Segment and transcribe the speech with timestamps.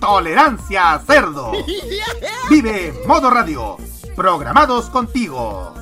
[0.00, 1.52] Tolerancia Cerdo.
[2.50, 3.76] Vive Modo Radio,
[4.16, 5.74] programados contigo.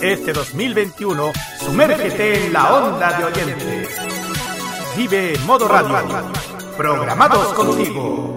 [0.00, 3.88] Este 2021, sumérgete en la onda de oyentes.
[4.96, 5.98] Vive Modo Radio,
[6.76, 8.36] programados contigo.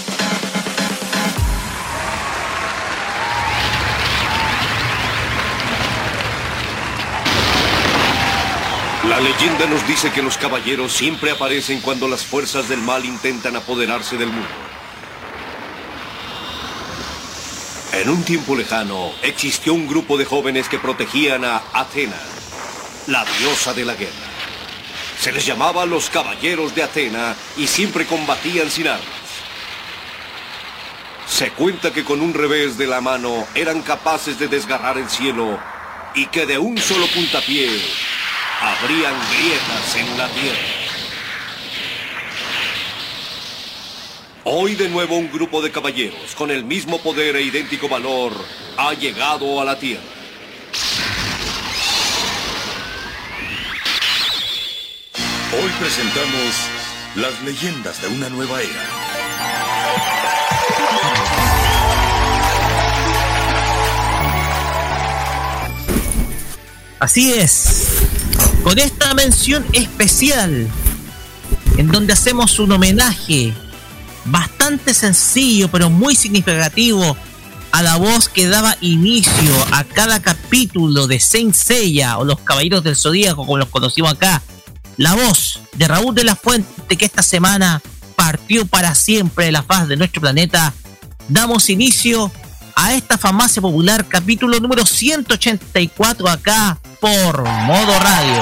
[9.11, 13.57] La leyenda nos dice que los caballeros siempre aparecen cuando las fuerzas del mal intentan
[13.57, 14.47] apoderarse del mundo.
[17.91, 22.15] En un tiempo lejano existió un grupo de jóvenes que protegían a Atena,
[23.07, 24.29] la diosa de la guerra.
[25.19, 29.05] Se les llamaba los caballeros de Atena y siempre combatían sin armas.
[31.27, 35.59] Se cuenta que con un revés de la mano eran capaces de desgarrar el cielo
[36.15, 37.67] y que de un solo puntapié
[38.61, 40.57] habrían grietas en la tierra.
[44.43, 48.33] Hoy de nuevo un grupo de caballeros con el mismo poder e idéntico valor
[48.77, 50.01] ha llegado a la tierra.
[55.53, 56.69] Hoy presentamos
[57.15, 59.11] las leyendas de una nueva era.
[66.99, 67.90] Así es,
[68.63, 70.67] con esta mención especial,
[71.77, 73.53] en donde hacemos un homenaje
[74.25, 77.17] bastante sencillo pero muy significativo
[77.71, 82.83] a la voz que daba inicio a cada capítulo de Saint Seiya o los Caballeros
[82.83, 84.41] del Zodíaco como los conocimos acá.
[84.97, 87.81] La voz de Raúl de la Fuente que esta semana
[88.15, 90.73] partió para siempre de la faz de nuestro planeta.
[91.29, 92.31] Damos inicio
[92.75, 98.41] a esta farmacia popular capítulo número 184 acá por Modo Radio.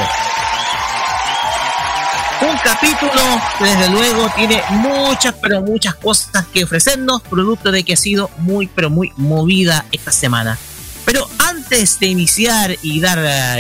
[2.41, 3.21] Un capítulo
[3.57, 8.29] que desde luego tiene muchas, pero muchas cosas que ofrecernos, producto de que ha sido
[8.37, 10.59] muy, pero muy movida esta semana.
[11.05, 13.19] Pero antes de iniciar y dar,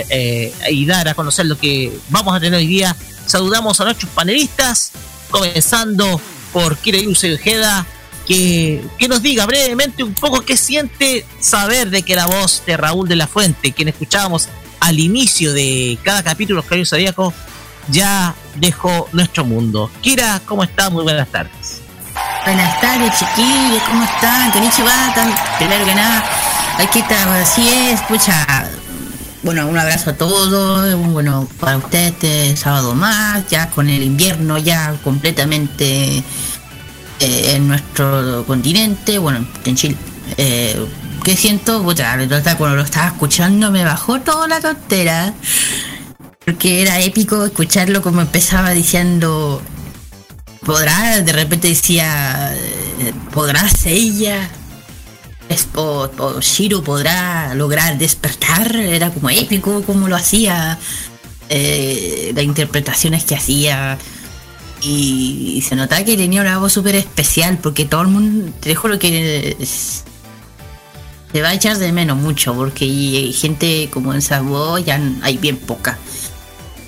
[0.09, 2.93] eh, y dar a conocer lo que vamos a tener hoy día,
[3.25, 4.91] saludamos a nuestros panelistas,
[5.31, 6.19] comenzando
[6.51, 7.85] por Kira Yusei Ojeda,
[8.27, 12.75] que, que, nos diga brevemente un poco qué siente saber de que la voz de
[12.75, 14.49] Raúl de la Fuente, quien escuchábamos
[14.89, 17.33] al inicio de cada capítulo Caballeros Zodíacos,
[17.89, 19.91] ya dejó nuestro mundo.
[20.01, 20.91] Kira, ¿cómo estás?
[20.91, 21.81] Muy buenas tardes.
[22.43, 24.51] Buenas tardes, chiquillos, ¿cómo están?
[24.51, 25.13] Konnichiwa,
[25.59, 26.25] primero que nada,
[26.79, 28.67] aquí está, así es, pucha.
[29.43, 34.57] Bueno, un abrazo a todos, bueno, para ustedes este sábado más, ya con el invierno
[34.57, 36.23] ya completamente eh,
[37.19, 39.97] en nuestro continente, bueno, en Chile.
[40.37, 40.85] Eh,
[41.23, 41.83] ¿Qué siento?
[41.83, 42.17] Pucha,
[42.57, 45.33] cuando lo estaba escuchando me bajó toda la tontera
[46.45, 49.61] porque era épico escucharlo como empezaba diciendo
[50.65, 52.55] podrá de repente decía
[53.31, 54.49] podrá ella
[55.75, 60.79] o, o Shiro podrá lograr despertar era como épico como lo hacía
[61.49, 63.97] eh, las interpretaciones que hacía.
[64.81, 68.97] Y, se notaba que tenía una voz súper especial porque todo el mundo te lo
[68.97, 69.57] que
[71.31, 75.37] se va a echar de menos mucho porque hay gente como esa voz ya hay
[75.37, 75.97] bien poca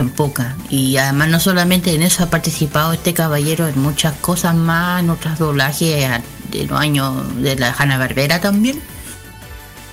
[0.10, 0.56] poca.
[0.70, 5.10] Y además no solamente en eso ha participado este caballero en muchas cosas más, en
[5.10, 6.22] otros doblajes
[6.52, 8.82] de los años de la Hanna Barbera también.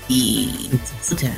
[0.08, 0.70] Y
[1.12, 1.36] o sea,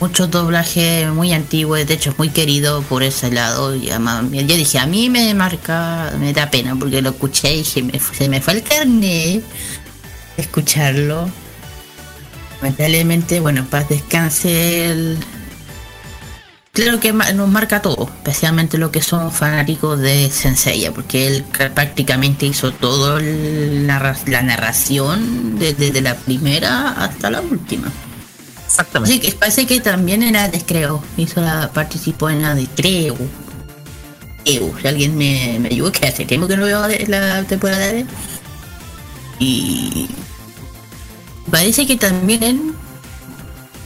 [0.00, 3.74] muchos doblajes muy antiguos, de hecho muy querido por ese lado.
[3.74, 7.64] Y además, yo dije, a mí me marca, me da pena porque lo escuché y
[7.64, 9.42] se me, se me fue el carnet
[10.36, 11.30] escucharlo.
[12.60, 15.18] Lamentablemente, bueno, paz descanse el,
[16.72, 22.46] Claro que nos marca todo, especialmente lo que son fanáticos de Senseiya, porque él prácticamente
[22.46, 27.90] hizo toda la, la narración desde la primera hasta la última.
[28.64, 29.14] Exactamente.
[29.14, 33.16] Sí, que parece que también era de Creo, hizo la, participó en la de Creo.
[34.44, 38.06] Creo, si alguien me, me ayuda, que hace tiempo que no veo la temporada de
[39.40, 40.08] Y
[41.50, 42.74] parece que también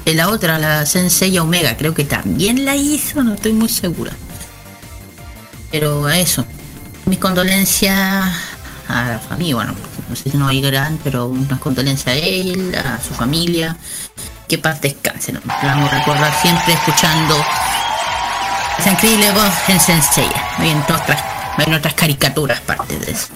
[0.04, 4.12] en la otra, la Sensei Omega, creo que también la hizo, no estoy muy segura.
[5.70, 6.44] Pero a eso,
[7.06, 7.96] mis condolencias
[8.88, 9.74] a la familia, bueno,
[10.08, 13.76] no sé si no gran, pero unas condolencias a él, a su familia.
[14.46, 15.40] Que paz descanse, ¿no?
[15.46, 17.34] vamos a recordar siempre escuchando
[18.78, 20.28] esa increíble voz en Sensei.
[20.58, 21.24] Hay en otras,
[21.58, 23.28] en otras caricaturas parte de eso.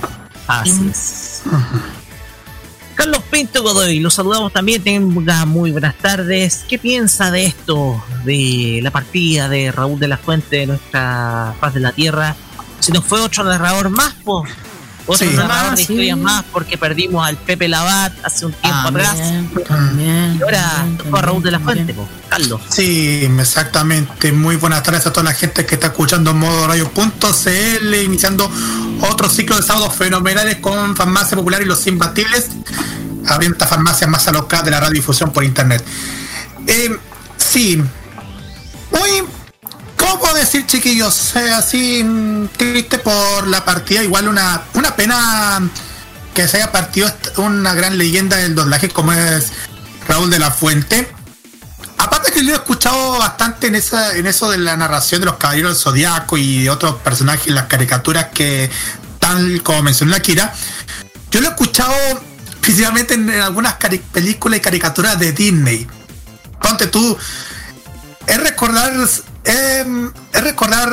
[0.46, 1.42] Así es.
[2.98, 6.64] Carlos Pinto Godoy, los saludamos también, tenga muy buenas tardes.
[6.68, 11.74] ¿Qué piensa de esto, de la partida de Raúl de la Fuente de nuestra paz
[11.74, 12.34] de la tierra?
[12.80, 14.50] Si nos fue otro narrador más, pues
[15.08, 19.16] otro narrador de historias más, porque perdimos al Pepe Labat hace un tiempo atrás.
[19.18, 21.94] y ahora tocó a Raúl de la Fuente,
[22.28, 22.60] Carlos.
[22.68, 24.32] Sí, exactamente.
[24.32, 28.50] Muy buenas tardes a toda la gente que está escuchando modo radio.cl, iniciando
[29.00, 32.48] otro ciclo de sábados fenomenales con Farmacia Popular y los Imbatibles,
[33.26, 35.84] abriendo esta farmacia más alocada de la radiodifusión por internet.
[36.66, 36.98] Eh,
[37.36, 37.82] sí,
[38.90, 39.24] muy,
[40.08, 41.36] ¿cómo puedo decir, chiquillos?
[41.36, 45.60] Eh, así mm, triste por la partida, igual una, una pena
[46.34, 49.52] que se haya partido una gran leyenda del doblaje como es
[50.06, 51.12] Raúl de la Fuente.
[51.98, 55.36] Aparte que yo he escuchado bastante en esa, en eso de la narración de los
[55.36, 58.70] caballeros del zodiaco y otros personajes, las caricaturas que,
[59.18, 60.54] tal como mencionó la Kira,
[61.30, 61.94] yo lo he escuchado
[62.62, 65.86] principalmente en, algunas películas y caricaturas de Disney.
[66.62, 67.18] Ponte tú,
[68.26, 68.94] es recordar,
[69.44, 70.92] es recordar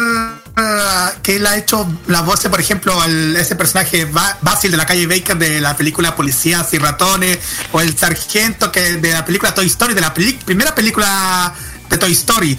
[1.21, 4.07] que él ha hecho la voz, por ejemplo, al, ese personaje
[4.41, 7.39] Basil de la calle Baker de la película Policías y Ratones,
[7.73, 11.53] o el sargento que de la película Toy Story, de la primera película
[11.89, 12.57] de Toy Story.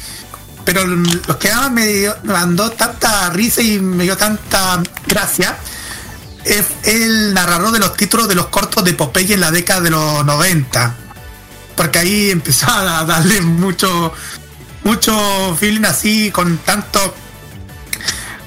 [0.65, 5.57] Pero lo que me, me mandó tanta risa y me dio tanta gracia
[6.45, 9.91] es el narrador de los títulos de los cortos de Popeye en la década de
[9.91, 10.95] los 90.
[11.77, 14.13] Porque ahí empezó a darle mucho,
[14.87, 17.15] mucho feeling así, con tanto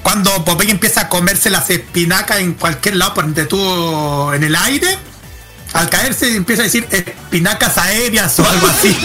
[0.02, 4.56] cuando Popeye empieza a comerse las espinacas en cualquier lado, por entre tú en el
[4.56, 4.96] aire,
[5.74, 8.96] al caerse empieza a decir espinacas aéreas o algo así.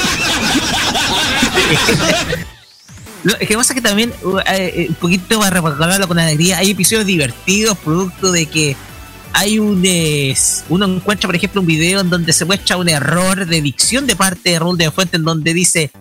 [3.39, 6.71] es que pasa que también, uh, eh, eh, un poquito para recordarlo con alegría, hay
[6.71, 8.77] episodios divertidos, producto de que
[9.33, 9.83] hay un.
[10.69, 14.15] uno encuentra, por ejemplo, un video en donde se muestra un error de dicción de
[14.15, 15.91] parte de Raúl de Fuente, en donde dice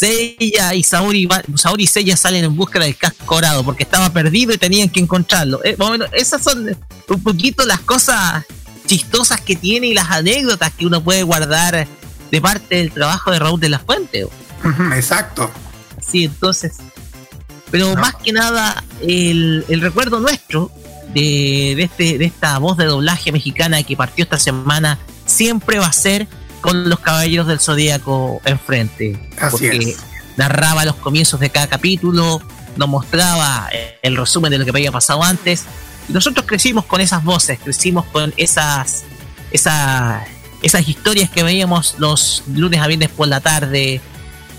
[0.00, 4.54] Seiya y Saori, Saori y Seiya salen en busca del casco dorado porque estaba perdido
[4.54, 5.60] y tenían que encontrarlo.
[5.62, 6.74] Eh, bueno, esas son
[7.08, 8.46] un poquito las cosas
[8.86, 11.86] chistosas que tiene y las anécdotas que uno puede guardar
[12.30, 14.26] de parte del trabajo de Raúl de la Fuente.
[14.94, 15.50] Exacto.
[16.00, 16.78] Sí, entonces.
[17.70, 20.72] Pero más que nada, el, el recuerdo nuestro
[21.12, 25.88] de, de, este, de esta voz de doblaje mexicana que partió esta semana siempre va
[25.88, 26.26] a ser
[26.60, 29.18] con los caballeros del zodíaco enfrente.
[29.50, 29.96] porque
[30.36, 32.40] narraba los comienzos de cada capítulo,
[32.76, 33.68] nos mostraba
[34.02, 35.64] el resumen de lo que había pasado antes.
[36.08, 39.04] Y nosotros crecimos con esas voces, crecimos con esas,
[39.50, 40.22] esas,
[40.62, 44.00] esas historias que veíamos los lunes a viernes por la tarde.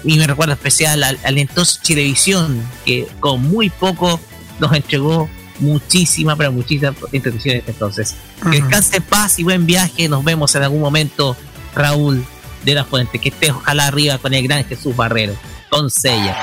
[0.04, 4.20] Y me recuerdo especial al, al entonces Chilevisión, que con muy poco
[4.60, 5.30] nos entregó
[5.60, 8.16] muchísima, pero muchísima entretención entonces.
[8.44, 10.10] Que descanse paz y buen viaje.
[10.10, 11.38] Nos vemos en algún momento
[11.76, 12.26] Raúl
[12.64, 15.36] de la Fuente, que esté ojalá arriba con el gran Jesús Barrero,
[15.70, 16.38] con Sella.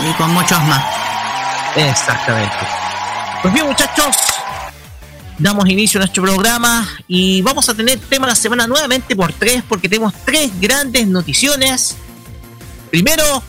[0.00, 0.84] Y con muchos más.
[1.76, 2.56] Exactamente.
[3.42, 4.16] Pues bien, muchachos,
[5.38, 9.62] damos inicio a nuestro programa y vamos a tener tema la semana nuevamente por tres,
[9.68, 11.96] porque tenemos tres grandes noticiones.
[12.90, 13.42] Primero,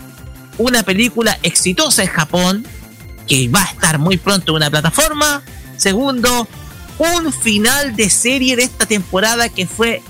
[0.58, 2.68] una película exitosa en Japón,
[3.28, 5.44] que va a estar muy pronto en una plataforma.
[5.78, 6.48] Segundo,
[6.98, 10.02] un final de serie de esta temporada que fue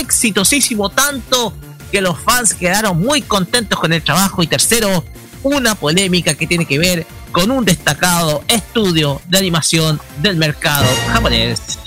[0.00, 1.54] exitosísimo tanto
[1.90, 5.04] que los fans quedaron muy contentos con el trabajo y tercero,
[5.42, 11.78] una polémica que tiene que ver con un destacado estudio de animación del mercado japonés.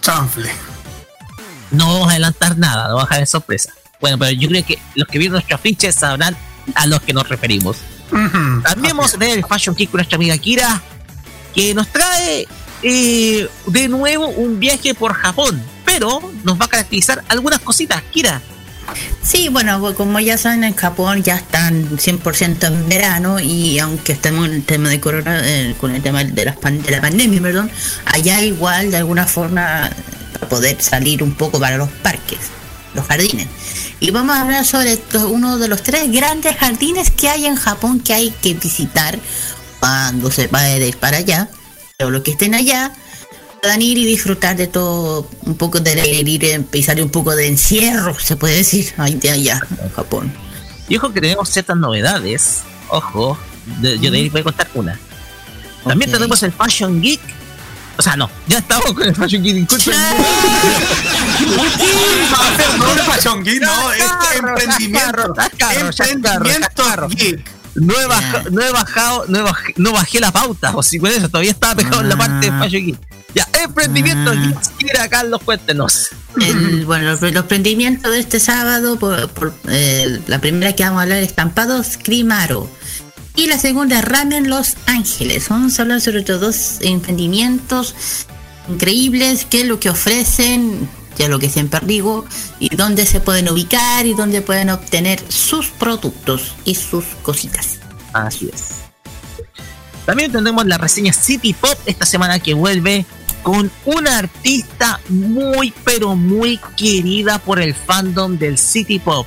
[0.00, 0.50] Chanfle.
[1.70, 3.72] no vamos a adelantar nada, no vamos a dejar de sorpresa.
[4.00, 6.36] Bueno, pero yo creo que los que vieron nuestro afiche sabrán
[6.74, 7.78] a los que nos referimos.
[8.10, 10.82] También vamos a tener el Fashion Kick con nuestra amiga Kira,
[11.54, 12.46] que nos trae
[12.82, 18.02] eh, de nuevo un viaje por Japón, pero nos va a caracterizar algunas cositas.
[18.10, 18.40] Kira,
[19.22, 24.48] Sí, bueno, como ya saben, en Japón ya están 100% en verano y aunque estemos
[24.48, 27.70] en el tema de corona, eh, con el tema de la, de la pandemia, perdón,
[28.06, 29.88] allá igual de alguna forma
[30.32, 32.40] para poder salir un poco para los parques,
[32.94, 33.46] los jardines.
[34.00, 38.00] Y vamos a hablar sobre uno de los tres grandes jardines que hay en Japón
[38.00, 39.16] que hay que visitar
[39.78, 41.48] cuando se va a ir para allá.
[41.96, 42.92] Pero los que estén allá
[43.62, 45.92] puedan ir y disfrutar de todo, un poco de
[46.26, 50.32] ir empezar un poco de encierro, se puede decir, ahí de allá, en Japón.
[50.88, 53.38] Y ojo que tenemos ciertas novedades, ojo,
[53.80, 54.98] yo de ahí voy a contar una.
[55.84, 57.20] También tenemos el Fashion Geek.
[57.98, 59.54] O sea, no, ya estamos con el Fashion Geek.
[59.54, 59.94] Disculpen.
[62.78, 65.34] no, el Fashion Geek, no, es emprendimiento.
[66.10, 69.24] Emprendimiento geek no he, bajado, no he bajado,
[69.76, 72.58] no bajé, la pauta, o si con eso todavía estaba pegado en la parte de
[72.58, 73.21] Fashion Geek.
[73.34, 75.08] Ya, emprendimiento ah.
[75.08, 76.08] Carlos, cuéntenos.
[76.86, 81.28] bueno, los, emprendimientos de este sábado, por, eh, la primera que vamos a hablar es
[81.28, 82.68] Estampados Crimaro.
[83.34, 85.48] Y la segunda, Ramen Los Ángeles.
[85.48, 87.94] Vamos a hablar sobre todo dos emprendimientos
[88.68, 92.26] increíbles que lo que ofrecen, ya lo que siempre digo,
[92.58, 97.78] y dónde se pueden ubicar y dónde pueden obtener sus productos y sus cositas.
[98.12, 98.82] Así es.
[100.04, 103.06] También tenemos la reseña City Pop esta semana que vuelve
[103.42, 109.26] con una artista muy pero muy querida por el fandom del City Pop.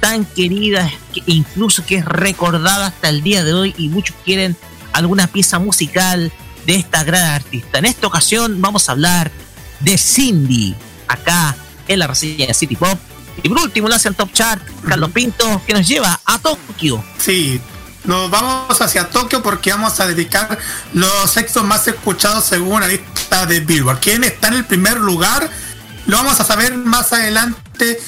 [0.00, 4.56] Tan querida que incluso que es recordada hasta el día de hoy y muchos quieren
[4.92, 6.30] alguna pieza musical
[6.66, 7.78] de esta gran artista.
[7.78, 9.30] En esta ocasión vamos a hablar
[9.80, 10.74] de Cindy,
[11.08, 11.56] acá
[11.88, 12.98] en la reseña de City Pop.
[13.42, 17.04] Y por último, lo hace el Top Chart, Carlos Pinto, que nos lleva a Tokio.
[17.18, 17.60] Sí,
[18.04, 20.58] nos vamos hacia Tokio porque vamos a dedicar
[20.92, 24.00] los éxitos más escuchados según la lista de Billboard.
[24.00, 25.48] ¿Quién está en el primer lugar?
[26.06, 28.00] Lo vamos a saber más adelante.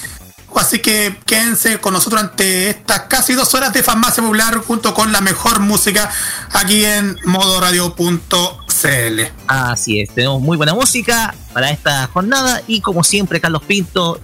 [0.55, 5.11] Así que quédense con nosotros ante estas casi dos horas de farmacia popular junto con
[5.11, 6.09] la mejor música
[6.51, 9.21] aquí en modoradio.cl.
[9.47, 14.19] Así es, tenemos muy buena música para esta jornada y como siempre Carlos Pinto,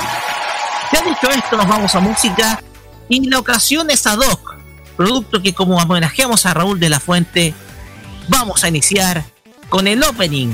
[0.92, 2.62] Ya dicho esto, nos vamos a música
[3.08, 4.56] y la ocasión es ad hoc,
[4.98, 7.54] producto que como homenajeamos a Raúl de la Fuente,
[8.28, 9.26] vamos a iniciar
[9.70, 10.54] con el opening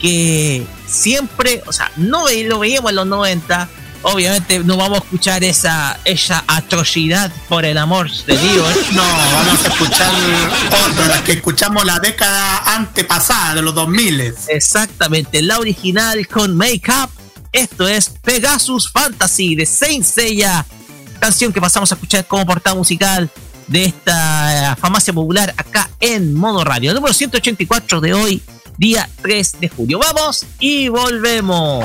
[0.00, 3.68] que siempre, o sea, no lo veíamos en los 90.
[4.02, 8.68] Obviamente no vamos a escuchar esa, esa atrocidad por el amor de Dios.
[8.92, 10.12] No, vamos a escuchar
[10.90, 14.34] otra, que escuchamos la década antepasada de los 2000.
[14.48, 17.10] Exactamente, la original con Make Up.
[17.52, 20.66] Esto es Pegasus Fantasy de Saint Seiya,
[21.18, 23.30] canción que pasamos a escuchar como portada musical
[23.68, 26.94] de esta farmacia popular acá en modo radio.
[26.94, 28.42] número 184 de hoy,
[28.76, 29.98] día 3 de julio.
[29.98, 31.84] Vamos y volvemos.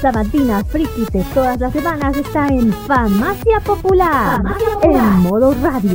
[0.00, 4.40] Sabatina friki de todas las semanas está en Famacia Popular,
[4.82, 5.94] en modo radio.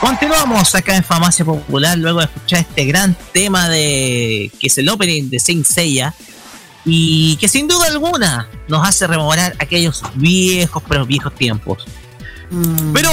[0.00, 4.88] Continuamos acá en Famacia Popular luego de escuchar este gran tema de que es el
[4.88, 6.14] opening de Saint Seiya
[6.90, 11.84] y que sin duda alguna nos hace rememorar aquellos viejos pero viejos tiempos.
[12.50, 12.92] Mm.
[12.94, 13.10] Pero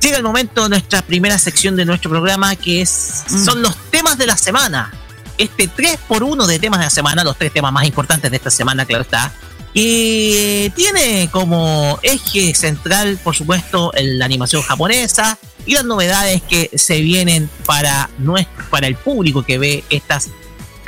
[0.00, 3.44] llega el momento de nuestra primera sección de nuestro programa que es, mm.
[3.44, 4.92] son los temas de la semana.
[5.36, 8.36] Este 3 por 1 de temas de la semana, los tres temas más importantes de
[8.36, 9.32] esta semana, claro está.
[9.72, 17.00] Y tiene como eje central, por supuesto, la animación japonesa y las novedades que se
[17.00, 20.28] vienen para, nuestro, para el público que ve estas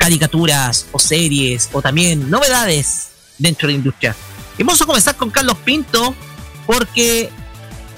[0.06, 4.16] caricaturas o series o también novedades dentro de la industria.
[4.56, 6.14] Y vamos a comenzar con Carlos Pinto
[6.64, 7.28] porque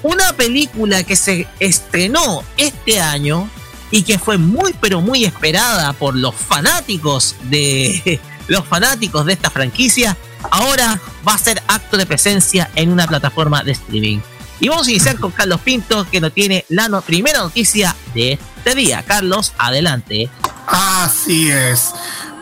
[0.02, 3.46] una película que se estrenó este año
[3.90, 8.18] y que fue muy pero muy esperada por los fanáticos de
[8.48, 10.16] los fanáticos de esta franquicia,
[10.50, 14.20] ahora va a ser acto de presencia en una plataforma de streaming.
[14.60, 18.74] Y vamos a iniciar con Carlos Pinto, que nos tiene la primera noticia de este
[18.74, 19.04] día.
[19.06, 20.30] Carlos, adelante.
[20.68, 21.92] Así es.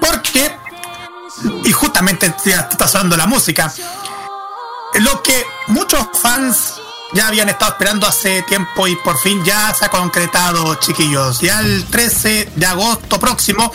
[0.01, 0.51] Porque,
[1.65, 3.73] y justamente ya está sonando la música,
[4.95, 6.75] lo que muchos fans
[7.13, 11.41] ya habían estado esperando hace tiempo y por fin ya se ha concretado, chiquillos.
[11.41, 13.73] Ya el 13 de agosto próximo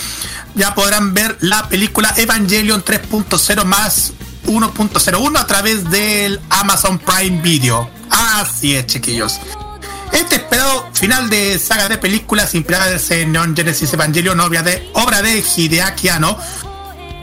[0.55, 4.13] ya podrán ver la película Evangelion 3.0 más
[4.47, 7.89] 1.01 a través del Amazon Prime Video.
[8.09, 9.39] Así es, chiquillos.
[10.11, 15.21] Este esperado final de saga de películas inspiradas en Neon Genesis Evangelion, obra de, obra
[15.21, 16.37] de Hideaki Anno,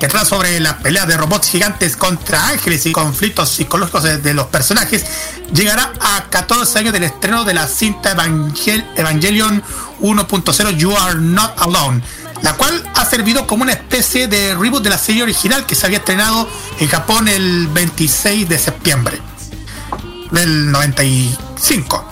[0.01, 4.47] que trata sobre la pelea de robots gigantes contra ángeles y conflictos psicológicos de, los
[4.47, 5.05] personajes,
[5.53, 9.63] llegará a 14 años del estreno de la cinta Evangelion
[10.01, 12.03] 1.0 You Are Not Alone,
[12.43, 15.85] la cual ha servido como una especie de reboot de la serie original que se
[15.85, 16.49] había estrenado
[16.79, 19.21] en Japón el 26 de septiembre
[20.31, 22.08] del 95.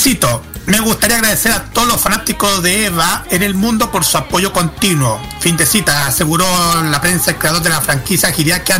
[0.00, 4.16] Cito, me gustaría agradecer a todos los fanáticos de Eva en el mundo por su
[4.16, 5.20] apoyo continuo.
[5.40, 6.46] Fin de cita, aseguró
[6.84, 8.72] la prensa el creador de la franquicia Hideaki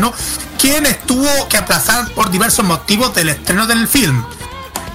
[0.59, 4.25] quien estuvo que aplazar por diversos motivos del estreno del film.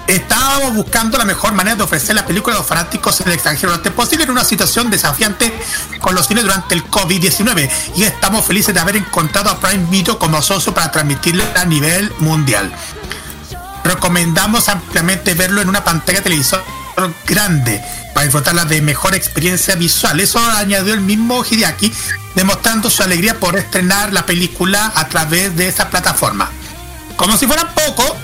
[0.08, 3.68] Estábamos buscando la mejor manera de ofrecer la película a los fanáticos en el extranjero
[3.68, 5.56] lo antes posible en una situación desafiante
[6.00, 10.18] con los cines durante el COVID-19 y estamos felices de haber encontrado a Prime Video
[10.18, 12.72] como socio para transmitirla a nivel mundial
[13.86, 16.62] recomendamos ampliamente verlo en una pantalla de televisor
[17.26, 17.82] grande
[18.14, 20.20] para disfrutarla de mejor experiencia visual.
[20.20, 21.92] Eso añadió el mismo Hideaki,
[22.34, 26.50] demostrando su alegría por estrenar la película a través de esa plataforma.
[27.16, 28.16] Como si fueran poco,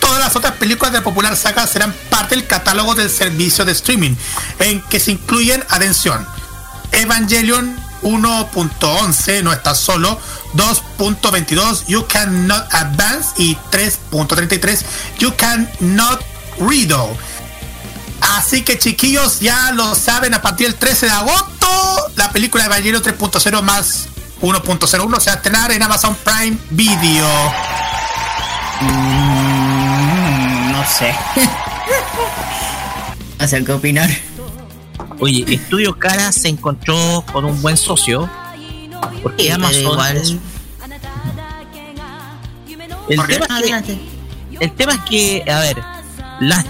[0.00, 4.14] todas las otras películas de popular saga serán parte del catálogo del servicio de streaming,
[4.58, 6.26] en que se incluyen, atención,
[6.92, 10.18] Evangelion 1.11 no está solo,
[10.54, 14.82] 2.22 You Cannot Advance y 3.33
[15.18, 16.22] You Cannot
[16.58, 16.94] Read.
[18.36, 22.68] Así que chiquillos, ya lo saben, a partir del 13 de agosto, la película de
[22.68, 24.08] Evangelion 3.0 más
[24.40, 27.26] 1.01 se va a estrenar en Amazon Prime Video.
[28.80, 31.14] Mm, no sé.
[33.38, 34.10] no sé qué opinar.
[35.20, 38.28] Oye, Estudio Cara se encontró con un buen socio.
[39.22, 40.40] Porque Amazon.
[43.08, 43.98] El, tema es que,
[44.60, 45.82] el tema es que, a ver,
[46.40, 46.64] las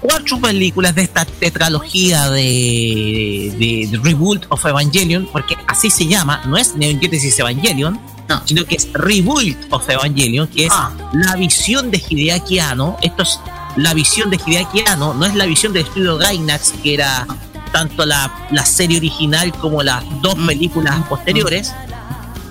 [0.00, 6.56] cuatro películas de esta tetralogía de, de, Rebuild of Evangelion, porque así se llama, no
[6.56, 8.00] es Neon Genesis Evangelion,
[8.44, 10.90] sino que es Rebuild of Evangelion, que es ah.
[11.12, 12.96] la visión de Hideaki Anno.
[13.00, 13.38] Esto es
[13.76, 17.26] la visión de Hideaki Anno, no es la visión del estudio Gainax, que era
[17.72, 18.30] tanto la,
[18.64, 20.46] serie original como las dos mm.
[20.46, 21.72] películas posteriores,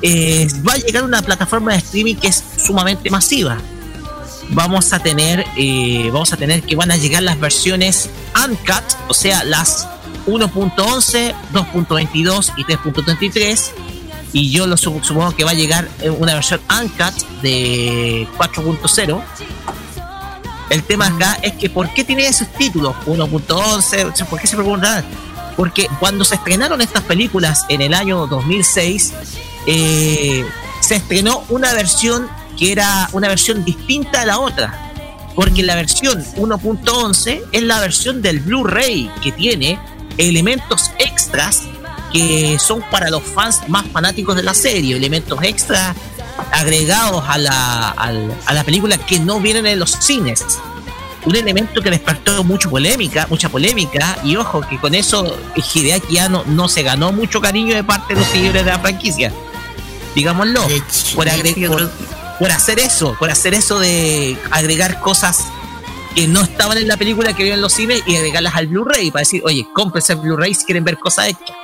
[0.02, 3.58] eh, va a llegar una plataforma de streaming que es sumamente masiva.
[4.50, 8.10] Vamos a tener, eh, vamos a tener que van a llegar las versiones
[8.46, 9.88] uncut, o sea, las
[10.28, 13.72] 1.11, 2.22 y 3.33.
[14.34, 15.88] Y yo lo supongo que va a llegar
[16.20, 19.24] una versión uncut de 4.0
[20.70, 22.96] el tema acá es que ¿por qué tiene esos títulos?
[23.06, 25.06] 1.11, ¿por qué se preguntan?
[25.56, 29.14] Porque cuando se estrenaron estas películas en el año 2006,
[29.68, 30.46] eh,
[30.82, 34.82] se estrenó una versión que era una versión distinta a la otra.
[35.36, 39.80] Porque la versión 1.11 es la versión del Blu-ray que tiene
[40.18, 41.64] elementos extras
[42.14, 45.96] que son para los fans más fanáticos de la serie, elementos extras
[46.52, 50.46] agregados a la, a la película que no vienen en los cines.
[51.26, 56.44] Un elemento que despertó mucha polémica, mucha polémica, y ojo que con eso Hideaki Anno
[56.46, 59.34] no se ganó mucho cariño de parte de los seguidores de la franquicia.
[60.14, 60.62] Digámoslo,
[61.68, 61.92] por,
[62.40, 65.46] por hacer eso, por hacer eso de agregar cosas
[66.14, 69.12] que no estaban en la película que vieron en los cines y agregarlas al Blu-ray
[69.12, 71.58] para decir, oye, cómprense el Blu-ray si quieren ver cosas hechas.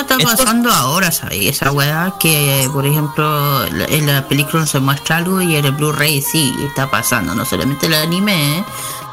[0.00, 1.40] Está, pasando ahora, ¿sabes?
[1.42, 6.22] Esa weá que, por ejemplo, en la película se muestra algo y en el Blu-ray
[6.22, 7.34] sí está pasando.
[7.34, 8.64] No solamente el anime, ¿eh?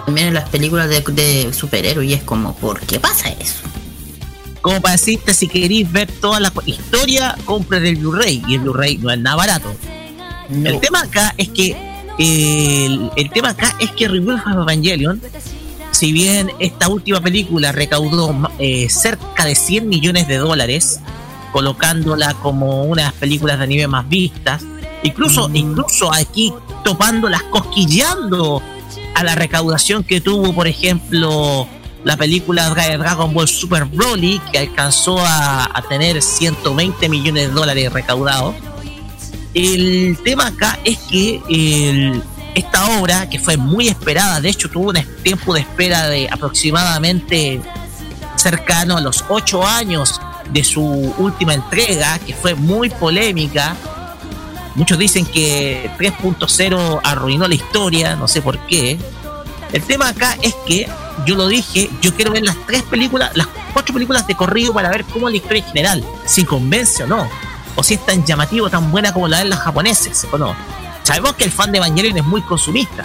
[0.05, 2.09] también en las películas de, superhéroes.
[2.09, 3.63] Y es como, ¿por qué pasa eso?
[4.61, 8.41] Como para decirte, si queréis ver toda la historia, compren el Blu-ray.
[8.47, 9.75] Y el Blu-ray no es nada barato.
[10.49, 11.75] El tema acá es que
[12.17, 15.21] el, el tema acá es que Rebirth of Evangelion
[15.99, 21.01] si bien esta última película recaudó eh, cerca de 100 millones de dólares,
[21.51, 24.63] colocándola como una de las películas de anime más vistas,
[25.03, 25.55] incluso, mm.
[25.57, 26.53] incluso aquí
[26.85, 28.61] topándolas, cosquilleando
[29.13, 31.67] a la recaudación que tuvo, por ejemplo,
[32.05, 37.91] la película Dragon Ball Super Broly, que alcanzó a, a tener 120 millones de dólares
[37.91, 38.55] recaudados.
[39.53, 42.23] El tema acá es que el,
[42.59, 47.61] esta obra, que fue muy esperada, de hecho tuvo un tiempo de espera de aproximadamente
[48.35, 50.19] cercano a los ocho años
[50.51, 50.83] de su
[51.17, 53.75] última entrega, que fue muy polémica.
[54.75, 58.97] Muchos dicen que 3.0 arruinó la historia, no sé por qué.
[59.71, 60.89] El tema acá es que,
[61.25, 64.89] yo lo dije, yo quiero ver las tres películas, las cuatro películas de corrido para
[64.89, 67.29] ver cómo la historia en general, si convence o no,
[67.75, 70.55] o si es tan llamativo, tan buena como la de los japoneses o no.
[71.09, 73.03] Sabemos que el fan de Evangelion es muy consumista.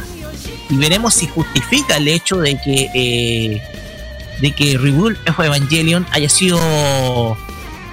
[0.68, 3.62] Y veremos si justifica el hecho de que eh,
[4.42, 6.58] de que Evangelion haya sido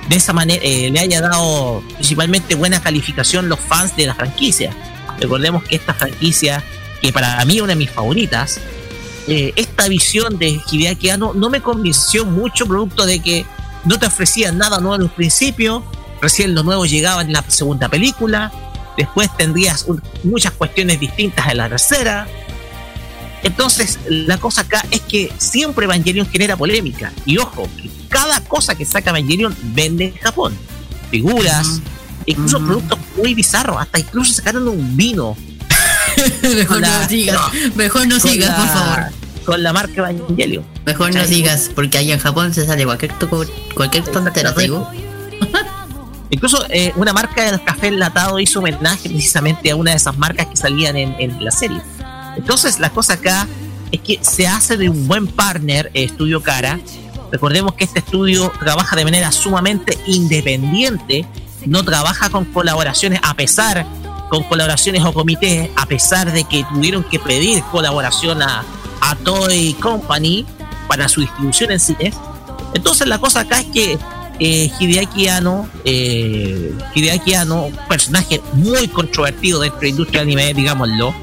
[0.09, 4.75] de esa manera eh, le haya dado principalmente buena calificación los fans de la franquicia.
[5.17, 6.61] Recordemos que esta franquicia,
[7.01, 8.59] que para mí es una de mis favoritas,
[9.29, 13.45] eh, esta visión de Hideaki Anno no me convenció mucho producto de que
[13.85, 15.85] no te ofrecían nada nuevo en un principio,
[16.21, 18.51] recién lo nuevo llegaba en la segunda película,
[18.97, 19.85] después tendrías
[20.23, 22.27] muchas cuestiones distintas en la tercera.
[23.43, 27.11] Entonces, la cosa acá es que siempre Evangelion genera polémica.
[27.25, 30.55] Y ojo, que cada cosa que saca Evangelion vende en Japón.
[31.09, 31.81] Figuras,
[32.25, 35.35] incluso productos muy bizarros, hasta incluso sacaron un vino.
[36.55, 37.41] mejor, no sigas,
[37.75, 39.11] mejor no sigas, por favor.
[39.45, 40.63] Con la marca Evangelion.
[40.85, 43.13] Mejor no sigas, porque ahí en Japón se sale cualquier,
[43.73, 44.53] cualquier tontera,
[46.31, 50.47] Incluso eh, una marca del café enlatado hizo homenaje precisamente a una de esas marcas
[50.47, 51.81] que salían en, la serie.
[52.37, 53.47] Entonces, la cosa acá
[53.91, 56.79] es que se hace de un buen partner, eh, Estudio Cara.
[57.33, 61.25] Recordemos que este estudio trabaja de manera sumamente independiente,
[61.65, 63.85] no trabaja con colaboraciones, a pesar,
[64.29, 68.63] con colaboraciones o comités, a pesar de que tuvieron que pedir colaboración a,
[69.01, 70.45] a Toy Company
[70.87, 72.15] para su distribución en cines.
[72.73, 73.99] Entonces, la cosa acá es que
[74.43, 77.33] eh, Hideaki Anno, eh, Hideaki
[77.87, 81.13] personaje muy controvertido dentro de la industria anime, digámoslo,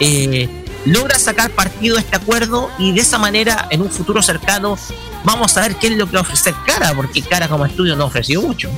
[0.00, 4.76] eh, logra sacar partido de este acuerdo y de esa manera, en un futuro cercano,
[5.22, 7.94] vamos a ver qué es lo que va a ofrecer Cara, porque Cara como estudio
[7.94, 8.68] no ha ofrecido mucho.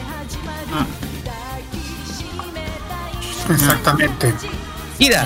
[3.49, 4.35] Exactamente.
[4.99, 5.25] Mira,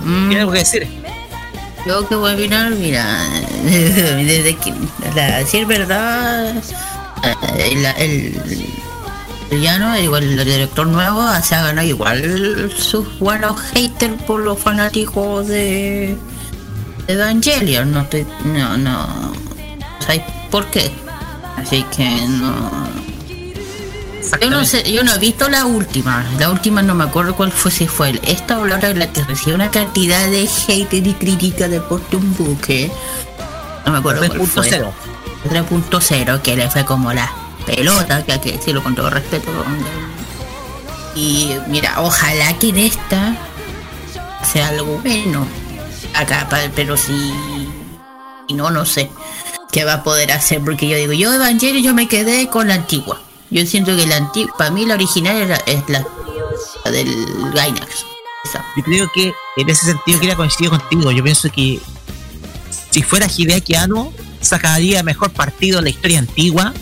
[0.00, 0.88] ¿tiene algo que decir?
[1.86, 3.22] Yo que voy a mirar, mira,
[3.64, 4.72] desde que,
[5.14, 6.54] la, si es verdad,
[7.58, 8.42] el, el,
[9.50, 15.48] el igual el director nuevo, se ha ganado igual sus buenos haters por los fanáticos
[15.48, 16.16] de,
[17.08, 17.90] Evangelion.
[17.90, 19.32] No estoy, no, no,
[19.98, 20.90] ¿sabes por qué?
[21.56, 22.70] Así que no.
[24.42, 26.24] Yo no sé, yo no he visto la última.
[26.38, 29.24] La última no me acuerdo cuál fue, si fue esta o la otra la que
[29.24, 32.90] recibió una cantidad de hate y crítica de por un buque.
[33.86, 34.70] No me acuerdo cuál fue.
[35.48, 37.32] 3.0, que le fue como la
[37.68, 39.50] pelota, que hay que decirlo con todo respeto.
[41.14, 43.36] Y mira, ojalá que en esta
[44.42, 45.46] sea algo bueno.
[46.14, 47.32] Acá, pero si.
[48.48, 49.10] Y no, no sé
[49.70, 52.74] qué va a poder hacer, porque yo digo, yo Evangelio yo me quedé con la
[52.74, 53.20] antigua.
[53.50, 56.06] Yo siento que la antigua, para mí la original era, es la,
[56.90, 58.06] del Gainax.
[58.76, 61.10] Yo creo que en ese sentido quería coincidir contigo.
[61.10, 61.80] Yo pienso que
[62.90, 66.72] si fuera Hideaki Anno, sacaría mejor partido en la historia antigua,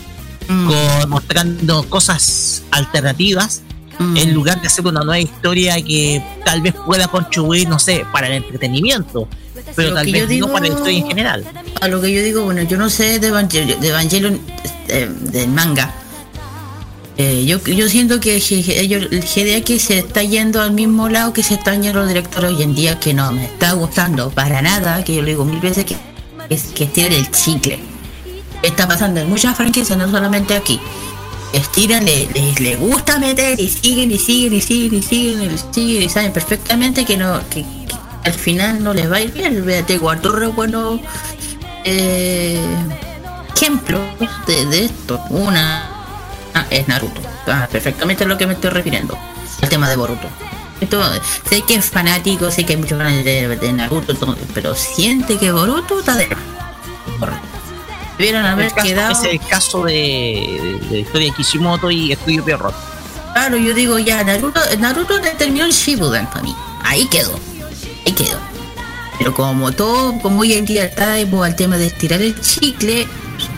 [0.47, 1.07] mm.
[1.07, 3.61] mostrando cosas alternativas,
[3.99, 4.17] mm.
[4.17, 8.27] en lugar de hacer una nueva historia que tal vez pueda contribuir, no sé, para
[8.27, 9.27] el entretenimiento,
[9.75, 11.45] pero tal vez no para la historia en general.
[11.81, 14.39] A lo que yo digo, bueno, yo no sé de Evangelion, de Evangelion
[14.87, 15.93] eh, del manga,
[17.19, 21.41] Eh, yo, yo siento que ellos, el GDX se está yendo al mismo lado que
[21.41, 25.03] se están yendo los directores hoy en día, que no me está gustando para nada,
[25.03, 25.97] que yo le digo mil veces que
[26.49, 27.79] es que el chicle.
[28.61, 30.79] Está pasando en muchas franquicias, no solamente aquí.
[31.53, 36.03] Estiran, les, le gusta meter y siguen y siguen y siguen y siguen y siguen
[36.03, 37.65] y saben perfectamente que no que,
[38.25, 39.65] al final no les va a ir bien.
[39.65, 40.99] Véate, re bueno
[41.85, 42.59] eh,
[43.55, 44.01] ejemplos
[44.47, 45.21] de esto.
[45.29, 45.97] Una
[46.57, 47.21] Ah, es Naruto.
[47.45, 49.15] Ah, perfectamente a lo que me estoy refiriendo.
[49.61, 50.27] El tema de Boruto.
[50.81, 51.03] Esto,
[51.47, 54.15] sé que es fanático, sé que hay muchos ganas de, Naruto,
[54.55, 56.27] pero siente que Boruto está de.
[58.17, 59.11] Debieron haber quedado.
[59.11, 62.75] Es el caso de, de, historia de Kishimoto y Estudio Pierrot.
[63.33, 66.55] Claro, yo digo ya, Naruto, Naruto terminó el Shibudan para mí.
[66.83, 67.39] Ahí quedó.
[68.05, 68.39] Ahí quedó.
[69.17, 73.07] Pero como todo, como hoy en día está al tema de estirar el chicle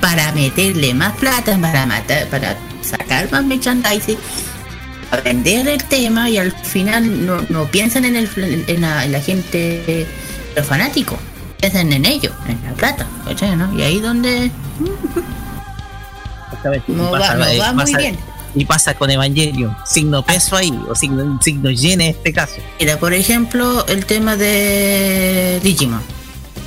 [0.02, 4.18] para meterle más plata, para matar, para sacar más merchandising,
[5.12, 8.30] aprender el tema y al final no, no piensan en, el,
[8.68, 10.08] en, la, gente,
[10.56, 11.20] los fanáticos,
[11.60, 13.06] piensan en ellos, en la plata,
[13.58, 13.78] ¿no?
[13.78, 14.52] Y ahí donde...
[16.88, 18.18] no, va, va muy bien.
[18.56, 22.56] Y pasa con Evangelion, signo peso ahí, o signo, signo llene en este caso.
[22.80, 26.02] Mira, por ejemplo, el tema de Digimon,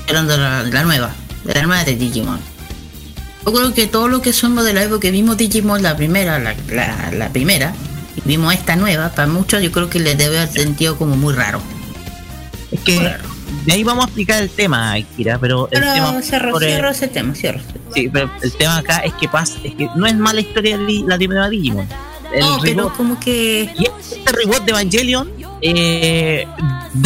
[0.06, 1.10] hablando de la nueva,
[1.44, 2.52] de la nueva de Digimon
[3.44, 6.38] yo creo que todo lo que somos de la época que vimos Digimon la primera,
[6.38, 6.54] la,
[7.10, 7.74] la, primera,
[8.16, 11.34] y vimos esta nueva, para muchos yo creo que les debe haber sentido como muy
[11.34, 11.60] raro.
[12.70, 13.16] Es que
[13.64, 17.34] de ahí vamos a explicar el tema, Kira, pero, el tema cierro, cierro ese tema,
[17.34, 17.60] cierro.
[17.94, 21.16] Sí, pero el tema acá es que pasa, es que no es mala historia la
[21.16, 21.88] primera Digimon.
[22.32, 26.46] El no, pero como que y este reboot de Evangelion eh,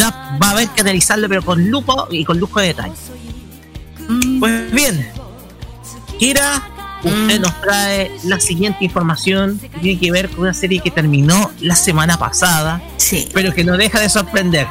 [0.01, 2.93] va a haber que analizarlo pero con lupo y con lujo de detalle.
[4.07, 4.39] Mm.
[4.39, 5.11] Pues bien,
[6.17, 6.63] Kira,
[7.03, 7.41] usted mm.
[7.41, 11.75] nos trae la siguiente información que tiene que ver con una serie que terminó la
[11.75, 13.27] semana pasada, sí.
[13.33, 14.67] pero que no deja de sorprender.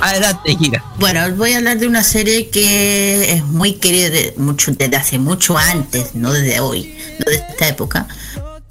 [0.00, 0.84] Adelante, Kira.
[0.98, 5.56] Bueno, voy a hablar de una serie que es muy querida mucho, desde hace mucho
[5.56, 8.06] antes, no desde hoy, no desde esta época.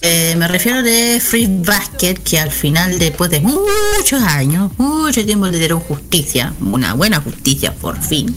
[0.03, 5.45] Eh, me refiero de Free Basket, que al final, después de muchos años, mucho tiempo
[5.45, 8.35] le dieron justicia, una buena justicia por fin.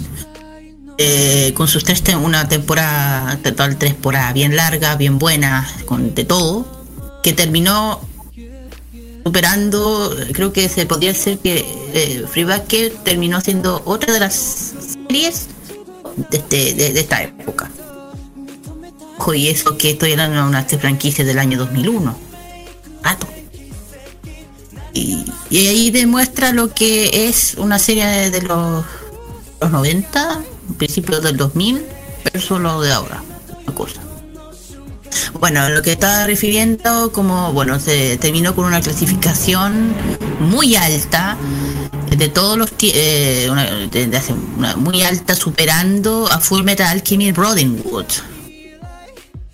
[0.98, 6.24] Eh, con sus tres, una temporada, total tres temporadas bien larga, bien buena, con de
[6.24, 6.66] todo,
[7.22, 8.00] que terminó
[9.24, 14.74] superando, creo que se podría decir que eh, Free Basket terminó siendo otra de las
[15.08, 15.46] series
[16.30, 17.70] de, este, esta época.
[19.18, 22.16] Ojo, y eso que hablando de una franquicia del año 2001.
[23.02, 23.26] Rato.
[24.92, 28.84] Y, y ahí demuestra lo que es una serie de los,
[29.60, 30.42] los 90
[30.76, 31.84] principios del 2000
[32.32, 33.22] versus lo de ahora.
[33.66, 34.00] Una cosa.
[35.40, 39.94] Bueno, lo que estaba refiriendo, como, bueno, se terminó con una clasificación
[40.40, 41.36] muy alta
[42.16, 43.50] de todos los eh,
[43.90, 44.34] de, hace
[44.76, 48.06] muy alta superando a Full Metal Alchemy Brotherhood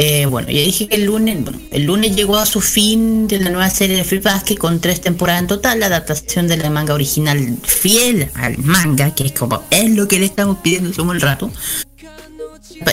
[0.03, 3.39] eh, bueno, ya dije que el lunes, bueno, el lunes llegó a su fin de
[3.39, 6.71] la nueva serie de Free Basket con tres temporadas en total, la adaptación de la
[6.71, 11.03] manga original fiel al manga, que es como es lo que le estamos pidiendo hace
[11.03, 11.53] un rato.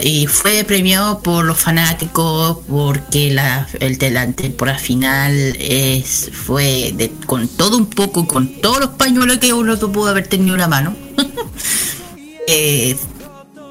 [0.02, 7.12] Y fue premiado por los fanáticos porque la, el la temporada final es, fue de,
[7.26, 10.68] con todo un poco, con todos los pañuelos que uno pudo haber tenido en la
[10.68, 10.96] mano.
[12.48, 12.98] eh,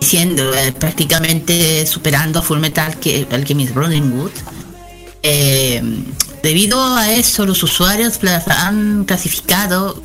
[0.00, 4.30] siendo eh, prácticamente superando a Full Metal que Alchemist Brotherhood.
[5.22, 5.82] Eh,
[6.42, 10.00] debido a eso, los usuarios han clasificado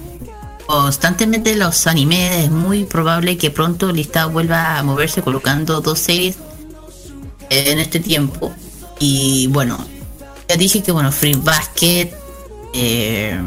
[0.72, 2.46] constantemente los animes.
[2.46, 6.38] Es muy probable que pronto listado vuelva a moverse colocando dos series
[7.50, 8.54] en este tiempo.
[8.98, 9.78] Y bueno,
[10.48, 12.12] ya dije que bueno, Free Basket
[12.74, 13.38] eh,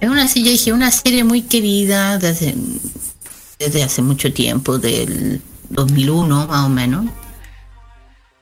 [0.00, 2.54] es una, dije, una serie muy querida desde
[3.58, 7.06] desde hace mucho tiempo, del 2001 más o menos.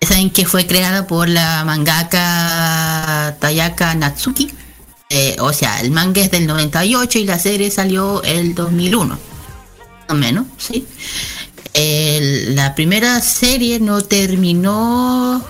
[0.00, 4.50] Saben que fue creada por la mangaka Tayaka Natsuki.
[5.14, 9.08] Eh, o sea, el manga es del 98 y la serie salió el 2001.
[9.08, 9.20] Más
[10.08, 10.86] o menos, sí.
[11.74, 15.44] la primera serie no terminó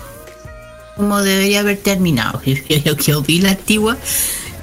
[0.95, 2.41] como debería haber terminado.
[2.45, 3.97] Yo, que vi la antigua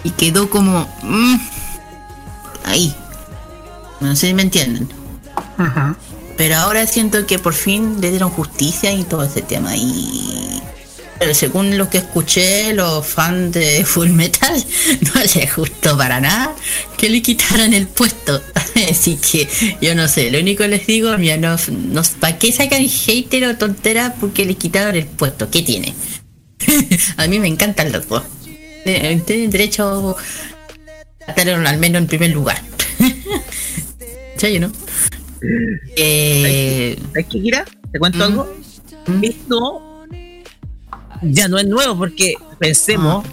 [0.04, 0.88] y quedó como...
[1.02, 1.36] Mm,
[2.64, 2.94] ahí,
[4.00, 4.88] no sé si me entienden.
[6.36, 9.76] Pero ahora siento que por fin le dieron justicia y todo ese tema.
[9.76, 10.60] Y
[11.20, 14.54] pero según lo que escuché, los fans de Full Metal
[15.14, 16.56] no les gustó para nada
[16.96, 18.42] que le quitaran el puesto.
[18.90, 19.46] Así que
[19.82, 23.44] yo no sé, lo único que les digo, mira, no, no, ¿para qué sacan hater
[23.44, 25.50] o tontera porque le quitaron el puesto?
[25.50, 25.94] ¿Qué tiene?
[27.18, 28.22] a mí me encantan los dos.
[28.86, 30.16] Eh, tienen derecho
[31.26, 32.62] a estar al menos en primer lugar.
[34.38, 34.72] ¿Sí, no?
[35.96, 37.66] Eh, ¿Sabes qué, Kira?
[37.92, 38.56] ¿Te cuento algo?
[39.20, 39.89] Esto
[41.22, 43.24] ya no es nuevo porque pensemos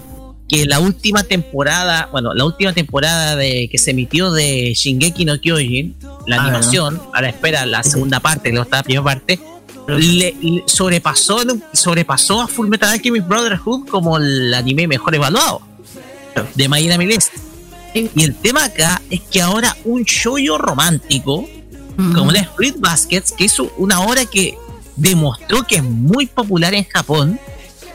[0.48, 5.40] que la última temporada, bueno, la última temporada de que se emitió de Shingeki no
[5.40, 5.94] Kyojin,
[6.26, 9.38] la ah, animación, a la espera la segunda parte, que está la primera parte,
[9.88, 10.34] le,
[10.66, 11.40] sobrepasó,
[11.72, 15.62] sobrepasó a Full Metal Alchemist Brotherhood como el anime mejor evaluado
[16.54, 17.30] de My Miles.
[17.94, 21.48] Y el tema acá es que ahora un shoyo romántico,
[21.96, 24.56] como la Split Baskets, que es una obra que
[24.96, 27.40] demostró que es muy popular en Japón,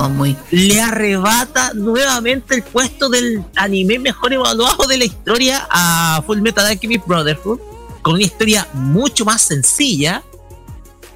[0.10, 0.36] muy...
[0.52, 6.66] le arrebata nuevamente el puesto del anime mejor evaluado de la historia a Full Metal
[6.66, 7.60] Alchemist Brotherhood,
[8.02, 10.24] con una historia mucho más sencilla,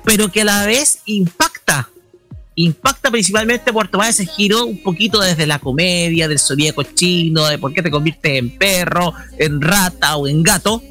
[0.04, 1.90] pero que a la vez impacta.
[2.56, 7.60] Impacta principalmente por tomar ese giro un poquito desde la comedia, del zodíaco chino, de
[7.60, 10.82] por qué te conviertes en perro, en rata o en gato.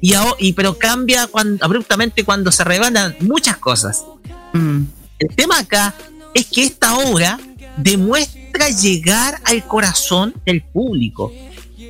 [0.00, 4.04] Y, y pero cambia cuando, abruptamente cuando se revelan muchas cosas.
[4.54, 4.84] Mm.
[5.18, 5.94] El tema acá
[6.36, 7.38] es que esta obra
[7.76, 11.32] demuestra llegar al corazón del público.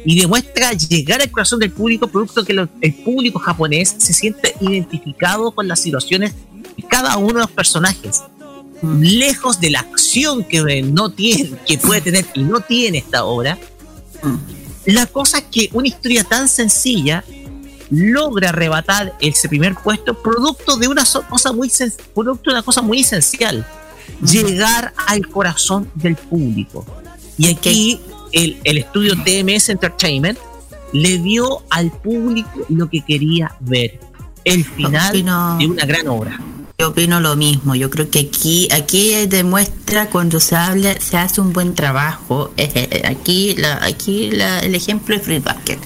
[0.04, 5.50] Y demuestra llegar al corazón del público producto que el público japonés se siente identificado
[5.50, 6.32] con las situaciones
[6.76, 8.22] de cada uno de los personajes.
[8.82, 13.58] Lejos de la acción que no tiene que puede tener y no tiene esta obra
[14.86, 17.24] la cosa es que una historia tan sencilla
[17.90, 21.70] logra arrebatar ese primer puesto producto de una cosa muy
[22.14, 23.66] producto de una cosa muy esencial
[24.20, 26.84] llegar al corazón del público.
[27.38, 28.00] Y aquí
[28.32, 30.38] el, estudio TMS Entertainment
[30.92, 34.00] le dio al público lo que quería ver.
[34.44, 35.12] El final
[35.58, 36.40] de una gran obra.
[36.78, 37.74] Yo opino lo mismo.
[37.74, 42.52] Yo creo que aquí, aquí demuestra cuando se habla, se hace un buen trabajo.
[42.58, 45.78] Eh, eh, eh, aquí, la, aquí el ejemplo es Free Basket.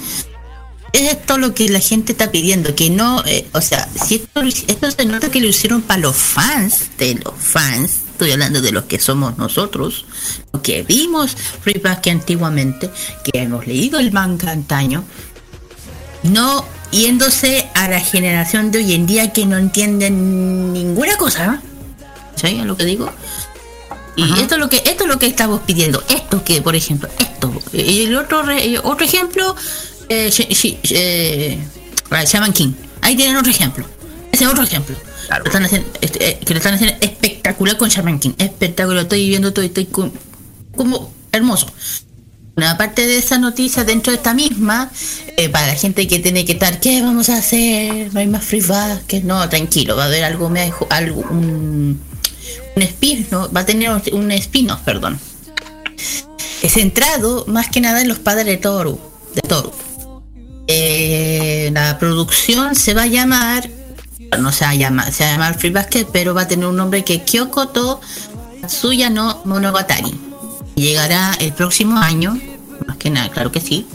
[0.92, 4.90] Es esto lo que la gente está pidiendo, que no, o sea, si esto, esto
[4.90, 8.84] se nota que lo hicieron para los fans de los fans, estoy hablando de los
[8.84, 10.04] que somos nosotros,
[10.52, 11.34] los que vimos
[12.02, 12.90] que antiguamente,
[13.24, 15.04] que hemos leído el manga antaño,
[16.24, 21.62] no yéndose a la generación de hoy en día que no entienden ninguna cosa.
[22.36, 23.10] ¿Sabes lo que digo?
[24.16, 26.04] Y esto es lo que esto es lo que estamos pidiendo.
[26.10, 27.50] Esto que, por ejemplo, esto.
[27.72, 28.44] Y el otro
[28.84, 29.56] otro ejemplo,
[30.10, 30.30] eh,
[30.90, 31.58] eh,
[32.26, 32.72] Shaman King.
[33.00, 33.86] Ahí tienen otro ejemplo.
[34.30, 34.94] Ese es otro ejemplo.
[36.00, 38.32] Este, eh, que lo están haciendo espectacular con Shaman King.
[38.38, 39.02] Espectacular.
[39.02, 41.66] Estoy viendo todo, estoy como hermoso.
[42.66, 44.90] aparte de esa noticia dentro de esta misma,
[45.36, 48.12] eh, para la gente que tiene que estar, ¿qué vamos a hacer?
[48.12, 48.62] No hay más free
[49.06, 50.52] que no, tranquilo, va a haber algo,
[50.90, 52.00] algo un,
[52.76, 53.50] un spin, ¿no?
[53.52, 55.18] va a tener un spin perdón.
[56.62, 58.98] Es centrado más que nada en los padres de Toru,
[59.34, 59.72] de Toru.
[60.66, 63.70] Eh, la producción se va a llamar
[64.38, 66.76] no se va a se va a llamar Free Basket, pero va a tener un
[66.76, 68.00] nombre que es Kyokoto
[68.68, 70.14] Suya no Monogatari.
[70.76, 72.38] Llegará el próximo año,
[72.86, 73.86] más que nada, claro que sí.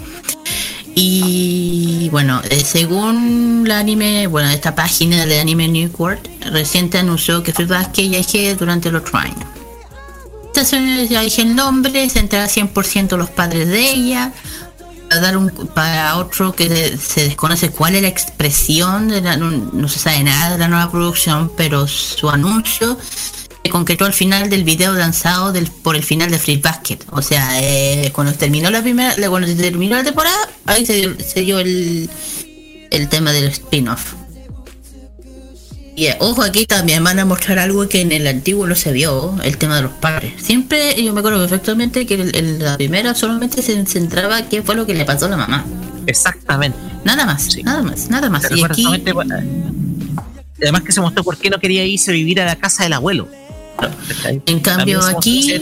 [0.97, 6.21] Y bueno, eh, según la anime, bueno, esta página de Anime New World,
[6.51, 9.35] reciente anunció que Free Basket ya es durante el otro año.
[11.09, 14.31] ya dije el nombre, se entrará 100% los padres de ella,
[15.09, 19.99] para dar un para otro que se desconoce cuál es la expresión de no, se
[19.99, 22.97] sabe nada de la nueva producción pero su anuncio
[23.63, 26.99] se concretó al final del video lanzado del, por el final de Free Basket.
[27.11, 31.41] O sea eh, cuando terminó la primera cuando se terminó la temporada ahí se, se
[31.41, 32.09] dio el
[32.91, 34.13] el tema del spin-off
[35.95, 39.35] y ojo, aquí también van a mostrar algo que en el antiguo no se vio,
[39.43, 40.33] el tema de los padres.
[40.41, 44.85] Siempre, yo me acuerdo perfectamente que en la primera solamente se centraba qué fue lo
[44.85, 45.65] que le pasó a la mamá.
[46.05, 46.77] Exactamente.
[47.05, 48.43] Nada más, nada más, nada más.
[48.51, 48.85] Y aquí...
[50.61, 52.93] además que se mostró por qué no quería irse a vivir a la casa del
[52.93, 53.29] abuelo.
[54.23, 55.53] En cambio aquí,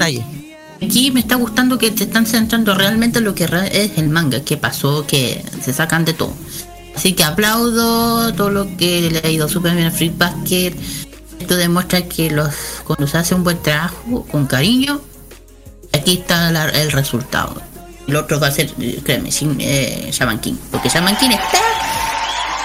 [0.82, 4.44] aquí me está gustando que te están centrando realmente en lo que es el manga,
[4.44, 6.34] qué pasó, que se sacan de todo.
[6.96, 10.74] Así que aplaudo todo lo que le ha ido súper bien a Free Basket.
[11.40, 15.02] Esto demuestra que los cuando se hace un buen trabajo con cariño,
[15.92, 17.62] aquí está el resultado.
[18.08, 18.72] El otro va a ser,
[19.04, 21.60] créeme, sin eh, Shaman King, porque Shaman King está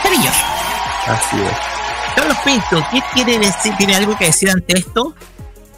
[0.04, 0.40] maravilloso.
[1.06, 2.14] Así es.
[2.16, 3.72] Carlos Pinto, ¿qué quiere decir?
[3.78, 5.14] ¿Tiene algo que decir ante esto?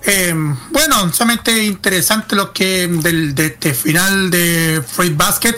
[0.05, 0.35] Eh,
[0.71, 5.55] bueno, solamente interesante lo que del de, este final de Free Basket.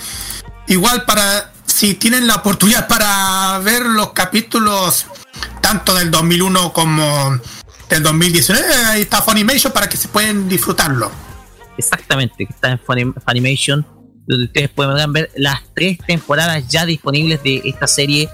[0.67, 1.52] Igual para
[1.83, 5.07] si tienen la oportunidad para ver los capítulos
[5.61, 7.41] tanto del 2001 como
[7.89, 8.73] del 2019.
[8.87, 11.11] Ahí está Funimation para que se pueden disfrutarlo.
[11.77, 13.85] Exactamente, que está en Funimation,
[14.29, 18.29] donde ustedes pueden ver las tres temporadas ya disponibles de esta serie,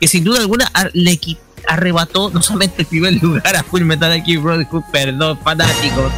[0.00, 1.20] que sin duda alguna le
[1.68, 6.10] arrebató no solamente el primer lugar a Full Metal Alchemist Brotherhood, perdón, fanáticos,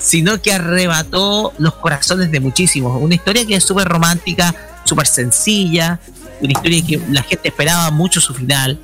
[0.00, 3.00] sino que arrebató los corazones de muchísimos.
[3.00, 4.52] Una historia que es súper romántica,
[4.86, 6.00] súper sencilla,
[6.40, 8.78] una historia que la gente esperaba mucho su final,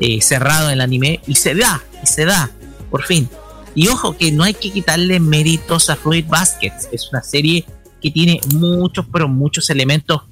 [0.00, 2.50] eh, cerrado en el anime, y se da, y se da,
[2.90, 3.28] por fin.
[3.74, 7.64] Y ojo que no hay que quitarle méritos a Fruit Baskets, es una serie
[8.00, 10.22] que tiene muchos, pero muchos elementos,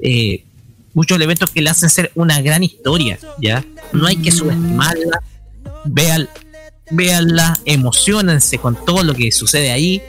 [0.00, 0.44] eh,
[0.94, 3.64] muchos elementos que le hacen ser una gran historia, ¿ya?
[3.92, 5.22] No hay que subestimarla,
[5.84, 6.28] vean,
[6.90, 10.02] véanla, emocionense con todo lo que sucede ahí.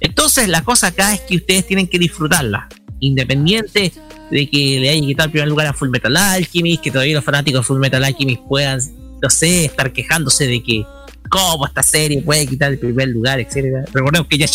[0.00, 2.68] Entonces la cosa acá es que ustedes tienen que disfrutarla,
[3.06, 3.92] independiente
[4.30, 7.24] de que le hayan quitado el primer lugar a Full Metal Alchemist, que todavía los
[7.24, 8.80] fanáticos de Full Metal Alchemist puedan,
[9.22, 10.84] no sé, estar quejándose de que
[11.28, 13.84] cómo esta serie puede quitar el primer lugar, etcétera.
[13.92, 14.46] Recordemos que ya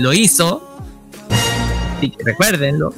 [0.00, 0.78] lo hizo,
[2.24, 2.94] recuérdenlo.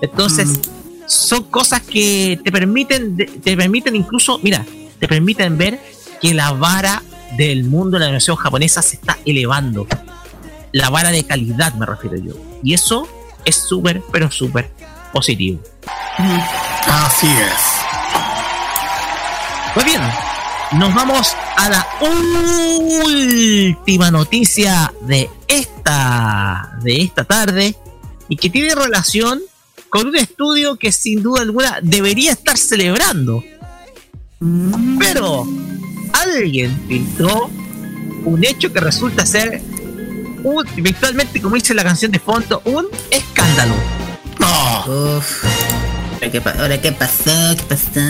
[0.00, 0.62] Entonces, mm.
[1.06, 4.64] son cosas que te permiten, te permiten incluso, mira,
[4.98, 5.78] te permiten ver
[6.20, 7.02] que la vara
[7.36, 9.86] del mundo de la animación japonesa se está elevando.
[10.72, 12.32] La vara de calidad me refiero yo.
[12.62, 13.08] Y eso
[13.48, 14.70] es súper, pero súper
[15.12, 15.60] positivo.
[16.86, 17.78] Así es.
[19.74, 20.02] Pues bien,
[20.72, 21.86] nos vamos a la
[23.04, 27.74] última noticia de esta, de esta tarde
[28.28, 29.40] y que tiene relación
[29.88, 33.42] con un estudio que sin duda alguna debería estar celebrando.
[34.98, 35.46] Pero
[36.12, 37.50] alguien filtró
[38.24, 39.62] un hecho que resulta ser
[40.42, 43.74] un, virtualmente, como dice la canción de fondo, un escándalo.
[46.58, 47.56] ¿Ahora qué pasó?
[47.56, 48.00] ¿Qué pasó?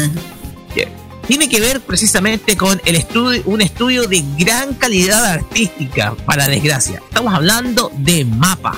[1.26, 7.02] Tiene que ver precisamente con el estudio, un estudio de gran calidad artística, para desgracia.
[7.06, 8.74] Estamos hablando de Mapa.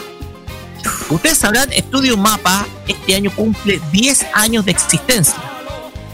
[1.11, 5.37] Ustedes sabrán, Estudio Mapa este año cumple 10 años de existencia.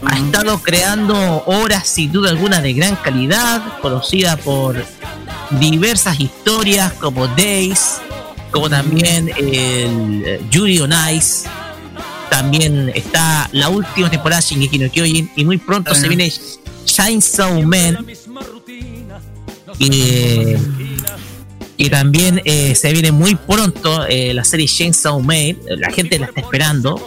[0.05, 4.75] Ha estado creando obras sin duda alguna de gran calidad, conocida por
[5.51, 7.97] diversas historias como Days,
[8.51, 11.47] como también el eh, Yuri on Ice.
[12.29, 16.31] También está la última temporada de Shingeki no Kyojin y muy pronto se viene
[16.85, 18.05] Chainsaw Man.
[19.79, 20.55] Y,
[21.77, 25.57] y también eh, se viene muy pronto eh, la serie Chainsaw Man.
[25.67, 27.03] La gente la está esperando.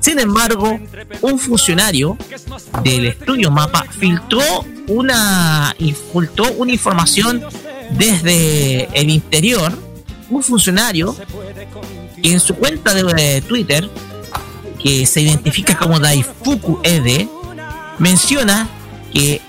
[0.00, 0.78] Sin embargo,
[1.20, 2.16] un funcionario
[2.82, 5.74] del estudio Mapa filtró una,
[6.12, 7.42] filtró una información
[7.92, 9.72] desde el interior.
[10.28, 11.16] Un funcionario
[12.22, 13.88] en su cuenta de Twitter,
[14.82, 17.28] que se identifica como Daifuku Ede,
[17.98, 18.68] menciona
[19.12, 19.40] que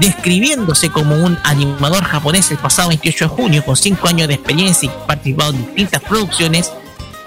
[0.00, 4.86] describiéndose como un animador japonés el pasado 28 de junio con 5 años de experiencia
[4.86, 6.72] y participado en distintas producciones,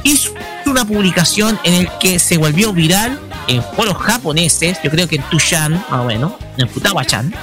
[0.04, 0.34] hizo
[0.66, 5.24] una publicación en el que se volvió viral en foros japoneses, yo creo que en
[5.30, 7.34] Tushan, más o menos, en Futawachan,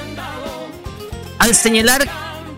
[1.38, 2.06] al señalar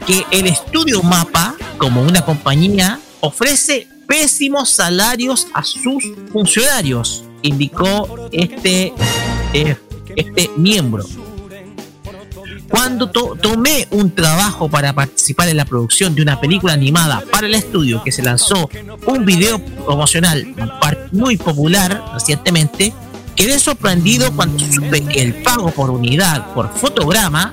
[0.07, 8.93] que el estudio Mapa, como una compañía, ofrece pésimos salarios a sus funcionarios, indicó este,
[9.53, 9.77] eh,
[10.17, 11.05] este miembro.
[12.69, 17.55] Cuando tomé un trabajo para participar en la producción de una película animada para el
[17.55, 18.69] estudio que se lanzó
[19.07, 20.55] un video promocional
[21.13, 22.95] muy popular recientemente,
[23.37, 27.53] quedé sorprendido cuando supe que el pago por unidad, por fotograma,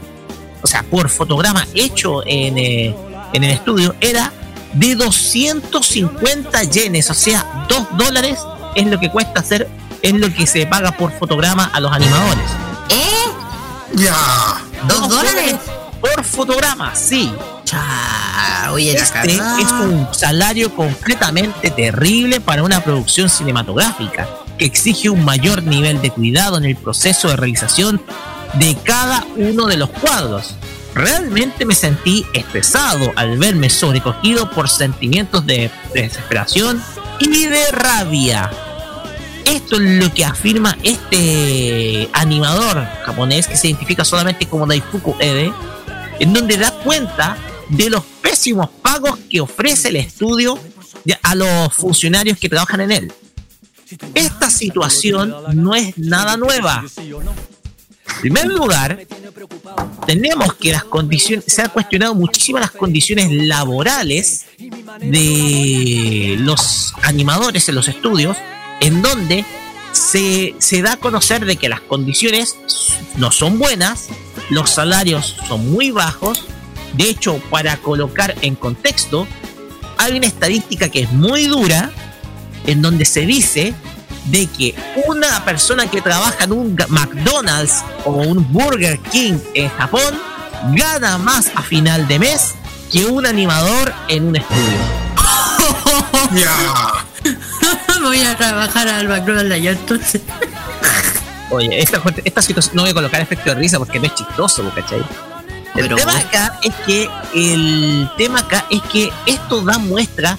[0.62, 2.96] o sea, por fotograma hecho en, eh,
[3.34, 4.32] en el estudio, era
[4.74, 8.40] de 250 yenes, o sea, 2 dólares
[8.76, 9.70] es lo que cuesta hacer,
[10.02, 12.46] es lo que se paga por fotograma a los animadores.
[12.90, 13.96] ¿Eh?
[13.96, 14.16] Ya.
[14.88, 15.56] ¿Dos dólares?
[16.00, 17.34] Por fotograma, sí.
[18.72, 24.28] oye, este es un salario completamente terrible para una producción cinematográfica
[24.60, 28.00] que exige un mayor nivel de cuidado en el proceso de realización
[28.56, 30.56] de cada uno de los cuadros.
[30.94, 36.84] Realmente me sentí estresado al verme sobrecogido por sentimientos de desesperación
[37.20, 38.52] y de rabia
[39.50, 45.52] esto es lo que afirma este animador japonés que se identifica solamente como Daifuku Ede,
[46.20, 47.36] en donde da cuenta
[47.70, 50.60] de los pésimos pagos que ofrece el estudio
[51.24, 53.14] a los funcionarios que trabajan en él.
[54.14, 56.84] Esta situación no es nada nueva.
[56.98, 59.06] En primer lugar,
[60.06, 64.46] tenemos que las condiciones, se han cuestionado muchísimas las condiciones laborales
[65.00, 68.36] de los animadores en los estudios
[68.82, 69.46] en donde
[69.92, 72.58] se, da a conocer de que las condiciones
[73.18, 74.10] no son buenas
[74.50, 76.46] los salarios son muy bajos.
[76.94, 79.28] De hecho, para colocar en contexto,
[79.98, 81.92] hay una estadística que es muy dura,
[82.70, 83.74] en donde se dice
[84.26, 84.76] de que
[85.08, 90.14] una persona que trabaja en un McDonald's o un Burger King en Japón
[90.74, 92.54] gana más a final de mes
[92.92, 94.80] que un animador en un estudio.
[96.34, 97.06] Ya.
[98.04, 100.22] voy a trabajar al McDonald's allá entonces.
[101.50, 104.72] Oye, esta, esta situación no voy a colocar efecto de risa porque no es chistoso,
[104.76, 105.04] ¿cachai?
[105.76, 110.38] El tema acá es que el tema acá es que esto da muestra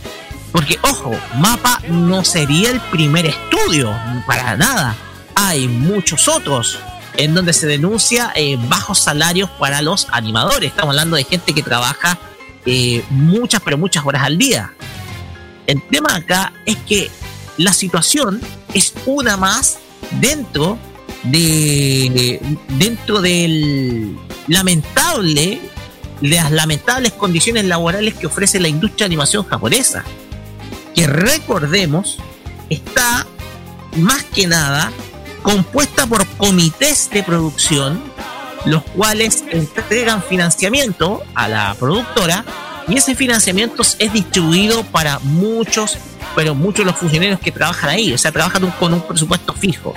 [0.52, 3.94] porque ojo, Mapa no sería el primer estudio
[4.26, 4.96] para nada.
[5.34, 6.78] Hay muchos otros
[7.16, 10.70] en donde se denuncia eh, bajos salarios para los animadores.
[10.70, 12.18] Estamos hablando de gente que trabaja
[12.66, 14.72] eh, muchas, pero muchas horas al día.
[15.66, 17.10] El tema acá es que
[17.56, 18.40] la situación
[18.74, 19.78] es una más
[20.20, 20.78] dentro
[21.22, 22.40] de
[22.70, 24.16] dentro del
[24.48, 25.60] lamentable
[26.22, 30.04] las lamentables condiciones laborales que ofrece la industria de animación japonesa
[30.94, 32.18] que recordemos
[32.68, 33.26] está
[33.96, 34.92] más que nada
[35.42, 38.10] compuesta por comités de producción
[38.64, 42.44] los cuales entregan financiamiento a la productora
[42.88, 45.96] y ese financiamiento es distribuido para muchos,
[46.34, 49.94] pero muchos de los funcionarios que trabajan ahí, o sea, trabajan con un presupuesto fijo.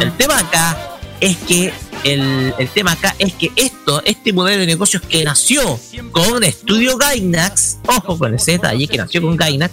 [0.00, 0.16] El mm.
[0.16, 1.72] tema acá es que
[2.04, 5.78] el, tema acá es que esto, este modelo de negocios que nació
[6.10, 9.72] con un estudio Gainax, ojo con ese detalle que nació con Gainax,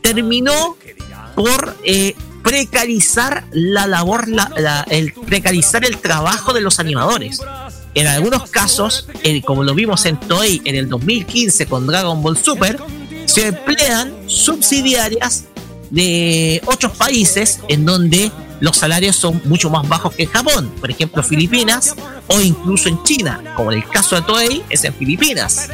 [0.00, 0.76] terminó
[1.34, 4.26] por eh, precarizar la labor,
[4.88, 7.40] el precarizar el trabajo de los animadores.
[7.94, 9.08] En algunos casos,
[9.44, 12.78] como lo vimos en Toei en el 2015 con Dragon Ball Super,
[13.26, 15.44] se emplean subsidiarias
[15.90, 20.90] de otros países en donde los salarios son mucho más bajos que en Japón, por
[20.90, 21.94] ejemplo Filipinas
[22.28, 25.68] o incluso en China, como en el caso de Toei es en Filipinas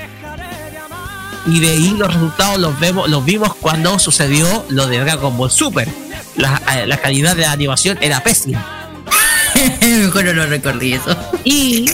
[1.47, 5.51] y de ahí los resultados los vemos los vimos cuando sucedió lo de Dragon Ball
[5.51, 5.89] Super.
[6.37, 8.91] La, eh, la calidad de la animación era pésima.
[9.81, 11.17] Mejor no lo recordé eso.
[11.45, 11.91] Y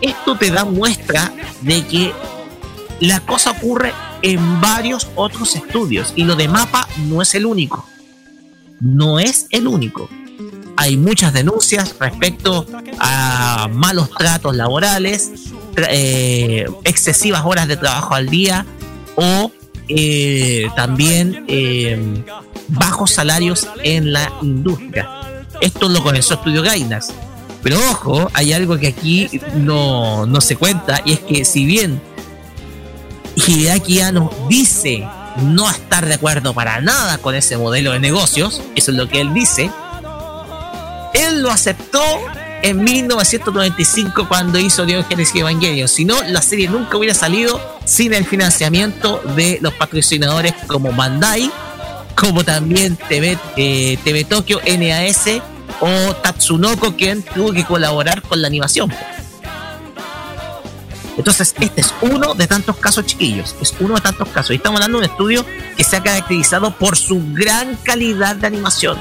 [0.00, 2.12] esto te da muestra de que
[3.00, 3.92] la cosa ocurre
[4.22, 7.86] en varios otros estudios y lo de mapa no es el único.
[8.80, 10.08] No es el único.
[10.76, 12.66] Hay muchas denuncias respecto
[12.98, 15.30] a malos tratos laborales,
[15.76, 18.66] eh, excesivas horas de trabajo al día
[19.14, 19.50] o
[19.88, 21.98] eh, también eh,
[22.68, 25.08] bajos salarios en la industria.
[25.60, 27.12] Esto lo comenzó Estudio Gainas.
[27.62, 32.00] Pero ojo, hay algo que aquí no, no se cuenta y es que si bien
[33.34, 35.04] Hideaki Anno dice
[35.42, 39.20] no estar de acuerdo para nada con ese modelo de negocios, eso es lo que
[39.20, 39.70] él dice,
[41.12, 42.02] él lo aceptó
[42.62, 45.88] en 1995 cuando hizo Dios Genesis Evangelion.
[45.88, 51.50] Si no, la serie nunca hubiera salido sin el financiamiento de los patrocinadores como Bandai,
[52.14, 55.26] como también TV, eh, TV Tokyo, NAS
[55.80, 58.92] o Tatsunoko, quien tuvo que colaborar con la animación.
[61.16, 63.56] Entonces, este es uno de tantos casos, chiquillos.
[63.60, 64.50] Es uno de tantos casos.
[64.50, 65.46] Y estamos hablando de un estudio
[65.76, 68.98] que se ha caracterizado por su gran calidad de animación.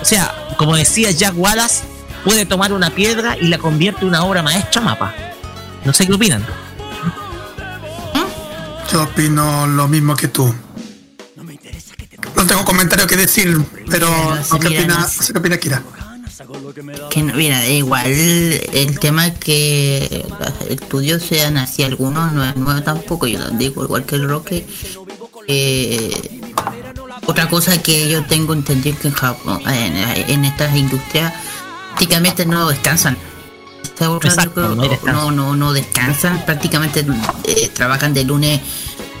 [0.00, 1.84] O sea, como decía Jack Wallace,
[2.24, 5.14] puede tomar una piedra y la convierte en una obra maestra mapa.
[5.84, 6.44] No sé qué opinan.
[8.92, 10.54] Yo opino lo mismo que tú.
[12.36, 13.58] No tengo comentario que decir,
[13.90, 15.82] pero no, ¿qué, opina, ¿qué opina Kira?
[17.10, 22.80] Que no, mira, igual el tema que los estudios sean así algunos no es nuevo
[22.82, 24.66] tampoco, yo lo digo, igual que el Roque.
[25.48, 26.40] Eh,
[27.26, 31.34] otra cosa que yo tengo entendido que en Japón, en, estas industrias,
[31.98, 33.16] prácticamente no descansan.
[35.04, 37.04] no, no, no, descansan, prácticamente
[37.44, 38.60] eh, trabajan de lunes,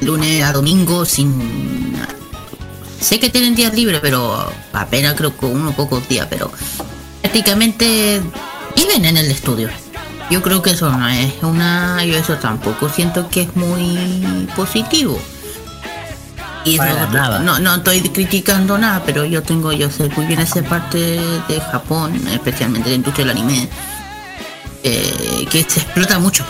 [0.00, 1.96] lunes a domingo sin
[3.00, 6.52] sé que tienen días libres, pero apenas creo que unos pocos días, pero
[7.20, 8.22] prácticamente
[8.76, 9.70] viven en el estudio.
[10.30, 15.20] Yo creo que eso no es una, yo eso tampoco siento que es muy positivo.
[17.40, 21.60] No, no estoy criticando nada, pero yo tengo, yo sé muy bien esa parte de
[21.72, 23.68] Japón, especialmente la industria del anime,
[24.82, 26.44] eh, que se explota mucho.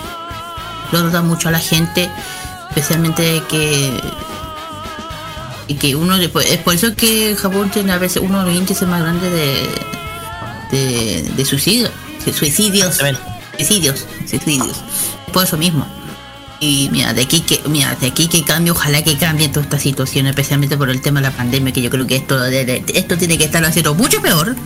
[0.82, 2.10] Explota mucho a la gente,
[2.68, 4.00] especialmente que
[5.70, 8.54] y que uno después es por eso que Japón tiene a veces uno de los
[8.54, 9.68] índices más grandes de
[10.70, 11.90] de, de suicidio,
[12.24, 12.96] suicidios.
[13.56, 14.76] Suicidios suicidios.
[15.32, 15.86] Por eso mismo
[16.60, 19.78] y mira, de aquí que, mira, de aquí que cambie, ojalá que cambie toda esta
[19.78, 23.38] situación, especialmente por el tema de la pandemia, que yo creo que esto, esto tiene
[23.38, 24.56] que estar haciendo mucho peor,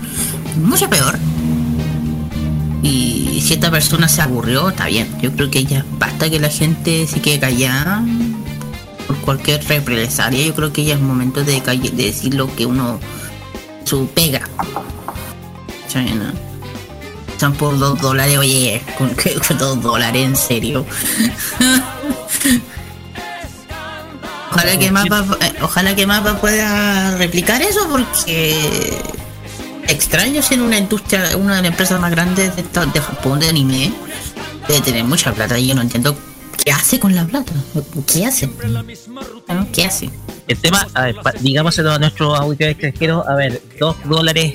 [0.57, 1.19] mucho peor.
[2.83, 5.09] Y si esta persona se aburrió, está bien.
[5.21, 8.05] Yo creo que ya basta que la gente se quede callada
[9.07, 10.47] por cualquier represalia.
[10.47, 12.99] Yo creo que ya es momento de, de decir lo que uno
[13.85, 14.49] su pega.
[17.51, 19.11] Por dos dólares, oye, con,
[19.49, 20.87] con dos dólares, en serio.
[24.51, 29.03] ojalá que Mapa, eh, ojalá que Mapa pueda replicar eso porque
[29.89, 33.93] extraño en una industria, una de las empresas más grandes de, de Japón de anime,
[34.69, 36.17] debe tener mucha plata y yo no entiendo
[36.65, 37.53] qué hace con la plata.
[38.07, 38.49] ¿Qué hace?
[39.73, 40.11] ¿Qué hace?
[40.47, 44.55] El tema, a ver, digamos a nuestros auditores extranjeros, a ver, dos dólares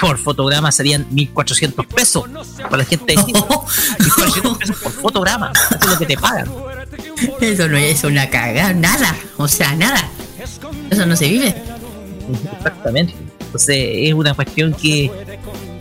[0.00, 2.24] por fotograma serían 1400 pesos
[2.62, 3.44] para la gente de Chile.
[3.98, 6.50] 1400 pesos por fotograma, eso es lo que te pagan.
[7.40, 10.08] Eso no es una cagada, nada, o sea, nada.
[10.90, 11.54] Eso no se vive.
[12.56, 13.14] Exactamente.
[13.40, 15.10] Entonces es una cuestión que,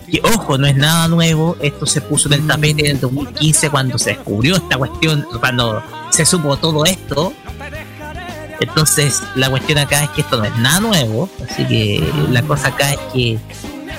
[0.10, 1.58] que, ojo, no es nada nuevo.
[1.62, 5.84] Esto se puso en el tapete en el 2015 cuando se descubrió esta cuestión, cuando
[6.12, 7.34] se supo todo esto.
[8.60, 11.30] Entonces la cuestión acá es que esto no es nada nuevo.
[11.50, 13.40] Así que la cosa acá es que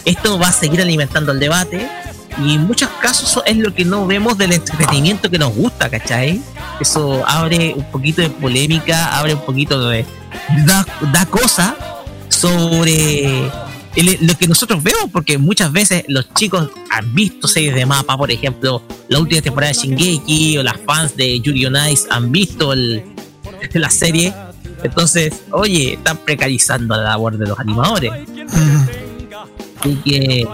[0.07, 1.87] esto va a seguir alimentando el debate
[2.43, 6.41] y en muchos casos es lo que no vemos del entretenimiento que nos gusta, ¿cachai?
[6.81, 10.07] Eso abre un poquito de polémica, abre un poquito de...
[10.67, 11.77] da, da cosa
[12.29, 13.51] sobre
[14.21, 18.31] lo que nosotros vemos, porque muchas veces los chicos han visto series de mapa, por
[18.31, 22.73] ejemplo, la última temporada de Shingeki o las fans de Yuri on Ice han visto
[22.73, 23.03] el,
[23.73, 24.35] la serie.
[24.83, 28.13] Entonces, oye, están precarizando la labor de los animadores.
[29.81, 30.47] Así que,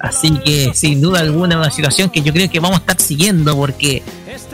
[0.00, 3.56] así que sin duda alguna una situación que yo creo que vamos a estar siguiendo
[3.56, 4.02] porque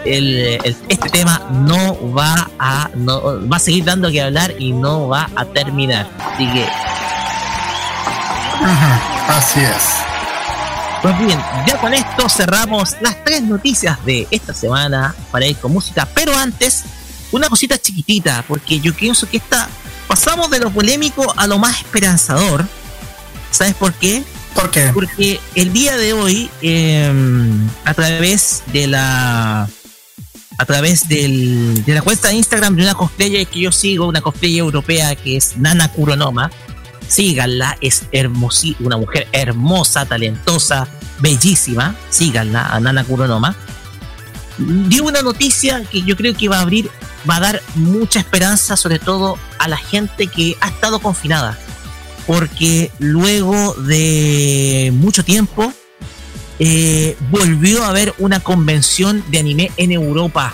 [0.04, 0.58] el,
[0.88, 5.30] este tema no va a no va a seguir dando que hablar y no va
[5.34, 6.08] a terminar.
[6.18, 6.66] Así que
[9.28, 10.08] así es.
[11.02, 15.72] Pues bien, ya con esto cerramos las tres noticias de esta semana para ir con
[15.72, 16.84] música, pero antes
[17.30, 19.68] una cosita chiquitita, porque yo pienso que esta
[20.08, 22.66] pasamos de lo polémico a lo más esperanzador
[23.58, 24.22] ¿Sabes por qué?
[24.54, 24.88] ¿Por qué?
[24.94, 29.68] Porque el día de hoy, em, a través de la
[30.58, 34.20] a través del, de la cuenta de Instagram de una cosplayer que yo sigo, una
[34.20, 36.52] cosplayer europea que es Nana Kuronoma,
[37.08, 40.86] síganla, es hermosa, una mujer hermosa, talentosa,
[41.18, 43.56] bellísima, síganla a Nana Kuronoma.
[44.58, 46.88] Dio una noticia que yo creo que va a abrir,
[47.28, 51.58] va a dar mucha esperanza, sobre todo a la gente que ha estado confinada
[52.28, 55.72] porque luego de mucho tiempo
[56.58, 60.52] eh, volvió a haber una convención de anime en Europa.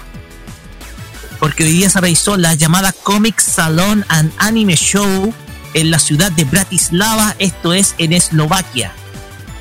[1.41, 5.35] Porque hoy día se realizó la llamada Comic Salon and Anime Show
[5.75, 8.93] en la ciudad de Bratislava, esto es en Eslovaquia,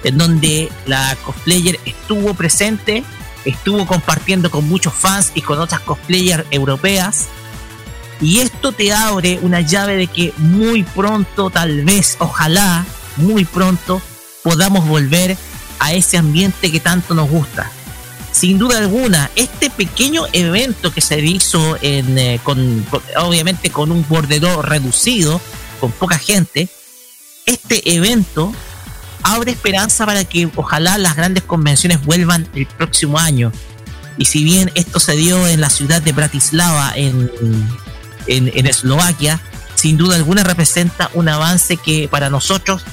[0.03, 3.03] en donde la cosplayer estuvo presente,
[3.43, 7.27] estuvo compartiendo con muchos fans y con otras cosplayers europeas
[8.23, 12.85] y esto te abre una llave de que muy pronto, tal vez, ojalá,
[13.17, 14.01] muy pronto,
[14.43, 15.37] podamos volver
[15.79, 17.69] a ese ambiente que tanto nos gusta.
[18.31, 22.85] Sin duda alguna, este pequeño evento que se hizo en, eh, con,
[23.17, 25.41] obviamente con un bordero reducido,
[25.81, 26.69] con poca gente,
[27.45, 28.53] este evento
[29.21, 33.51] abre esperanza para que ojalá las grandes convenciones vuelvan el próximo año.
[34.17, 37.29] Y si bien esto se dio en la ciudad de Bratislava en,
[38.27, 39.39] en, Eslovaquia,
[39.75, 42.83] sin duda alguna representa un avance que para nosotros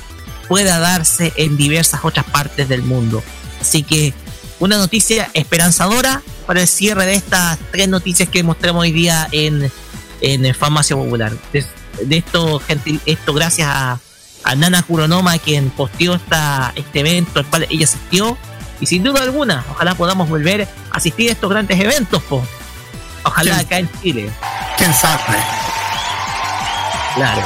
[0.48, 3.22] pueda darse en diversas otras partes del mundo.
[3.60, 4.14] Así que
[4.58, 9.70] una noticia esperanzadora para el cierre de estas tres noticias que mostramos hoy día en,
[10.20, 11.32] en Farmacia Popular.
[11.52, 14.00] De, esto, gentil, esto gracias a,
[14.56, 18.36] Nana Kuronoma, quien posteó esta, este evento al cual ella asistió.
[18.80, 22.42] Y sin duda alguna, ojalá podamos volver a asistir a estos grandes eventos, po.
[23.22, 24.30] Ojalá acá en Chile.
[24.80, 25.36] ¿Quién sabe?
[27.14, 27.42] Claro.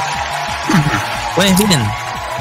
[1.35, 1.85] Pues bien,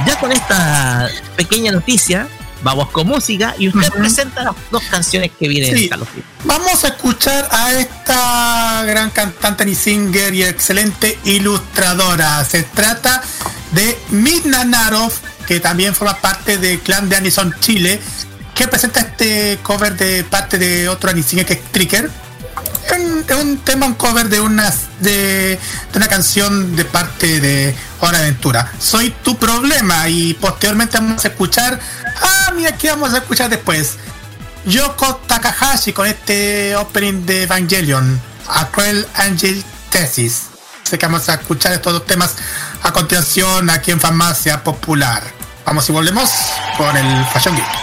[0.06, 2.28] ya con esta pequeña noticia,
[2.62, 5.90] vamos con música y usted presenta las dos canciones que vienen sí.
[6.44, 12.46] Vamos a escuchar a esta gran cantante y singer y excelente ilustradora.
[12.46, 13.24] Se trata
[13.72, 15.12] de Midna Narov,
[15.48, 18.00] que también forma parte del clan de Anison Chile,
[18.54, 22.12] que presenta este cover de parte de otro anisinger que es Tricker
[23.42, 25.60] un tema, un cover de una, de,
[25.96, 28.72] una canción de parte de Hora Aventura.
[28.80, 31.80] Soy tu problema y posteriormente vamos a escuchar,
[32.22, 33.98] ah, mira, ¿qué vamos a escuchar después?
[34.66, 40.44] Yoko Takahashi con este opening de Evangelion, A Cruel Angel Thesis.
[40.90, 42.36] Que vamos a escuchar estos dos temas
[42.84, 45.24] a continuación aquí en Farmacia Popular.
[45.66, 46.30] Vamos y volvemos
[46.78, 47.83] con el Fashion Geek.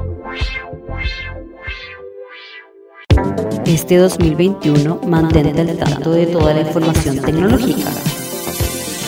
[3.71, 7.89] Este 2021 mantente al tanto de toda la información tecnológica.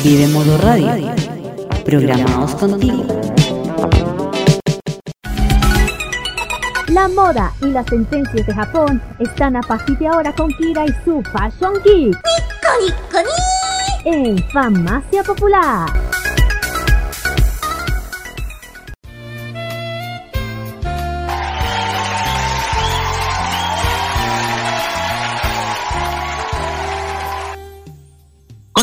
[0.06, 0.88] Vive Modo Radio,
[1.84, 3.06] programados contigo.
[6.88, 10.94] La moda y las tendencias de Japón están a partir de ahora con Kira y
[11.04, 12.18] su Fashion Geek.
[14.06, 15.92] En Farmacia Popular.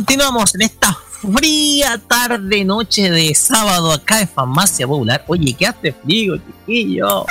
[0.05, 5.23] Continuamos en esta fría tarde, noche de sábado acá en Farmacia Popular.
[5.27, 7.27] Oye, ¿qué hace frío, chiquillo?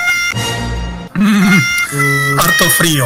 [2.37, 3.05] Harto frío.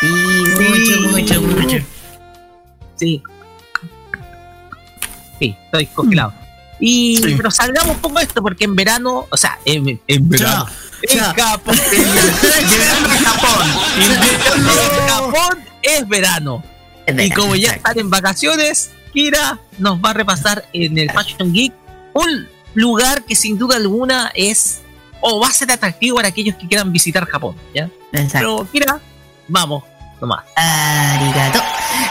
[0.00, 1.76] Y mucho, mucho, mucho.
[2.94, 3.20] Sí.
[5.40, 6.32] Sí, estoy congelado.
[6.78, 7.34] Y, Sí.
[7.36, 10.66] pero salgamos un poco de esto, porque en verano, o sea, en, en verano.
[11.02, 12.04] En Japón, en
[12.70, 13.68] verano en Japón.
[13.98, 16.62] En Japón es verano.
[17.06, 21.72] Y como ya están en vacaciones, Kira nos va a repasar en el Fashion Geek
[22.14, 24.80] un lugar que sin duda alguna es
[25.20, 27.88] o va a ser atractivo para aquellos que quieran visitar Japón, ¿ya?
[28.12, 28.66] Exacto.
[28.66, 29.00] Pero Kira,
[29.48, 29.84] vamos,
[30.20, 30.44] nomás.
[30.56, 31.60] Arigato.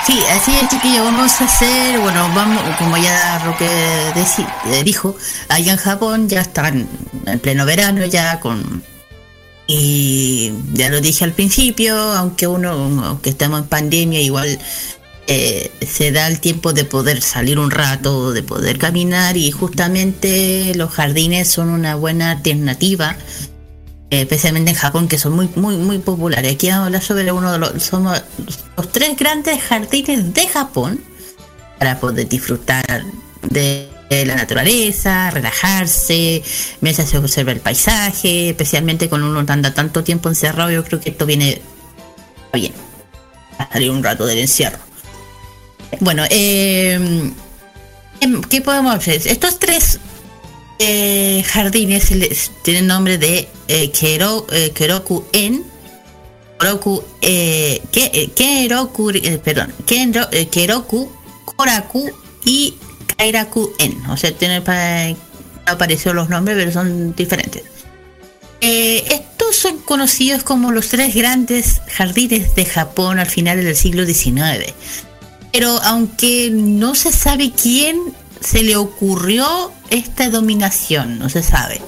[0.05, 1.03] Sí, así es, chiquillo.
[1.03, 5.15] Vamos a hacer, bueno, vamos, como ya Roque eh, dijo,
[5.49, 6.87] allá en Japón ya están
[7.25, 8.83] en pleno verano, ya con.
[9.75, 12.69] Y ya lo dije al principio, aunque uno,
[13.03, 14.59] aunque estamos en pandemia, igual
[15.25, 20.73] eh, se da el tiempo de poder salir un rato, de poder caminar, y justamente
[20.75, 23.17] los jardines son una buena alternativa
[24.11, 26.53] eh, especialmente en Japón, que son muy, muy, muy populares.
[26.53, 28.21] Aquí vamos a hablar sobre uno de los, somos
[28.77, 31.01] los tres grandes jardines de Japón
[31.79, 33.05] para poder disfrutar
[33.49, 36.43] de la naturaleza, relajarse,
[36.81, 41.09] mientras se observa el paisaje, especialmente con uno anda tanto tiempo encerrado, yo creo que
[41.09, 41.61] esto viene
[42.53, 42.73] bien,
[43.57, 44.77] a salir un rato del encierro.
[45.99, 47.31] Bueno, eh,
[48.49, 49.21] ¿qué podemos hacer?
[49.25, 49.99] Estos tres
[50.79, 52.11] eh, jardines
[52.63, 55.63] tienen nombre de eh, Kero, eh, Keroku En,
[56.59, 61.11] Keroku, eh, Ke- eh, Keroku, eh, perdón, eh, Keroku,
[61.45, 62.09] Koraku
[62.45, 62.75] y
[63.17, 64.05] Kairaku En.
[64.09, 65.07] O sea, tienen pa-
[65.65, 67.63] apareció los nombres, pero son diferentes.
[68.61, 74.05] Eh, estos son conocidos como los tres grandes jardines de Japón al final del siglo
[74.05, 74.73] XIX.
[75.51, 77.97] Pero aunque no se sabe quién
[78.39, 81.81] se le ocurrió esta dominación, no se sabe.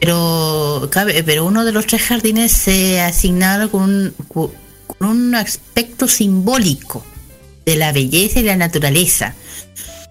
[0.00, 0.88] Pero,
[1.44, 4.50] uno de los tres jardines se asignaron con con
[5.08, 7.04] un aspecto simbólico
[7.64, 9.34] de la belleza y la naturaleza,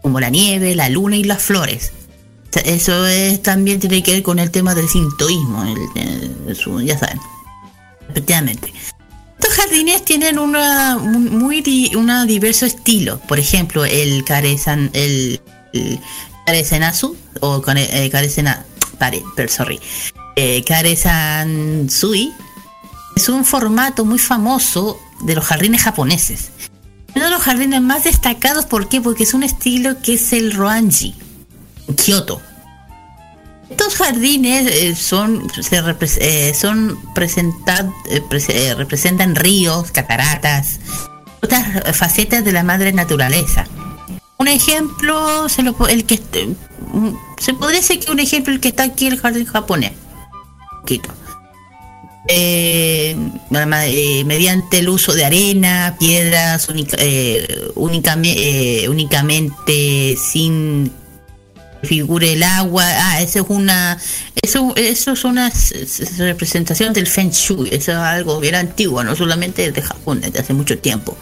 [0.01, 1.91] como la nieve, la luna y las flores.
[2.65, 5.63] Eso es, también tiene que ver con el tema del sintoísmo,
[6.81, 7.19] ya saben.
[8.09, 8.73] Efectivamente.
[9.39, 11.61] Estos jardines tienen una un- muy
[11.95, 13.19] una diverso estilo.
[13.19, 15.39] Por ejemplo, el Karesan, el,
[15.73, 15.99] el
[17.39, 18.65] o eh, Karesena,
[18.99, 19.79] pare, pero sorry,
[20.35, 22.33] eh, Karesansui
[23.15, 26.49] es un formato muy famoso de los jardines japoneses.
[27.15, 29.01] Uno de los jardines más destacados, ¿por qué?
[29.01, 31.15] Porque es un estilo que es el Roanji,
[31.87, 32.41] en Kioto.
[33.69, 35.77] Estos jardines eh, son, se
[36.19, 40.79] eh, son eh, eh, representan ríos, cataratas,
[41.41, 43.65] otras facetas de la madre naturaleza.
[44.37, 46.19] Un ejemplo, se lo, el que
[46.93, 47.09] mm,
[47.39, 49.91] se podría decir que un ejemplo el que está aquí el jardín japonés.
[49.91, 51.09] Un poquito.
[52.27, 53.15] Eh,
[53.49, 57.47] eh, mediante el uso de arena, piedras, única- eh,
[58.23, 60.91] eh, únicamente sin
[61.83, 62.83] figure el agua.
[62.85, 63.99] Ah, eso es una,
[64.41, 65.51] eso, eso es una
[66.19, 67.69] representación del Feng Shui.
[67.71, 71.17] Eso es algo bien antiguo, no solamente de Japón, desde hace mucho tiempo.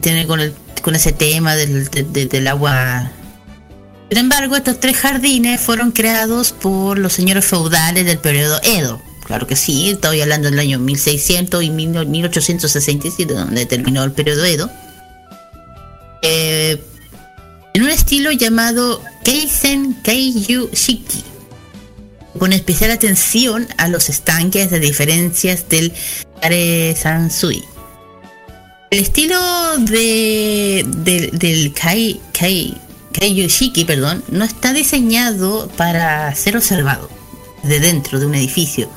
[0.00, 3.10] Tiene con el, con ese tema del, de- de- del agua.
[4.08, 9.02] Sin embargo, estos tres jardines fueron creados por los señores feudales del periodo Edo.
[9.24, 14.70] Claro que sí, estoy hablando del año 1600 y 1867, donde terminó el periodo Edo.
[16.22, 16.80] Eh,
[17.74, 21.24] en un estilo llamado Keisen Keiyu Shiki,
[22.38, 25.92] con especial atención a los estanques de diferencias del
[26.40, 27.64] Kare Sansui.
[28.90, 29.38] El estilo
[29.78, 32.74] de, del- del Kai, Kai,
[33.18, 37.08] Keiyu Shiki, perdón, no está diseñado para ser observado
[37.62, 38.90] de dentro de un edificio,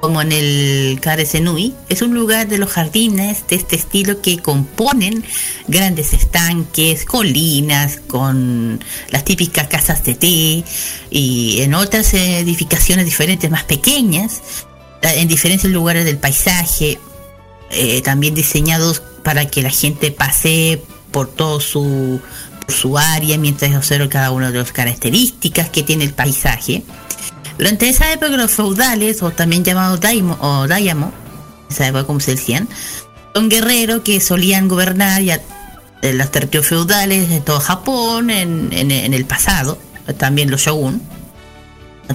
[0.00, 1.74] como en el Kare Senui.
[1.88, 5.24] Es un lugar de los jardines de este estilo que componen
[5.66, 8.78] grandes estanques, colinas, con
[9.10, 10.64] las típicas casas de té
[11.10, 14.40] y en otras edificaciones diferentes, más pequeñas,
[15.02, 17.00] eh, en diferentes lugares del paisaje,
[17.72, 22.20] eh, también diseñados para que la gente pase por todo su,
[22.68, 26.82] su área mientras observa cada una de las características que tiene el paisaje.
[27.58, 31.12] Durante esa época los feudales, o también llamados daimo o dayamo,
[31.70, 32.68] esa época como se decían,
[33.34, 35.40] son guerreros que solían gobernar ya
[36.02, 39.78] los territorios feudales de todo Japón en, el pasado,
[40.18, 41.00] también los shogun,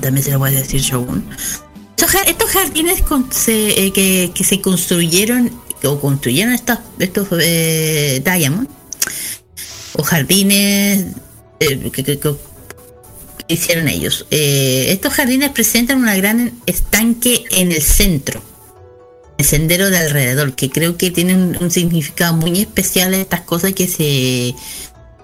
[0.01, 1.25] también se le puede decir shogun.
[1.97, 5.51] Estos jar- Estos jardines con- se- eh, que, que se construyeron
[5.83, 8.67] o construyeron estos, estos eh, diamond
[9.99, 11.07] o jardines
[11.59, 12.35] eh, que,
[13.49, 14.25] hicieron ellos.
[14.31, 18.41] Eh, estos jardines presentan una gran estanque en el centro,
[19.37, 23.87] el sendero de alrededor, que creo que tiene un, significado muy especial estas cosas que
[23.89, 24.55] se,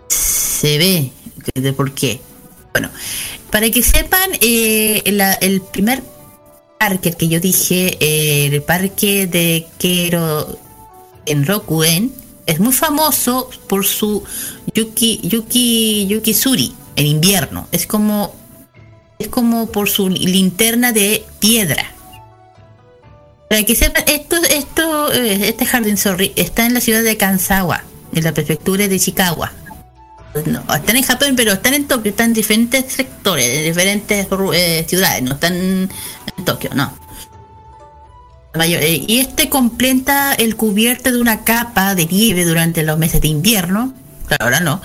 [0.09, 1.11] se ve
[1.53, 2.19] de por qué.
[2.73, 2.89] Bueno,
[3.51, 6.03] para que sepan, eh, la- el primer
[6.78, 7.97] parque que yo dije,
[8.45, 10.59] el parque de Kero
[11.26, 14.23] en Rokuen, es muy famoso por su
[14.73, 17.67] Yuki Yuki Yukisuri en invierno.
[17.71, 18.35] Es como
[19.19, 21.91] es como por su linterna de piedra.
[23.49, 27.83] Para que sepan, esto, esto, eh, este jardín sorry, está en la ciudad de Kansawa,
[28.13, 29.47] en la prefectura de Chicago.
[30.45, 34.86] No, están en Japón, pero están en Tokio, están en diferentes sectores, en diferentes eh,
[34.87, 35.89] ciudades, no están en
[36.43, 37.04] Tokio, no.
[38.55, 43.21] Mayor- eh, y este completa el cubierto de una capa de nieve durante los meses
[43.21, 43.93] de invierno.
[44.39, 44.82] Ahora no.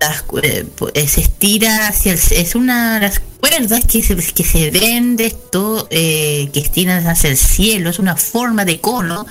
[0.00, 4.44] Las eh, eh, se estira hacia el, es una de las cuerdas que se, que
[4.44, 9.26] se ven de esto que estiran hacia el cielo es una forma de cono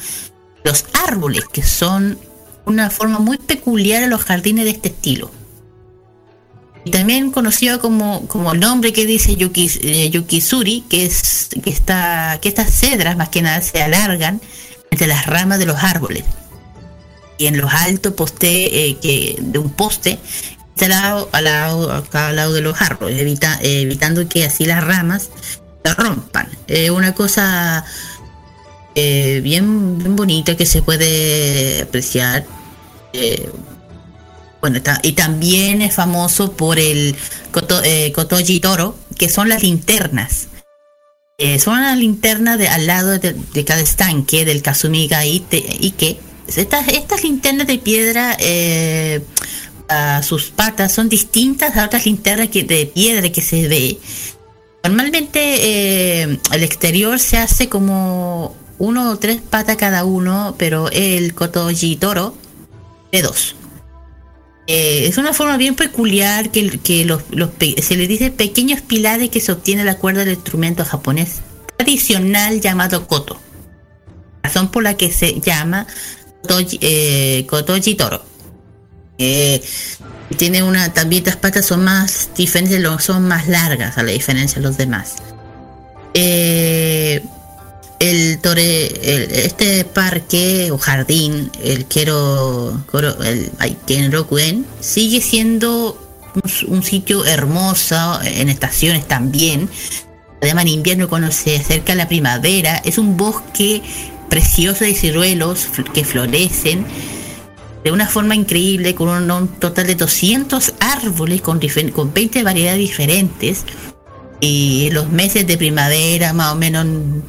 [0.63, 2.19] los árboles que son
[2.65, 5.31] una forma muy peculiar a los jardines de este estilo
[6.89, 12.39] también conocido como, como el nombre que dice Yuki, eh, Yukisuri, que es que está
[12.41, 14.41] que estas cedras más que nada se alargan
[14.91, 16.23] entre las ramas de los árboles
[17.37, 20.19] y en los altos poste eh, que de un poste
[20.71, 24.83] instalado al lado, a cada lado de los árboles, evita- eh, evitando que así las
[24.83, 25.29] ramas
[25.83, 26.49] se rompan.
[26.93, 27.85] Una cosa
[28.95, 32.45] eh, bien bonita que se puede apreciar.
[34.61, 37.15] Bueno, y también es famoso por el
[37.51, 40.47] koto, eh, Kotoji Toro, que son las linternas.
[41.37, 46.19] Eh, son las linternas al lado de, cada estanque del Kazumiga Ike.
[46.47, 49.21] Estas, estas linternas de piedra, eh,
[50.21, 53.97] sus patas son distintas a otras linternas de piedra que se ve.
[54.83, 61.95] Normalmente el exterior se hace como uno o tres patas cada uno, pero el Kotoji
[61.95, 62.35] Toro
[63.11, 63.55] de dos.
[64.71, 67.23] Eh, es una forma bien peculiar que, que los,
[67.81, 71.41] se le dice pequeños pilares que se obtiene la cuerda del instrumento japonés
[71.75, 73.41] tradicional llamado koto.
[74.43, 75.87] Razón por la que se llama
[76.43, 78.23] kotoji, eh, kotoji toro.
[79.17, 79.59] Eh,
[80.37, 84.67] tiene una también las patas son más diferentes, son más largas a la diferencia de
[84.67, 85.15] los demás.
[86.13, 87.23] Eh,
[87.99, 92.81] el tore, el- este parque o jardín, el Kero,
[93.23, 95.97] el ay, Kenrokuen, sigue siendo
[96.67, 99.69] un, sitio hermoso, en estaciones también.
[100.41, 103.81] Además, en invierno, cuando se acerca la primavera, es un bosque
[104.29, 106.85] precioso de ciruelos que florecen
[107.83, 111.59] de una forma increíble, con un, total de 200 árboles con,
[111.93, 113.65] con 20 variedades diferentes.
[114.41, 117.23] Y los meses de primavera, más o menos en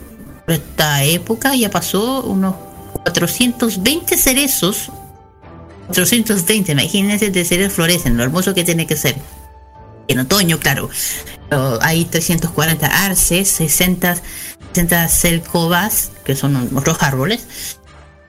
[0.52, 2.54] esta época, ya pasó unos
[3.04, 4.90] 420 cerezos.
[5.86, 9.16] 420, imagínense de cerezos florecen, lo hermoso que tiene que ser.
[10.08, 10.88] En otoño, claro,
[11.80, 14.16] hay 340 arces, 60,
[14.74, 17.46] 60 celcobas, que son otros árboles,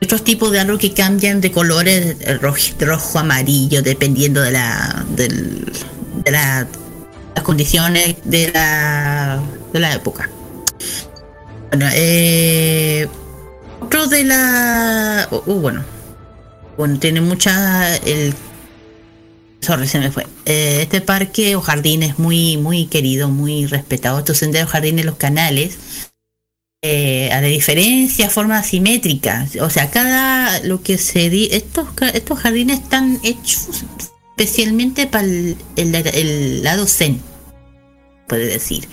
[0.03, 5.71] otros tipos de árboles que cambian de colores rojo, rojo amarillo, dependiendo de la, del-
[6.23, 6.67] de la-
[7.35, 9.39] las condiciones de la,
[9.71, 10.29] de la época.
[11.71, 13.07] Bueno, eh,
[13.79, 15.27] otro de la.
[15.31, 15.83] uh, bueno,
[16.77, 17.95] bueno, tiene mucha.
[17.97, 18.33] El,
[19.61, 20.27] sorry, se me fue.
[20.45, 24.19] Eh, este parque o jardín es muy, muy querido, muy respetado.
[24.19, 25.77] Estos senderos jardines, los canales,
[26.81, 29.47] eh, a la diferencia, forma asimétrica.
[29.61, 33.85] O sea, cada lo que se di, estos, estos jardines están hechos
[34.37, 37.21] especialmente para el- el lado zen,
[38.27, 38.87] puede decir.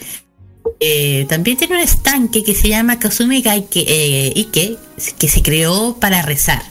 [0.81, 4.77] Eh, también tiene un estanque que se llama Kazumi Gaike, eh, Ike,
[5.19, 6.63] que se creó para rezar.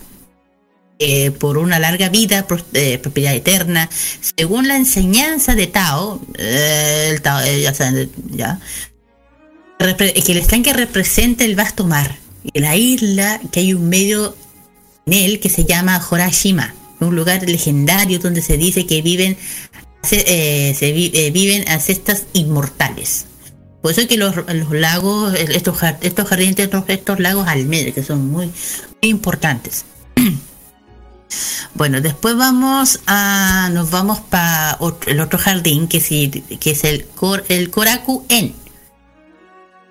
[0.99, 3.87] Eh, por una larga vida, propiedad eterna,
[4.35, 7.21] según la enseñanza de Tao, el
[7.61, 8.59] ya saben, ya,
[9.77, 12.17] que el estanque representa el vasto mar
[12.51, 14.35] y la isla que hay un medio
[15.05, 19.37] en él que se llama Horashima, un lugar legendario donde se dice que viven
[20.01, 23.27] se, se vi- viven ancestras inmortales.
[23.81, 24.35] Por eso es que los,
[24.71, 28.51] lagos, estos, estos jardines, estos, lagos almendra, que son muy,
[29.01, 29.85] importantes.
[31.73, 36.29] Bueno, después vamos a, nos vamos para el otro jardín que, sí,
[36.59, 38.55] que es el, Cor- el Koraku En.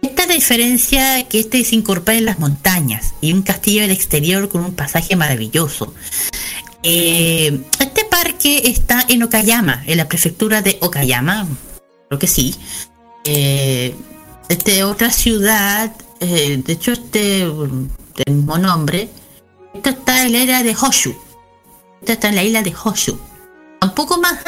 [0.03, 4.65] Esta diferencia que este se incorpora en las montañas y un castillo del exterior con
[4.65, 5.95] un pasaje maravilloso.
[6.83, 11.47] Eh, este parque está en Okayama, en la prefectura de Okayama,
[12.09, 12.55] creo que sí.
[13.29, 13.93] Eh,
[14.49, 19.09] este otra ciudad, eh, de hecho este del mismo nombre,
[19.75, 21.11] esto está en la isla de Hoshu.
[22.01, 23.19] Esto está en la isla de Hoshu.
[23.81, 24.39] Tampoco más,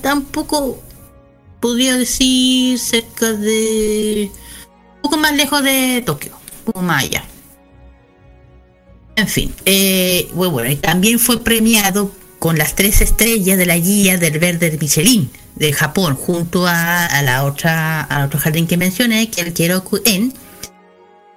[0.00, 0.78] tampoco
[1.58, 4.30] podría decir cerca de,
[4.96, 7.24] un poco más lejos de Tokio, un poco más allá.
[9.16, 14.16] En fin, eh, bueno, bueno, también fue premiado con las tres estrellas de la guía
[14.16, 18.76] del verde de Michelin de Japón, junto a, a la otra, al otro jardín que
[18.76, 20.32] mencioné, que el Kyoku-en.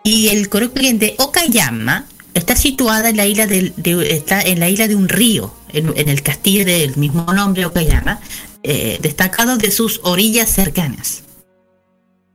[0.03, 3.73] Y el Koroku-en de Okayama está situada en la isla de,
[4.09, 8.19] está en la isla de un río, en, el castillo del mismo nombre, Okayama,
[8.63, 11.23] eh, destacado de sus orillas cercanas.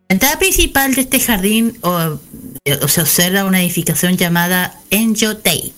[0.09, 2.19] La entrada principal de este jardín o,
[2.65, 5.73] eh, se observa una edificación llamada Enjo Tei,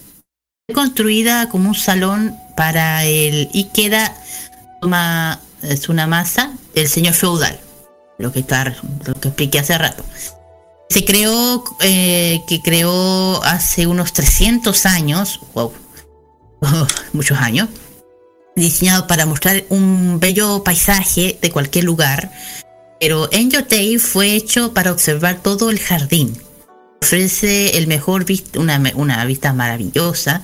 [0.74, 4.17] construida como un salón para el Ikeda
[4.81, 7.61] Toma- es una masa del señor feudal,
[8.19, 8.77] lo que está,
[9.07, 10.05] lo que expliqué hace rato.
[10.91, 15.73] Se creó, eh, que creó hace unos 300 años, wow,
[17.13, 17.69] muchos años,
[18.57, 22.33] diseñado para mostrar un bello paisaje de cualquier lugar,
[22.99, 26.37] pero Enjotei fue hecho para observar todo el jardín.
[27.03, 30.43] Ofrece el mejor vista, una vista maravillosa.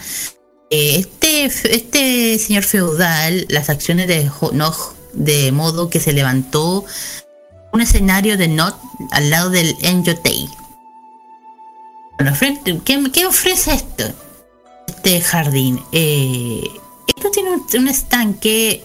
[0.71, 6.85] Eh, Este, este señor feudal, las acciones de Nog, de modo que se levantó
[7.73, 8.77] un escenario de Not
[9.11, 10.49] al lado del Enjotei.
[12.19, 12.33] Bueno,
[12.85, 14.05] ¿qué, ofrece esto?
[14.87, 15.81] Este jardín.
[15.93, 16.63] Eh,
[17.09, 18.85] esto tiene un, un estanque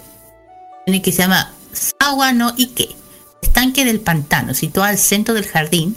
[0.97, 2.89] que se llama Sawa no Ike,
[3.43, 5.95] estanque del pantano, situado al centro del jardín,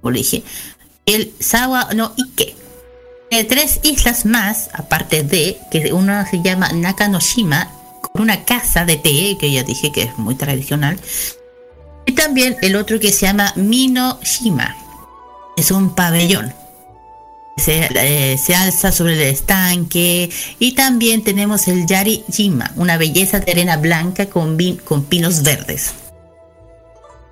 [0.00, 0.44] como le dije,
[1.06, 2.61] el Sawa no Ike.
[3.48, 7.70] Tres islas más, aparte de, que una se llama Nakanoshima,
[8.02, 11.00] con una casa de té, que ya dije que es muy tradicional,
[12.04, 14.76] y también el otro que se llama Minoshima,
[15.56, 16.52] es un pabellón.
[17.56, 23.40] Se, eh, se alza sobre el estanque y también tenemos el Yari Jima, una belleza
[23.40, 24.56] de arena blanca con
[25.08, 25.94] pinos verdes.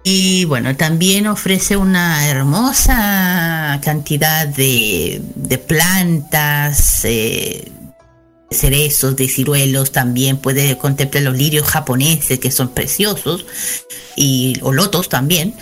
[0.02, 7.70] Y bueno, también ofrece una hermosa cantidad de, de plantas, eh,
[8.50, 13.44] cerezos, de ciruelos, también puede contemplar los lirios japoneses que son preciosos,
[14.16, 15.54] y o lotos también.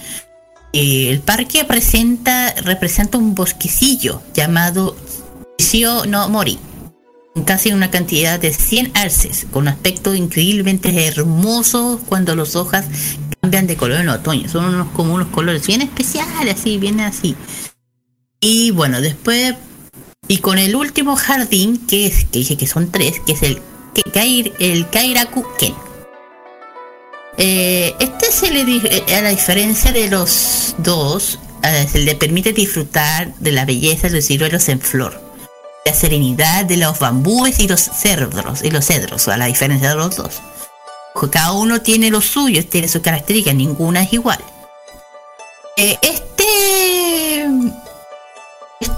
[0.72, 4.96] Eh, el parque presenta, representa un bosquecillo llamado
[5.58, 6.58] Shio no Mori,
[7.44, 12.86] casi una cantidad de 100 arces, con un aspecto increíblemente hermoso cuando las hojas
[13.40, 14.48] cambian de color en otoño.
[14.48, 17.36] Son unos como unos colores bien especiales, así, bien así.
[18.40, 19.54] Y bueno, después,
[20.26, 23.60] y con el último jardín, que es, que dije que son tres, que es el,
[24.12, 25.74] Kair, el Kairaku Ken.
[27.36, 32.52] Eh, este se le eh, a la diferencia de los dos, eh, se le permite
[32.52, 35.27] disfrutar de la belleza de los ciruelos en flor
[35.88, 39.94] la serenidad de los bambúes y los cedros, y los cedros, a la diferencia de
[39.94, 40.42] los dos.
[41.32, 44.38] Cada uno tiene lo suyo, tiene sus características, ninguna es igual.
[45.78, 47.44] Eh, este,
[48.80, 48.92] este,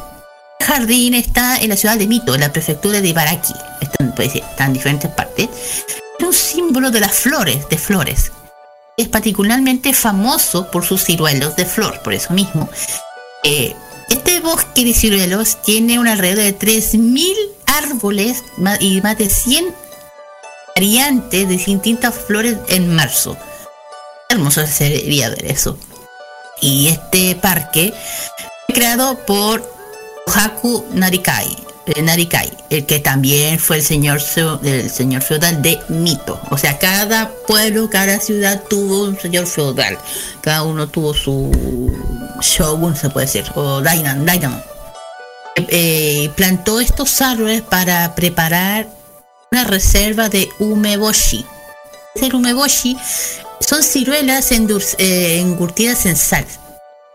[0.61, 3.55] jardín está en la ciudad de Mito, en la prefectura de Ibaraki.
[3.81, 5.49] Está, pues, está en diferentes partes.
[6.19, 8.33] Es un símbolo de las flores, de flores.
[8.97, 12.69] Es particularmente famoso por sus ciruelos de flor, por eso mismo.
[13.45, 13.77] Eh,
[14.11, 17.35] este bosque de ciruelos tiene un alrededor de 3.000
[17.67, 18.43] árboles
[18.81, 19.75] y más de 100
[20.75, 23.37] variantes de distintas flores en marzo.
[24.29, 25.79] Hermoso sería ver eso.
[26.61, 27.95] Y este parque
[28.67, 29.69] fue creado por
[30.27, 31.57] Haku Narikai,
[32.03, 34.21] Narikai, el que también fue el señor,
[34.63, 36.41] el señor feudal de Mito.
[36.51, 39.99] O sea, cada pueblo, cada ciudad tuvo un señor feudal.
[40.41, 41.51] Cada uno tuvo su
[42.41, 44.63] Shogun se puede decir, o Dainan, Dynamo.
[45.57, 48.89] Eh, plantó estos árboles para preparar
[49.51, 51.45] una reserva de umeboshi.
[52.15, 52.97] El umeboshi
[53.61, 56.47] son ciruelas eh, engurtidas en sal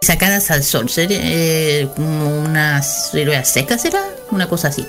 [0.06, 0.88] sacadas al sol.
[0.98, 4.86] Eh, como una ciruela seca será, una cosa así.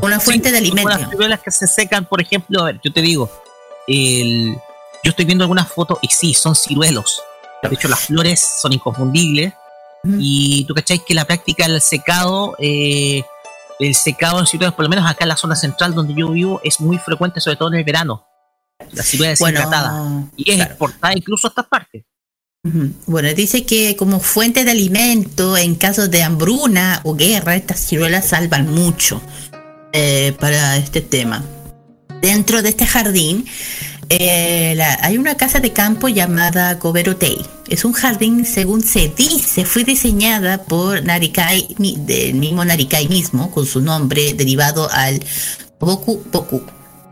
[0.00, 0.90] Una fuente de alimento.
[0.90, 3.30] Las ciruelas que se secan, por ejemplo, a ver, yo te digo,
[3.86, 4.56] el,
[5.02, 7.22] yo estoy viendo algunas fotos y sí, son ciruelos
[7.68, 9.54] de hecho, las flores son inconfundibles.
[10.18, 13.22] Y tú cacháis que la práctica del secado, eh,
[13.78, 16.60] el secado en ciudades, por lo menos acá en la zona central donde yo vivo,
[16.64, 18.26] es muy frecuente, sobre todo en el verano.
[18.90, 20.24] La ciudad deshidratada.
[20.36, 22.04] y es exportada incluso a estas partes.
[23.06, 28.28] Bueno, dice que como fuente de alimento en casos de hambruna o guerra, estas ciruelas
[28.28, 29.20] salvan mucho
[29.92, 31.44] eh, para este tema.
[32.20, 33.46] Dentro de este jardín
[34.08, 37.44] eh, hay una casa de campo llamada Goberotei.
[37.68, 43.66] Es un jardín, según se dice, fue diseñada por Narikai, del mismo Narikai mismo, con
[43.66, 45.20] su nombre derivado al
[45.80, 46.62] Boku Boku.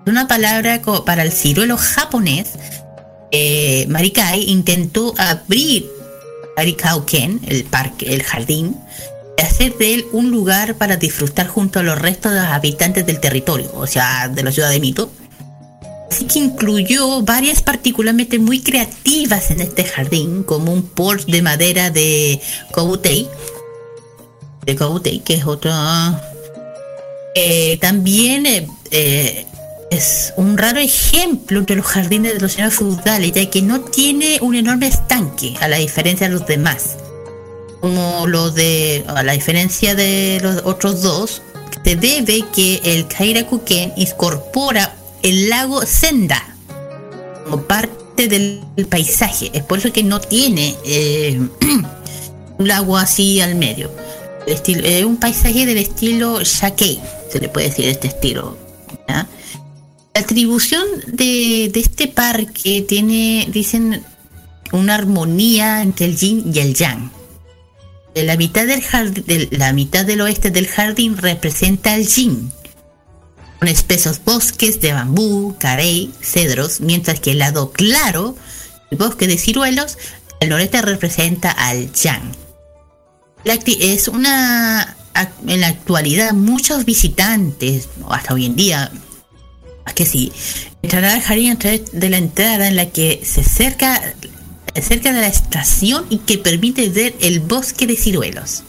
[0.07, 2.51] Una palabra para el ciruelo japonés.
[3.33, 5.91] Eh, Marikai intentó abrir
[6.57, 8.77] Arikauken, el parque, el jardín,
[9.39, 13.07] y hacer de él un lugar para disfrutar junto a los restos de los habitantes
[13.07, 15.11] del territorio, o sea, de la ciudad de Mito.
[16.11, 21.91] Así que incluyó varias particularmente muy creativas en este jardín, como un porche de madera
[21.91, 22.41] de
[22.73, 23.29] Kobutei,
[24.67, 25.73] de Kobutei, que es otro...
[27.37, 29.47] Eh, también eh, eh,
[29.91, 34.39] es un raro ejemplo entre los jardines de los señores feudales, ya que no tiene
[34.41, 36.97] un enorme estanque, a la diferencia de los demás.
[37.81, 41.43] Como lo de, a la diferencia de los otros dos,
[41.85, 46.43] se debe que el Kairakuken incorpora el lago Senda
[47.45, 49.51] como parte del paisaje.
[49.53, 51.41] Es por eso que no tiene eh,
[52.59, 53.91] un lago así al medio.
[54.47, 57.01] Es un paisaje del estilo Shakei,
[57.31, 58.57] se le puede decir este estilo.
[60.21, 64.05] La atribución de, este parque tiene, dicen,
[64.71, 67.11] una armonía entre el yin y el yang.
[68.15, 72.53] La mitad del, la mitad del oeste del jardín representa el yin
[73.61, 78.37] con espesos bosques de bambú, carey, cedros, mientras que el lado claro,
[78.91, 79.97] el bosque de ciruelos,
[80.41, 82.31] el noreste representa al yang.
[83.81, 84.99] Es una
[85.47, 88.93] en la actualidad muchos visitantes, hasta hoy en día,
[89.95, 90.33] que sí,
[90.83, 94.15] entrarán al jardín a través de la entrada en la que se acerca
[94.81, 98.63] cerca de la estación y que permite ver el bosque de ciruelos.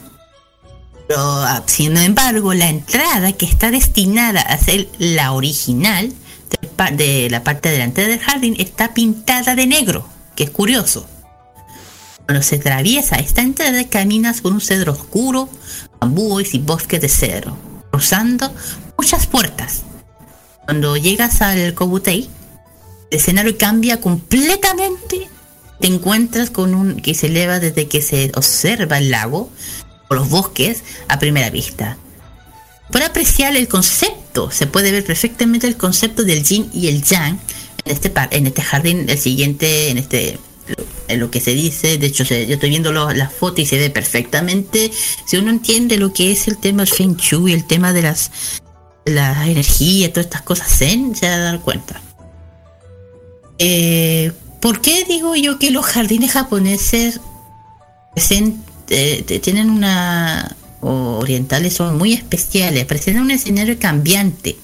[1.15, 6.13] Ah, sin embargo, la entrada que está destinada a ser la original
[6.93, 11.07] de, la parte delantera del jardín está pintada de negro, que es curioso.
[12.25, 15.49] Cuando se atraviesa esta entrada, caminas por un cedro oscuro,
[15.99, 17.57] bambúes y bosques de cedro,
[17.91, 18.53] cruzando
[18.97, 19.83] muchas puertas.
[20.71, 22.29] Cuando llegas al Kobutei,
[23.09, 25.27] el escenario cambia completamente.
[25.81, 29.51] Te encuentras con un que se eleva desde que se observa el lago
[30.09, 31.97] los bosques a primera vista.
[32.89, 37.37] Para apreciar el concepto, se puede ver perfectamente el concepto del yin y el yang
[37.83, 40.39] en este, en este jardín, el siguiente, en este
[41.09, 43.89] en lo que se dice, de hecho yo estoy viendo la foto y se ve
[43.89, 44.89] perfectamente,
[45.25, 48.31] si uno entiende lo que es el tema del Feng Shui, el tema de las
[49.05, 52.01] la energía, todas estas cosas zen, se va cuenta.
[53.57, 57.19] Eh, ¿Por qué digo yo que los jardines japoneses
[58.89, 64.57] eh, tienen una orientales son muy especiales, presentan un escenario cambiante.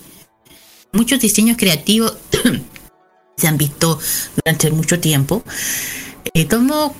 [0.91, 2.17] Muchos diseños creativos
[3.37, 3.99] se han visto
[4.35, 5.43] durante mucho tiempo.
[6.33, 6.95] Eh, tomo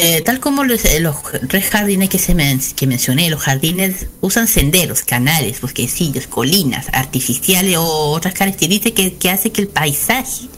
[0.00, 1.16] eh, tal como los, eh, los
[1.48, 7.76] tres jardines que, se men- que mencioné, los jardines usan senderos, canales, bosquecillos, colinas artificiales
[7.76, 10.48] o otras características que, que hace que el paisaje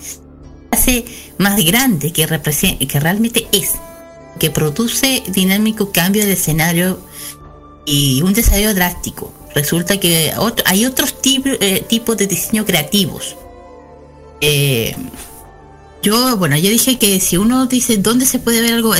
[0.71, 1.05] hace
[1.39, 2.27] más grande que,
[2.89, 3.73] que realmente es,
[4.39, 6.99] que produce dinámico cambio de escenario
[7.85, 9.33] y un desarrollo drástico.
[9.55, 13.37] Resulta que otro- hay otros eh, tipos de diseño creativos.
[14.41, 14.97] Eh,
[16.03, 18.95] yo, bueno, yo dije que si uno dice dónde se puede ver algo,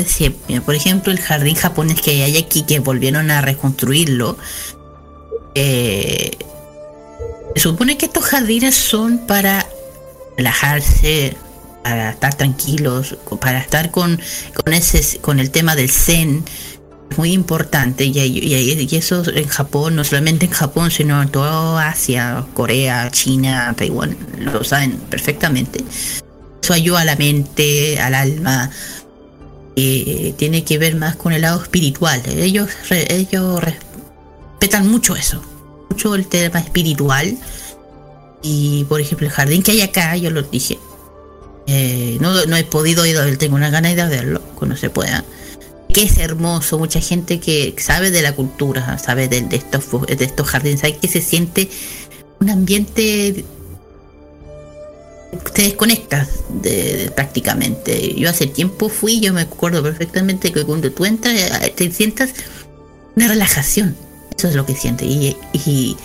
[0.49, 4.39] mira, por ejemplo, el jardín japonés que hay aquí, que volvieron a reconstruirlo,
[5.55, 6.31] eh,
[7.55, 9.67] se supone que estos jardines son para
[10.37, 11.37] relajarse,
[11.83, 14.21] para estar tranquilos, para estar con,
[14.65, 16.45] con ese, con el tema del zen,
[17.19, 21.89] muy importante y- y- y eso en Japón, no solamente en Japón, sino en toda
[21.89, 25.85] Asia, Corea, China, Taiwán, lo saben perfectamente.
[26.63, 28.71] Eso ayuda a la mente, al alma,
[29.75, 32.23] eh, tiene que ver más con el lado espiritual.
[32.27, 35.43] Ellos, ellos respetan mucho eso,
[35.91, 37.37] mucho el tema espiritual.
[38.43, 40.79] Y por ejemplo, el jardín que hay acá, yo lo dije,
[41.67, 45.25] eh, no, no he podido ir tengo una gana de verlo cuando se pueda.
[45.93, 50.47] Que es hermoso, mucha gente que sabe de la cultura, sabe de, estos, de estos
[50.47, 51.69] jardines, sabe que se siente
[52.41, 53.45] un ambiente
[55.55, 58.15] te desconectas de, prácticamente.
[58.15, 62.31] Yo hace tiempo fui, yo me acuerdo perfectamente que cuando tú entras eh, te sientas
[63.17, 63.97] una relajación.
[64.37, 65.07] Eso es lo que sientes.
[65.09, 65.97] Y,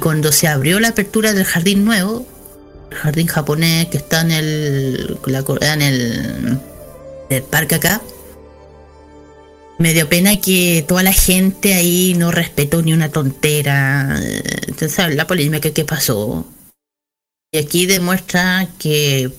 [0.00, 2.26] cuando se abrió la apertura del jardín nuevo,
[2.90, 8.02] el jardín japonés que está en el, la- en el, parque acá,
[9.78, 14.18] me dio pena que toda la gente ahí no respetó ni una tontera.
[14.22, 16.46] Eh, Entonces, la polémica que pasó.
[17.52, 19.30] Y aquí demuestra que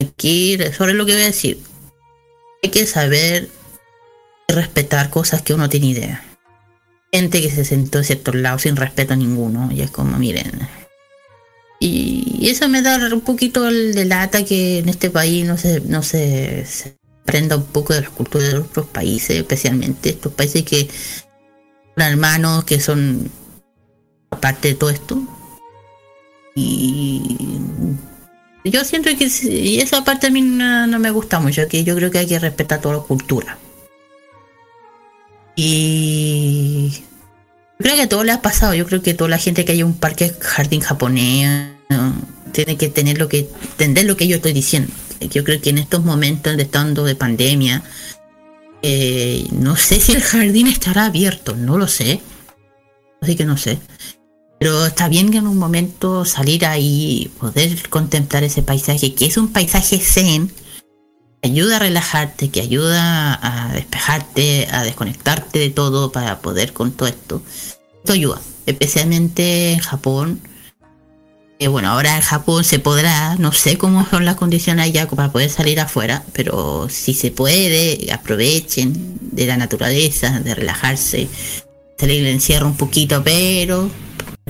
[0.00, 1.58] aquí, sobre lo que voy a decir,
[2.62, 3.48] hay que saber
[4.48, 6.24] respetar cosas que uno tiene idea.
[7.12, 10.68] Gente que se sentó en ciertos lados sin respeto a ninguno, y es como, miren.
[11.78, 15.80] Y eso me da un poquito el de lata que en este país no se,
[15.80, 16.64] no se,
[17.26, 20.88] un poco de las culturas de otros países, especialmente estos países que
[21.96, 23.30] son hermanos, que son
[24.30, 25.22] aparte de todo esto,
[26.54, 27.36] y
[28.64, 32.10] yo siento que y esa parte a mí no, me gusta mucho, que yo creo
[32.10, 33.58] que hay que respetar toda la cultura.
[35.54, 37.04] Y
[37.78, 39.84] creo que a todo le ha pasado, yo creo que toda la gente que haya
[39.84, 41.72] un parque jardín japonés
[42.52, 44.92] tiene que tener lo que entender lo que yo estoy diciendo.
[45.20, 47.82] Yo creo que en estos momentos de estando de pandemia,
[48.82, 52.20] eh, no sé si el jardín estará abierto, no lo sé.
[53.20, 53.78] Así que no sé.
[54.58, 59.36] Pero está bien que en un momento salir ahí, poder contemplar ese paisaje, que es
[59.36, 60.50] un paisaje zen,
[61.42, 66.92] que ayuda a relajarte, que ayuda a despejarte, a desconectarte de todo para poder con
[66.92, 67.42] todo esto.
[67.98, 70.40] Esto ayuda, especialmente en Japón.
[71.58, 75.30] Que bueno, ahora en Japón se podrá, no sé cómo son las condiciones allá para
[75.30, 81.28] poder salir afuera, pero si se puede, aprovechen de la naturaleza, de relajarse,
[81.98, 83.88] salir del encierro un poquito, pero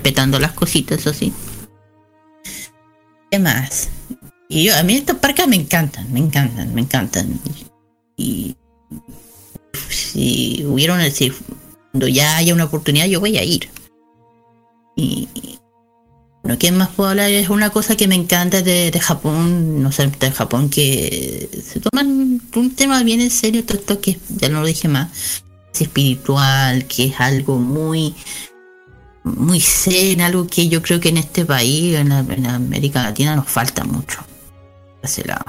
[0.05, 1.33] respetando las cositas, eso sí.
[3.31, 3.89] ¿Qué más?
[4.51, 7.41] Y yo, a mí estos parques me encantan, me encantan, me encantan.
[8.15, 8.55] Y
[9.89, 11.33] si hubiera una, si
[11.91, 13.71] cuando ya haya una oportunidad, yo voy a ir.
[14.95, 15.27] Y
[16.43, 17.31] bueno, ¿qué más puedo hablar?
[17.31, 21.81] Es una cosa que me encanta de, de Japón, no sé, de Japón, que se
[21.81, 25.81] toman un tema bien en serio, todo esto que ya no lo dije más, es
[25.81, 28.15] espiritual, que es algo muy
[29.25, 33.35] muy zen, algo que yo creo que en este país, en, la- en América Latina,
[33.35, 34.21] nos falta mucho.
[35.03, 35.45] Ese lado.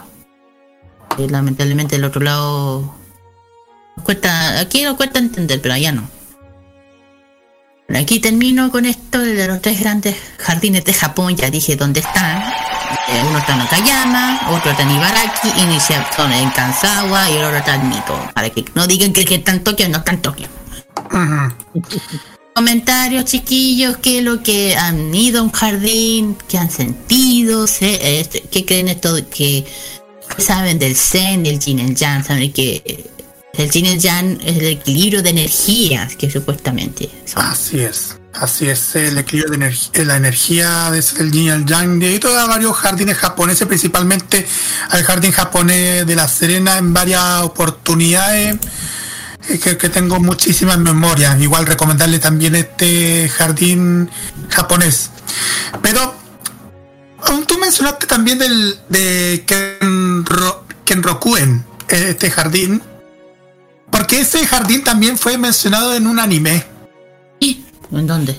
[1.18, 2.94] Y lamentablemente el otro lado
[3.96, 6.10] nos cuesta, aquí nos cuesta entender, pero allá no.
[7.96, 12.42] Aquí termino con esto de los tres grandes jardines de Japón, ya dije dónde están.
[13.08, 17.58] Eh, uno está en Okayama, otro está en Ibaraki, iniciación en Kansawa y el otro
[17.58, 18.18] está en Mito.
[18.34, 20.48] Para que no digan que que está en Tokio no está en Tokio.
[22.56, 28.44] Comentarios chiquillos, que lo que han ido a un jardín, que han sentido, se, este,
[28.44, 29.66] que creen esto, de que
[30.38, 33.12] saben del Zen, del Yin, el Yang, saben que eh,
[33.58, 37.44] el Yin el Yang es el equilibrio de energías que supuestamente son.
[37.44, 38.16] Así es.
[38.32, 42.20] Así es, el equilibrio de energía, la energía de el yin y el yang, y
[42.20, 44.46] todos varios jardines japoneses, principalmente
[44.90, 48.60] al jardín japonés de La Serena en varias oportunidades eh,
[49.48, 51.40] que, que tengo muchísimas memorias.
[51.40, 54.10] Igual recomendarle también este jardín
[54.50, 55.12] japonés.
[55.82, 56.16] Pero
[57.24, 62.82] aún tú mencionaste también del de Kenro, Kenrokuen, este jardín,
[63.92, 66.66] porque ese jardín también fue mencionado en un anime.
[67.92, 68.38] ¿En dónde?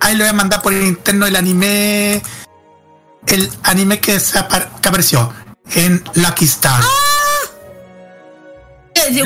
[0.00, 2.22] Ahí lo voy a mandar por el interno el anime.
[3.26, 5.32] El anime que, se apar- que apareció
[5.74, 6.80] en Lucky Star.
[6.82, 6.86] Eh,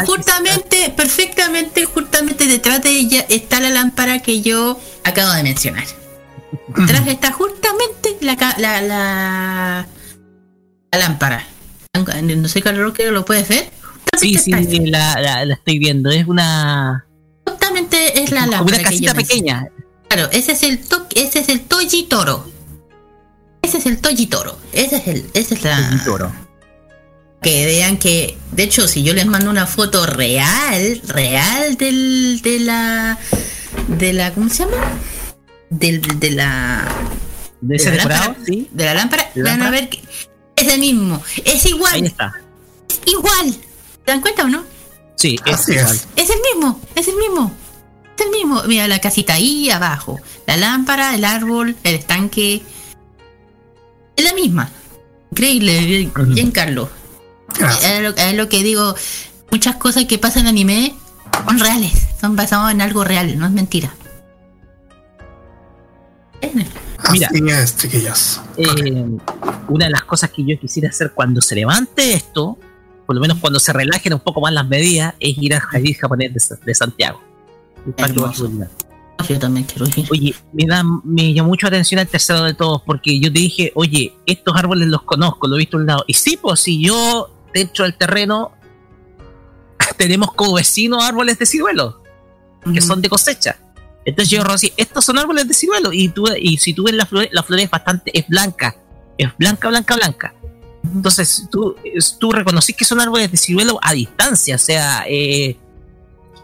[0.06, 5.84] Justamente, perfectamente, justamente detrás de ella está la lámpara que yo acabo de mencionar.
[6.76, 9.86] Detrás está justamente la, la, la,
[10.92, 11.46] la lámpara.
[12.22, 13.70] No sé, Carlos ¿lo puedes ver?
[14.18, 14.50] Sí, sí,
[14.86, 16.10] la, la- la estoy viendo.
[16.10, 17.04] Es una.
[17.46, 18.76] Justamente es la Como lámpara.
[18.78, 19.66] una casita pequeña.
[20.08, 22.50] Claro, ese es el to ese es el Toji Toro.
[23.62, 24.58] Ese es el Toji Toro.
[24.72, 25.76] Ese es el, esa es la.
[27.42, 32.58] Que vean que, de hecho, si yo les mando una foto real, real del, de
[32.60, 33.18] la,
[33.88, 34.76] de la, ¿cómo se llama?
[35.70, 36.86] Del, de la,
[37.62, 38.24] ¿De ese la decorado?
[38.34, 40.00] lámpara, de la lámpara, ¿De la van a ver que
[40.56, 42.32] es el mismo, es igual, Ahí está.
[42.88, 43.52] es igual.
[43.52, 43.58] ¿Se
[44.06, 44.64] dan cuenta o no?
[45.16, 45.94] Sí, es Así igual.
[45.96, 46.08] es.
[46.16, 47.52] Es el mismo, es el mismo.
[48.18, 48.62] Es el mismo.
[48.66, 50.20] Mira, la casita ahí abajo.
[50.46, 52.60] La lámpara, el árbol, el estanque.
[54.16, 54.70] Es la misma.
[55.30, 56.88] Increíble, bien, bien, Carlos.
[57.58, 58.94] Es lo, es lo que digo.
[59.50, 60.94] Muchas cosas que pasan en anime
[61.46, 61.92] son reales.
[62.20, 63.92] Son basadas en algo real, no es mentira.
[67.12, 67.28] Mira.
[67.28, 68.40] Así es, chiquillos.
[68.56, 69.06] Eh,
[69.68, 72.58] una de las cosas que yo quisiera hacer cuando se levante esto,
[73.06, 75.94] por lo menos cuando se relajen un poco más las medidas, es ir al jardín
[75.94, 77.20] japonés de, Sa- de Santiago.
[79.28, 80.06] Yo también quiero ir.
[80.10, 83.38] Oye, me da, me llamó mucho la atención el tercero de todos, porque yo te
[83.38, 86.04] dije, oye, estos árboles los conozco, lo he visto a un lado.
[86.06, 88.52] Y sí, pues si yo dentro del terreno
[89.96, 92.02] tenemos como vecinos árboles de ciruelo,
[92.72, 93.58] que son de cosecha.
[94.04, 95.92] Entonces yo así, estos son árboles de ciruelo.
[95.92, 98.76] Y tú, y si tú ves la flor, la flor es bastante, es blanca,
[99.18, 100.34] es blanca, blanca, blanca.
[100.82, 101.76] Entonces tú,
[102.18, 105.58] tú reconoces que son árboles de ciruelo a distancia, o sea, eh,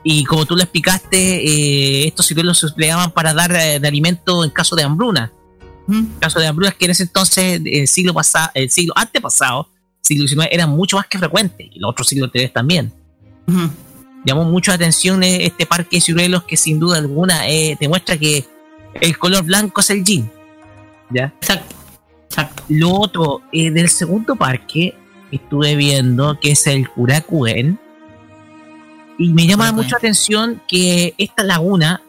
[0.05, 4.45] y como tú lo explicaste, eh, estos ciruelos se empleaban para dar eh, de alimento
[4.45, 5.33] en caso de hambruna.
[5.89, 9.69] En caso de hambruna, que en ese entonces, el siglo pasado, el siglo antepasado,
[10.07, 12.93] siglo XIX, eran mucho más que frecuentes, y los otros siglos anteriores también.
[14.25, 17.89] Llamó mucho la atención eh, este parque de ciruelos que sin duda alguna eh, te
[17.89, 18.45] muestra que
[18.95, 20.31] el color blanco es el yin.
[21.11, 21.33] ¿Ya?
[21.41, 21.77] Exacto.
[22.29, 22.65] Exacto.
[22.69, 24.95] Lo otro, eh, del segundo parque,
[25.31, 27.79] que estuve viendo, que es el Kurakuen,
[29.19, 32.03] y me llama mucho la atención que esta laguna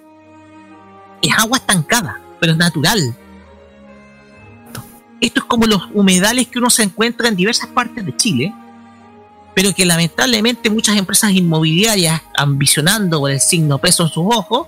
[1.21, 3.15] es agua estancada, pero es natural.
[5.19, 8.53] Esto es como los humedales que uno se encuentra en diversas partes de Chile,
[9.56, 14.68] pero que lamentablemente muchas empresas inmobiliarias, ambicionando por el signo peso en sus ojos,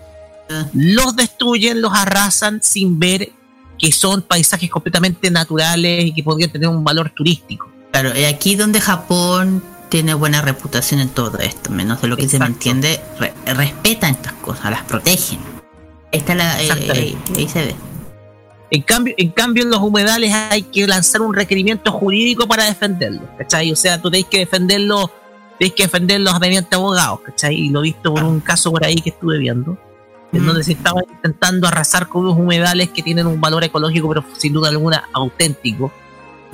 [0.74, 3.32] los destruyen, los arrasan sin ver
[3.78, 7.70] que son paisajes completamente naturales y que podrían tener un valor turístico.
[7.92, 12.28] Claro, y aquí donde Japón tiene buena reputación en todo esto, menos de lo que
[12.28, 15.40] se me entiende, re- respetan estas cosas, las protegen.
[16.12, 17.76] Está la, eh, ahí, ahí se ve.
[18.72, 23.22] En cambio, en cambio, en los humedales hay que lanzar un requerimiento jurídico para defenderlo,
[23.38, 23.72] ¿cachai?
[23.72, 25.12] O sea, tú tenés que defenderlo,
[25.58, 27.56] tenés que defenderlos mediante abogados, ¿cachai?
[27.56, 29.76] Y lo he visto por un caso por ahí que estuve viendo,
[30.32, 34.24] en donde se estaba intentando arrasar con unos humedales que tienen un valor ecológico, pero
[34.38, 35.92] sin duda alguna auténtico.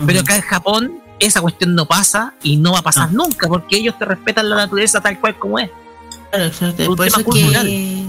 [0.05, 3.77] Pero acá en Japón esa cuestión no pasa y no va a pasar nunca, porque
[3.77, 5.69] ellos te respetan la naturaleza tal cual como es.
[6.29, 6.89] Claro, exacto.
[6.89, 7.67] Un Por tema eso cultural.
[7.67, 8.05] que,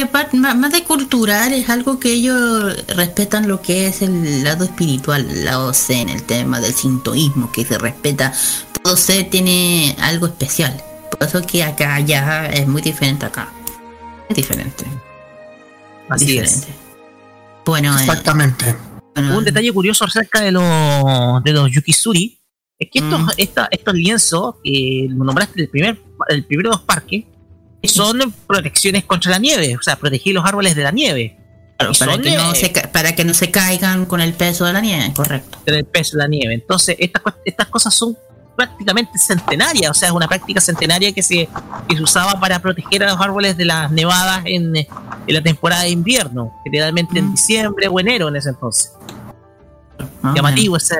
[0.00, 5.44] que más de cultural es algo que ellos respetan lo que es el lado espiritual,
[5.44, 8.32] lado zen, el tema del sintoísmo, que se respeta.
[8.82, 10.82] Todo ser tiene algo especial.
[11.10, 13.48] Por eso que acá ya es muy diferente acá.
[14.28, 14.84] Es diferente.
[16.08, 16.68] Así diferente.
[17.64, 18.76] Bueno, eh, Exactamente.
[19.16, 22.40] Un detalle curioso acerca de los, de los Yukisuri
[22.78, 27.24] es que estos, esta- estos lienzos que nombraste el primer, el primero de los parques
[27.88, 31.38] son protecciones contra la nieve, o sea, protegir los árboles de la nieve.
[31.76, 34.72] Claro, para, que no se, ca- para que no se caigan con el peso de
[34.72, 35.58] la nieve, correcto.
[35.66, 36.54] del peso de la nieve.
[36.54, 38.16] Entonces, estas, estas cosas son
[38.56, 41.48] prácticamente centenarias, o sea, es una práctica centenaria que se,
[41.88, 44.86] que se usaba para proteger a los árboles de las nevadas en, eh,
[45.26, 48.92] en la temporada de invierno, generalmente en diciembre o enero en ese entonces.
[50.34, 50.98] Llamativo esa,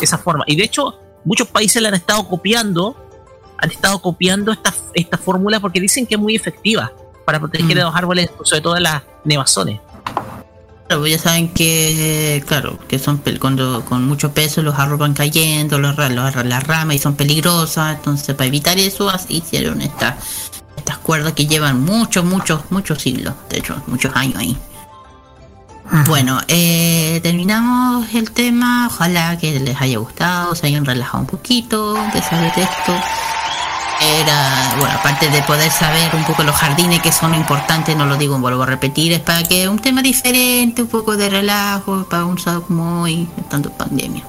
[0.00, 0.42] esa forma.
[0.48, 2.96] Y de hecho, muchos países la han estado copiando,
[3.60, 6.92] han estado copiando esta, esta fórmula porque dicen que es muy efectiva
[7.24, 7.80] para proteger Mm.
[7.80, 9.80] los árboles, sobre todo las nevazones.
[10.86, 15.14] Claro, pues ya saben que, claro, que son cuando con mucho peso los árboles van
[15.14, 20.18] cayendo, los, los las ramas y son peligrosas, entonces para evitar eso así hicieron esta,
[20.76, 24.56] estas cuerdas que llevan muchos, muchos, muchos siglos, de hecho, muchos años ahí.
[26.06, 31.94] Bueno, eh, terminamos el tema, ojalá que les haya gustado, se hayan relajado un poquito
[31.94, 32.94] de saber de esto.
[34.00, 38.16] Era, bueno, aparte de poder saber un poco los jardines que son importantes, no lo
[38.16, 42.24] digo, vuelvo a repetir, es para que un tema diferente, un poco de relajo, para
[42.24, 44.24] un sábado como hoy, en pandemia.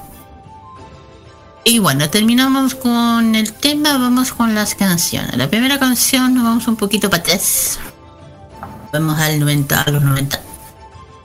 [1.64, 5.36] Y bueno, terminamos con el tema, vamos con las canciones.
[5.36, 7.78] La primera canción, nos vamos un poquito para atrás.
[8.92, 10.40] Vamos al 90, a los 90.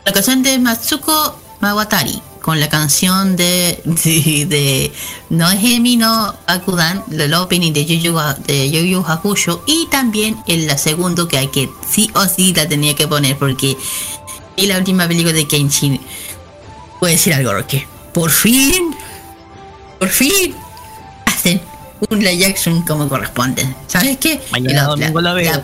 [0.06, 4.94] La canción de Matsuko Mawatari, con la canción de, de, de
[5.30, 10.66] Nohemi no Akudan, el opening de Yu Yu, de Yu Yu Hakusho, y también el
[10.66, 13.76] la segundo que hay que sí o sí la tenía que poner porque
[14.56, 16.00] y la última película de Kenshin.
[17.02, 17.86] A decir algo, Roque.
[18.14, 18.96] Por fin,
[20.00, 20.56] por fin,
[21.26, 21.60] hacen
[22.10, 23.68] un live action como corresponde.
[23.88, 24.40] ¿Sabes qué?
[24.52, 25.64] Mañana domingo la veo,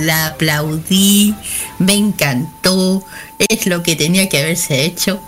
[0.00, 1.34] la aplaudí,
[1.78, 3.04] me encantó,
[3.38, 5.20] es lo que tenía que haberse hecho,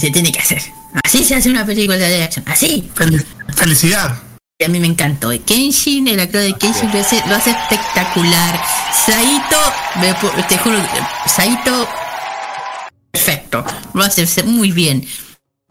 [0.00, 0.62] se tiene que hacer.
[1.04, 2.88] Así se hace una película de action, así.
[3.54, 4.16] Felicidad.
[4.58, 5.32] Y a mí me encantó.
[5.32, 8.60] Y Kenshin, el actor de Kenshin lo hace, lo hace espectacular.
[9.06, 9.56] Saito,
[10.00, 10.14] me
[10.44, 11.88] te juro, que- Saito,
[13.10, 13.64] perfecto.
[13.94, 15.06] Lo hace muy bien.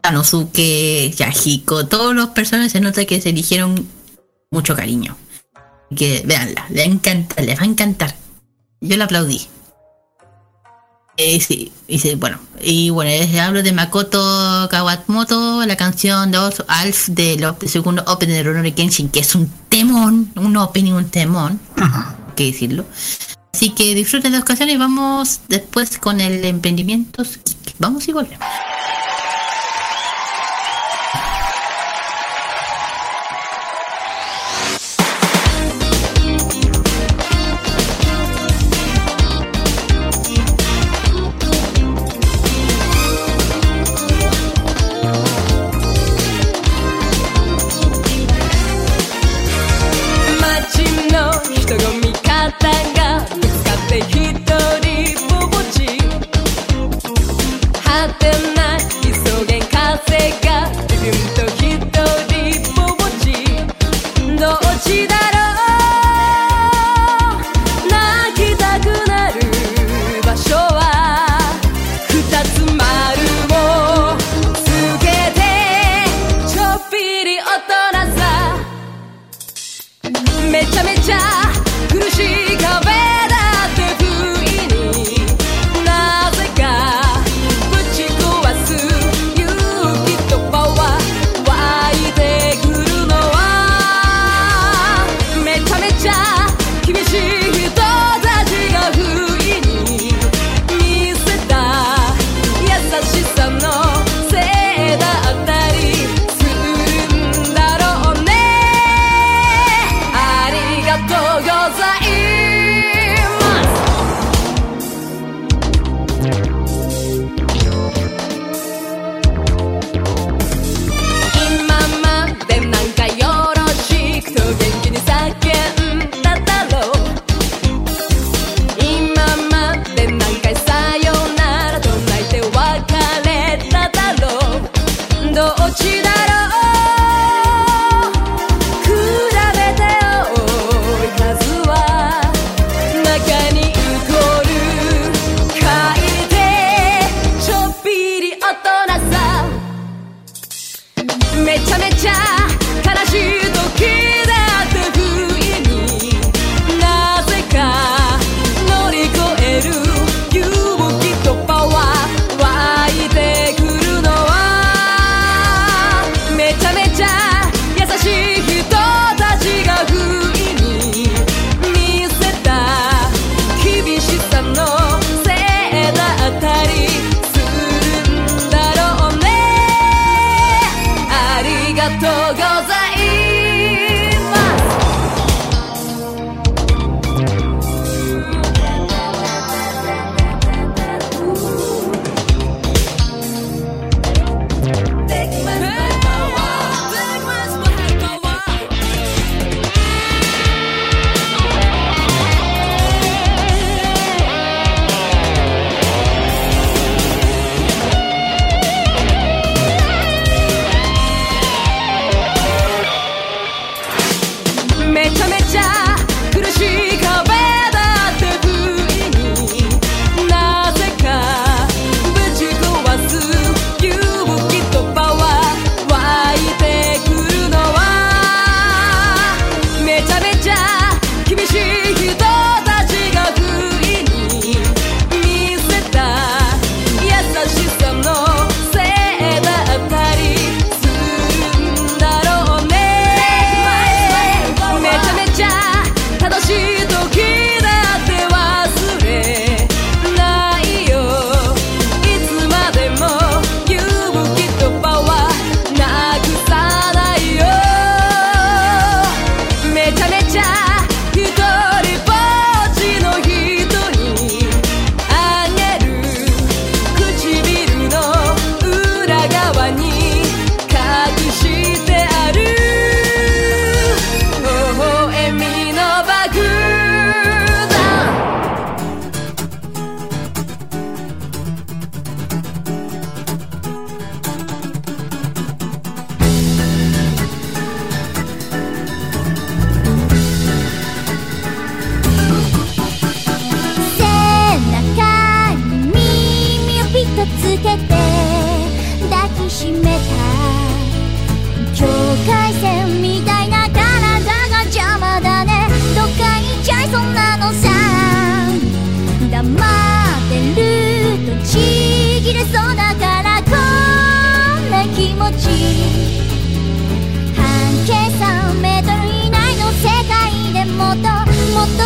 [0.02, 3.86] Sanosuke, Yahiko, todos los personajes se nota que se eligieron
[4.50, 5.16] mucho cariño.
[5.94, 8.14] Que veanla, le va a encantar, les va a encantar.
[8.80, 9.48] Yo la aplaudí.
[11.20, 16.38] Eh, sí, y sí, bueno, y bueno, les hablo de Makoto Kawatmoto, la canción de
[16.38, 21.10] Os- Alf del segundo opening de Rurouni Kenshin, que es un temón, un opening, un
[21.10, 22.84] temón, hay que decirlo.
[23.52, 27.24] Así que disfruten de las canciones y vamos después con el emprendimiento.
[27.80, 28.46] Vamos y volvemos.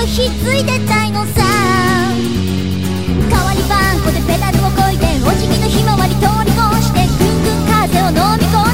[0.07, 1.43] ひっついてたいのさ。
[3.31, 8.72] 代わりバンコでペダルをこいでおじぎのひまわり通り越してぐんぐん風を飲み込んで。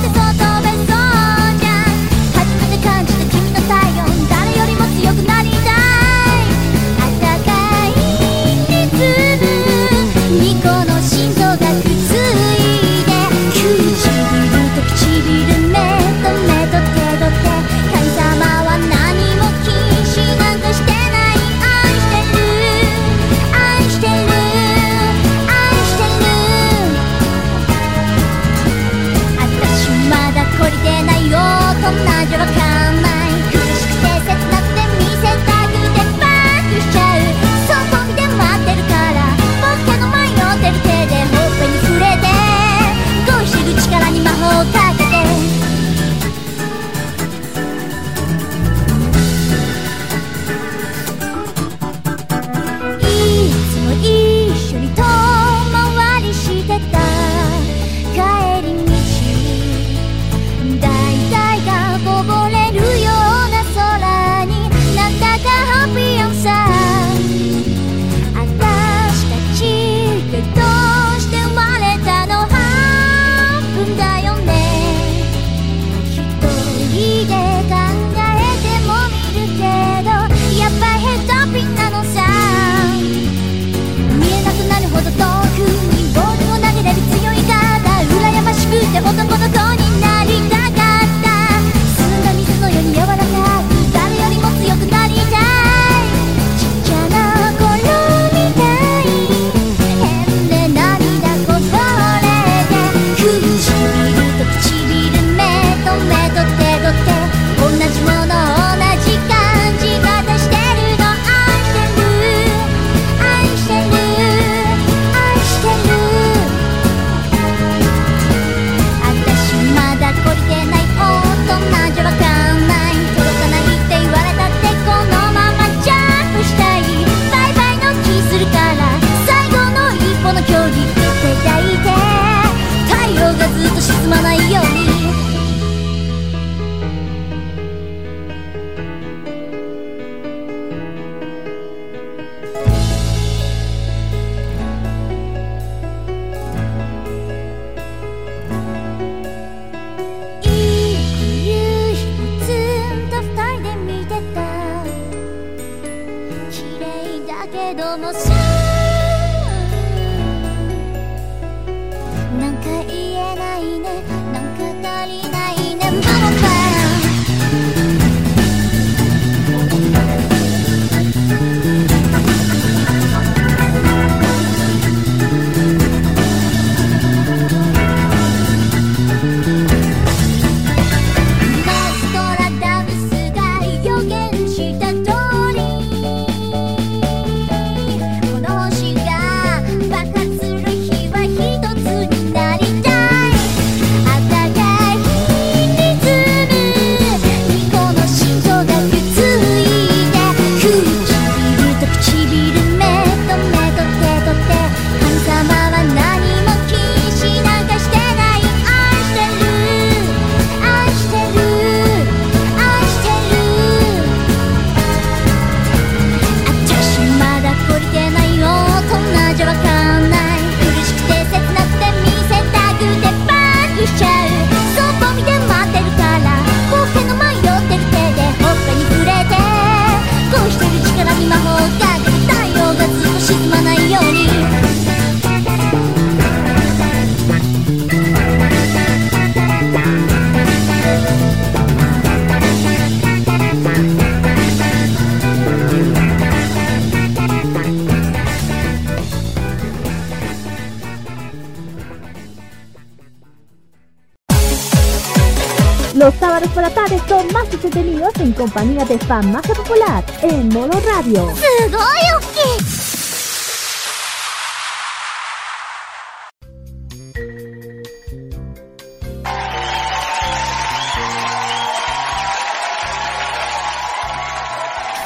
[258.39, 261.27] compañía de Farmacia Popular en modo radio.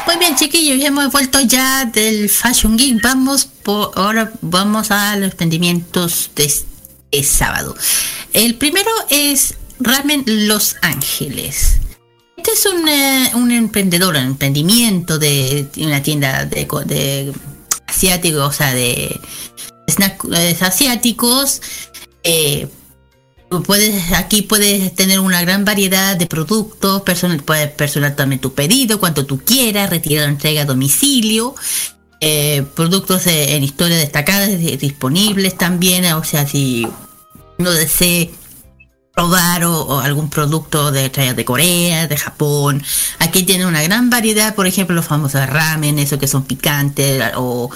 [0.07, 3.03] Muy bien chiquillos, ya hemos vuelto ya del Fashion Geek.
[3.03, 7.75] Vamos por ahora vamos a los emprendimientos de este sábado.
[8.35, 11.79] El primero es Ramen Los Ángeles.
[12.53, 17.33] Es un, eh, un emprendedor, un emprendimiento de una tienda de, de
[17.87, 19.19] asiáticos, o sea, de
[19.89, 21.62] snacks asiáticos.
[22.24, 22.69] Eh,
[23.61, 28.99] puedes aquí puedes tener una gran variedad de productos personal puedes personal también tu pedido
[28.99, 31.55] cuanto tú quieras retirada entrega a domicilio
[32.20, 36.87] eh, productos eh, en historia destacadas disponibles también o sea si
[37.59, 38.31] uno desee
[39.15, 42.83] probar o, algún producto de de Corea, de Japón.
[43.19, 47.71] Aquí tiene una gran variedad, por ejemplo, los famosos ramen, esos que son picantes, o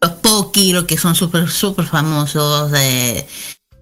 [0.00, 2.72] los poki, los que son súper, súper famosos.
[2.76, 3.26] eh,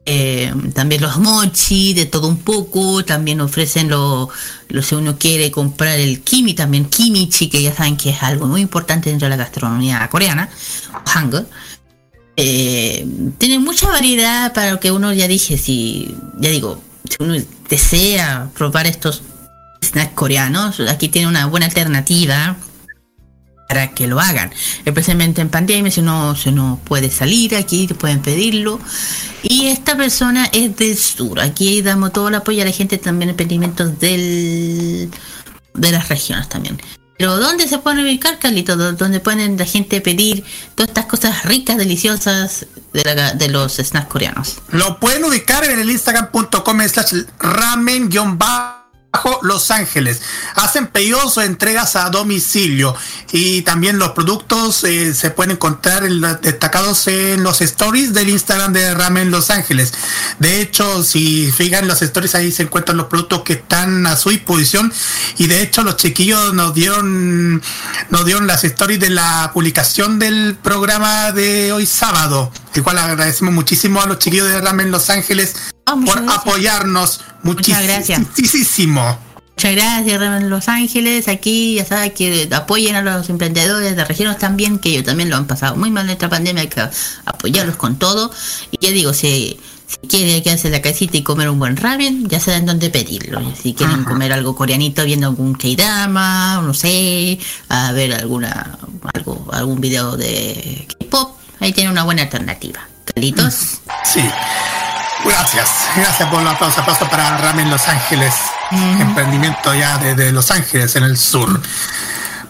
[0.07, 3.05] eh, también los mochi, de todo un poco.
[3.05, 4.29] También ofrecen lo,
[4.69, 8.47] lo si uno quiere comprar el kimi, también kimichi, que ya saben que es algo
[8.47, 10.49] muy importante dentro de la gastronomía coreana,
[11.05, 11.47] o.
[12.37, 13.07] Eh,
[13.39, 17.35] tiene mucha variedad para lo que uno ya dije, si ya digo, si uno
[17.69, 19.23] desea probar estos
[19.83, 22.57] snacks coreanos, aquí tiene una buena alternativa
[23.69, 24.53] para que lo hagan.
[24.85, 28.81] Especialmente en pandemia, si uno, si uno puede salir aquí, pueden pedirlo.
[29.43, 31.41] Y esta persona es del sur.
[31.41, 35.11] Aquí damos todo el apoyo a la gente también emprendimientos del
[35.75, 36.81] de las regiones también.
[37.17, 38.77] Pero ¿dónde se pueden ubicar, Carlito?
[38.77, 43.75] ¿Dó- ¿Dónde pueden la gente pedir todas estas cosas ricas, deliciosas de, la- de los
[43.77, 44.57] snacks coreanos?
[44.71, 48.84] Lo pueden ubicar en el instagram.com slash ramen bajo
[49.43, 50.21] Los Ángeles.
[50.55, 52.95] Hacen pedidos o entregas a domicilio
[53.33, 58.29] y también los productos eh, se pueden encontrar en la- destacados en los stories del
[58.31, 59.93] Instagram de Ramen Los Ángeles.
[60.39, 64.31] De hecho, si fijan los stories ahí se encuentran los productos que están a su
[64.31, 64.93] disposición
[65.39, 67.63] y de hecho los chiquillos nos dieron
[68.11, 72.53] nos dieron las stories de la publicación del programa de hoy sábado.
[72.75, 75.55] Igual agradecemos muchísimo a los chiquillos de Ramen Los Ángeles
[75.85, 78.21] por apoyarnos Muchas gracias.
[78.21, 79.19] muchísimo.
[79.57, 81.29] Muchas gracias, Ramen Los Ángeles.
[81.29, 85.37] Aquí ya saben que apoyen a los emprendedores de regiones también, que ellos también lo
[85.37, 86.83] han pasado muy mal en esta pandemia, hay que
[87.25, 88.33] apoyarlos con todo.
[88.73, 92.29] Y ya digo, si, si quieren quedarse en la casita y comer un buen ramen,
[92.29, 93.41] ya saben dónde pedirlo.
[93.63, 97.39] Si quieren comer algo coreanito viendo algún K-drama, no sé,
[97.69, 98.77] a ver alguna
[99.15, 102.89] algo algún video de K-pop, ahí tienen una buena alternativa.
[103.05, 103.81] Carlitos.
[104.05, 104.29] Sí.
[105.25, 105.71] Gracias.
[105.97, 106.81] Gracias por la aplauso.
[106.81, 108.35] Aplauso para Ramen Los Ángeles.
[108.71, 111.61] Emprendimiento ya desde Los Ángeles en el sur.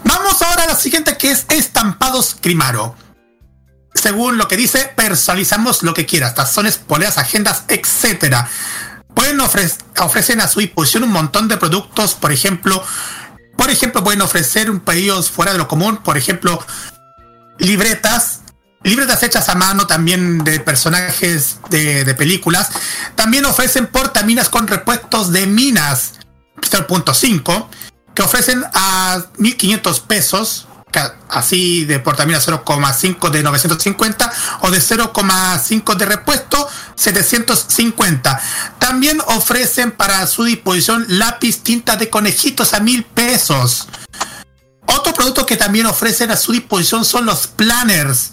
[0.05, 2.97] Vamos ahora a la siguiente que es Estampados Crimaro.
[3.95, 8.49] Según lo que dice, personalizamos lo que quieras, tazones, poleas, agendas, etcétera.
[9.15, 12.85] Pueden ofrecer ofrecen a su disposición un montón de productos, por ejemplo,
[13.57, 16.65] por ejemplo, pueden ofrecer un pedidos fuera de lo común, por ejemplo,
[17.59, 18.41] libretas,
[18.85, 22.71] libretas hechas a mano también de personajes de, películas.
[23.17, 26.13] También ofrecen portaminas con repuestos de minas
[26.61, 27.67] 0.5
[28.15, 30.69] que ofrecen a 1500 pesos,
[31.29, 38.41] así de portamina 0,5 de 950 o de 0,5 de repuesto 750.
[38.79, 43.89] También ofrecen para su disposición lápiz tinta de conejitos a mil pesos.
[44.87, 48.33] Otro producto que también ofrecen a su disposición son los planners,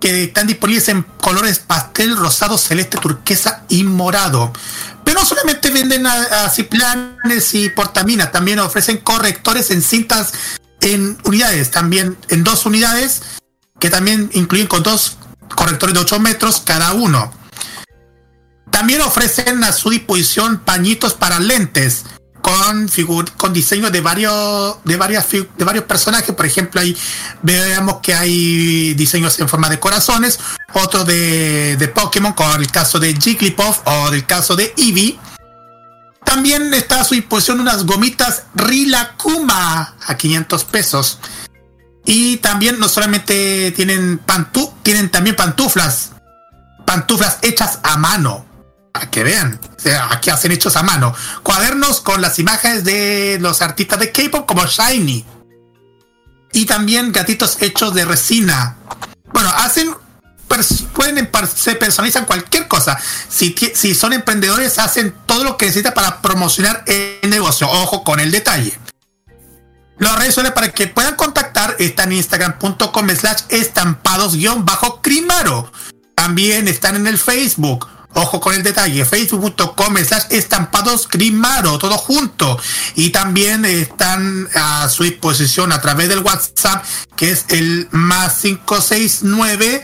[0.00, 4.52] que están disponibles en colores pastel, rosado, celeste, turquesa y morado.
[5.04, 10.32] Pero no solamente venden así planes y portaminas, también ofrecen correctores en cintas
[10.80, 13.22] en unidades, también en dos unidades,
[13.78, 15.16] que también incluyen con dos
[15.54, 17.32] correctores de 8 metros cada uno.
[18.70, 22.04] También ofrecen a su disposición pañitos para lentes
[22.44, 22.90] con
[23.38, 26.94] con diseños de varios de varias de varios personajes, por ejemplo, ahí
[27.40, 30.38] veamos que hay diseños en forma de corazones,
[30.74, 35.18] otro de, de Pokémon con el caso de Jigglypuff o del caso de Eevee.
[36.22, 41.20] También está a su disposición unas gomitas Rilakuma a 500 pesos.
[42.04, 46.10] Y también no solamente tienen pantú, tienen también pantuflas.
[46.84, 48.44] Pantuflas hechas a mano.
[49.10, 49.58] Que vean.
[49.76, 51.14] O sea, aquí hacen hechos a mano.
[51.42, 55.24] Cuadernos con las imágenes de los artistas de K-pop como Shiny.
[56.52, 58.76] Y también gatitos hechos de resina.
[59.32, 59.94] Bueno, hacen.
[60.92, 62.96] Pueden se personalizan cualquier cosa.
[63.28, 67.68] Si, si son emprendedores, hacen todo lo que necesitan para promocionar el negocio.
[67.68, 68.78] Ojo con el detalle.
[69.98, 75.72] Las redes sociales para que puedan contactar están en instagram.com slash estampados-crimaro.
[76.14, 82.58] También están en el Facebook Ojo con el detalle, facebook.com slash estampados Grimaro, todo junto.
[82.94, 86.84] Y también están a su disposición a través del WhatsApp,
[87.16, 89.82] que es el más 569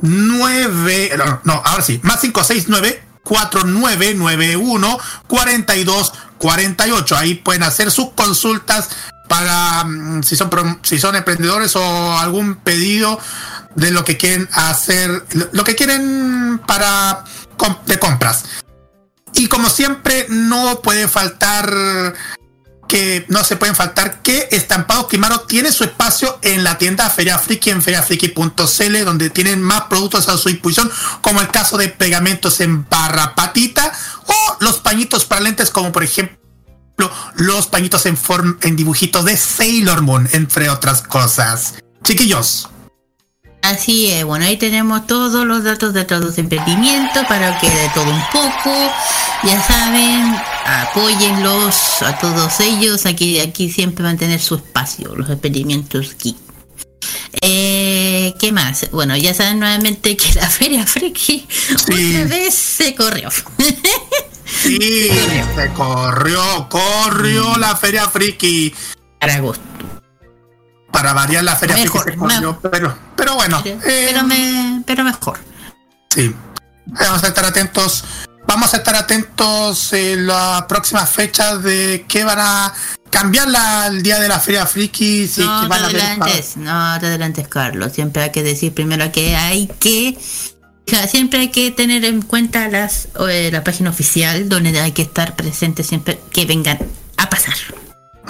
[0.00, 7.16] 9, no, no, ahora sí, más 569 4991 42 48.
[7.16, 8.88] Ahí pueden hacer sus consultas
[9.28, 13.18] para mm, si son si son emprendedores o algún pedido
[13.74, 17.24] de lo que quieren hacer, lo- que quieren para
[17.86, 18.44] de compras.
[19.34, 22.14] Y como siempre, no puede faltar
[22.88, 27.38] que no se pueden faltar que Estampados Quimaro tiene su espacio en la tienda Feria
[27.38, 30.90] Friki en feriafriki.cl donde tienen más productos a su disposición
[31.20, 33.92] como el caso de pegamentos en barra patita
[34.26, 36.38] o los pañitos para lentes como por ejemplo
[37.34, 41.74] los pañitos en, form- en dibujitos de Sailor Moon entre otras cosas.
[42.02, 42.70] Chiquillos.
[43.68, 47.90] Así es, bueno, ahí tenemos todos los datos de todos los emprendimientos para que de
[47.92, 48.72] todo un poco.
[49.44, 50.34] Ya saben,
[50.64, 53.04] apóyenlos a todos ellos.
[53.04, 56.36] Aquí, aquí siempre van a tener su espacio, los emprendimientos geek.
[57.42, 58.90] Eh, ¿Qué más?
[58.90, 63.28] Bueno, ya saben nuevamente que la Feria Friki otra vez se corrió.
[64.46, 65.10] Sí,
[65.54, 68.72] se corrió, corrió la Feria Friki.
[69.20, 69.62] Para agosto.
[70.90, 72.16] Para variar la Feria Mejor, se
[72.70, 73.62] pero, pero bueno.
[73.64, 75.38] eh, Pero, me, pero mejor.
[76.08, 76.34] Sí.
[76.86, 78.04] Vamos a estar atentos.
[78.46, 82.72] Vamos a estar atentos en las próximas fechas de que van a
[83.10, 85.28] cambiar la, el día de la Feria Friki.
[85.28, 87.92] Si no que te van a haber- adelantes, no te adelantes, Carlos.
[87.92, 90.18] Siempre hay que decir primero que hay que.
[91.10, 95.36] Siempre hay que tener en cuenta las eh, la página oficial donde hay que estar
[95.36, 96.78] presente siempre que vengan
[97.18, 97.54] a pasar.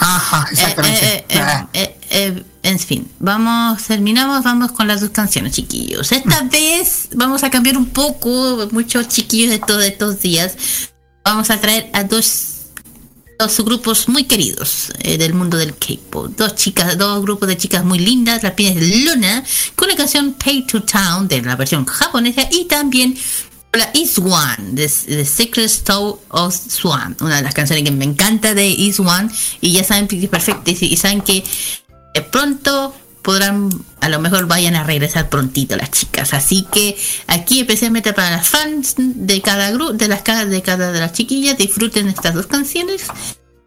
[0.01, 1.07] Ajá, exactamente.
[1.07, 6.13] Eh, eh, eh, eh, en fin, vamos, terminamos, vamos con las dos canciones, chiquillos.
[6.13, 10.57] Esta vez vamos a cambiar un poco, muchos chiquillos de todos estos días.
[11.25, 12.67] Vamos a traer a dos,
[13.39, 16.33] dos grupos muy queridos eh, del mundo del K-pop.
[16.37, 19.45] Dos chicas, dos grupos de chicas muy lindas, las pieles de Luna,
[19.75, 23.17] con la canción Pay to Town de la versión japonesa y también
[23.73, 24.89] la Is One, The,
[25.25, 29.29] Secret Story of Swan, una de las canciones que me encanta de Is One,
[29.61, 31.45] y ya saben que es perfecta, y, saben que
[32.33, 33.69] pronto podrán,
[34.01, 36.97] a lo mejor vayan a regresar prontito las chicas, así que
[37.27, 41.59] aquí especialmente para las fans de cada grupo, de las de cada de las chiquillas,
[41.59, 43.05] disfruten estas dos canciones,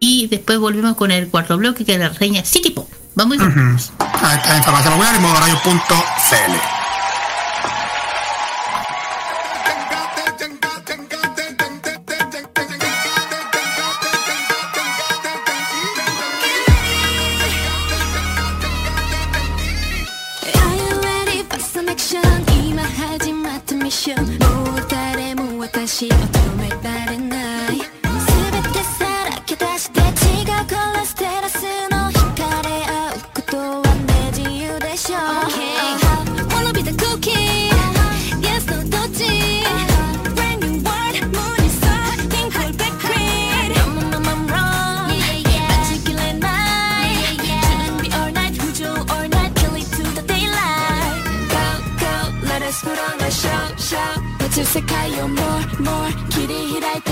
[0.00, 2.90] y después volvemos con el cuarto bloque que es la reina City Pop.
[3.14, 3.60] Vamos a Ujú.
[4.00, 6.81] Ahí está la información popular en.
[54.60, 57.11] 世界を more 切り開いて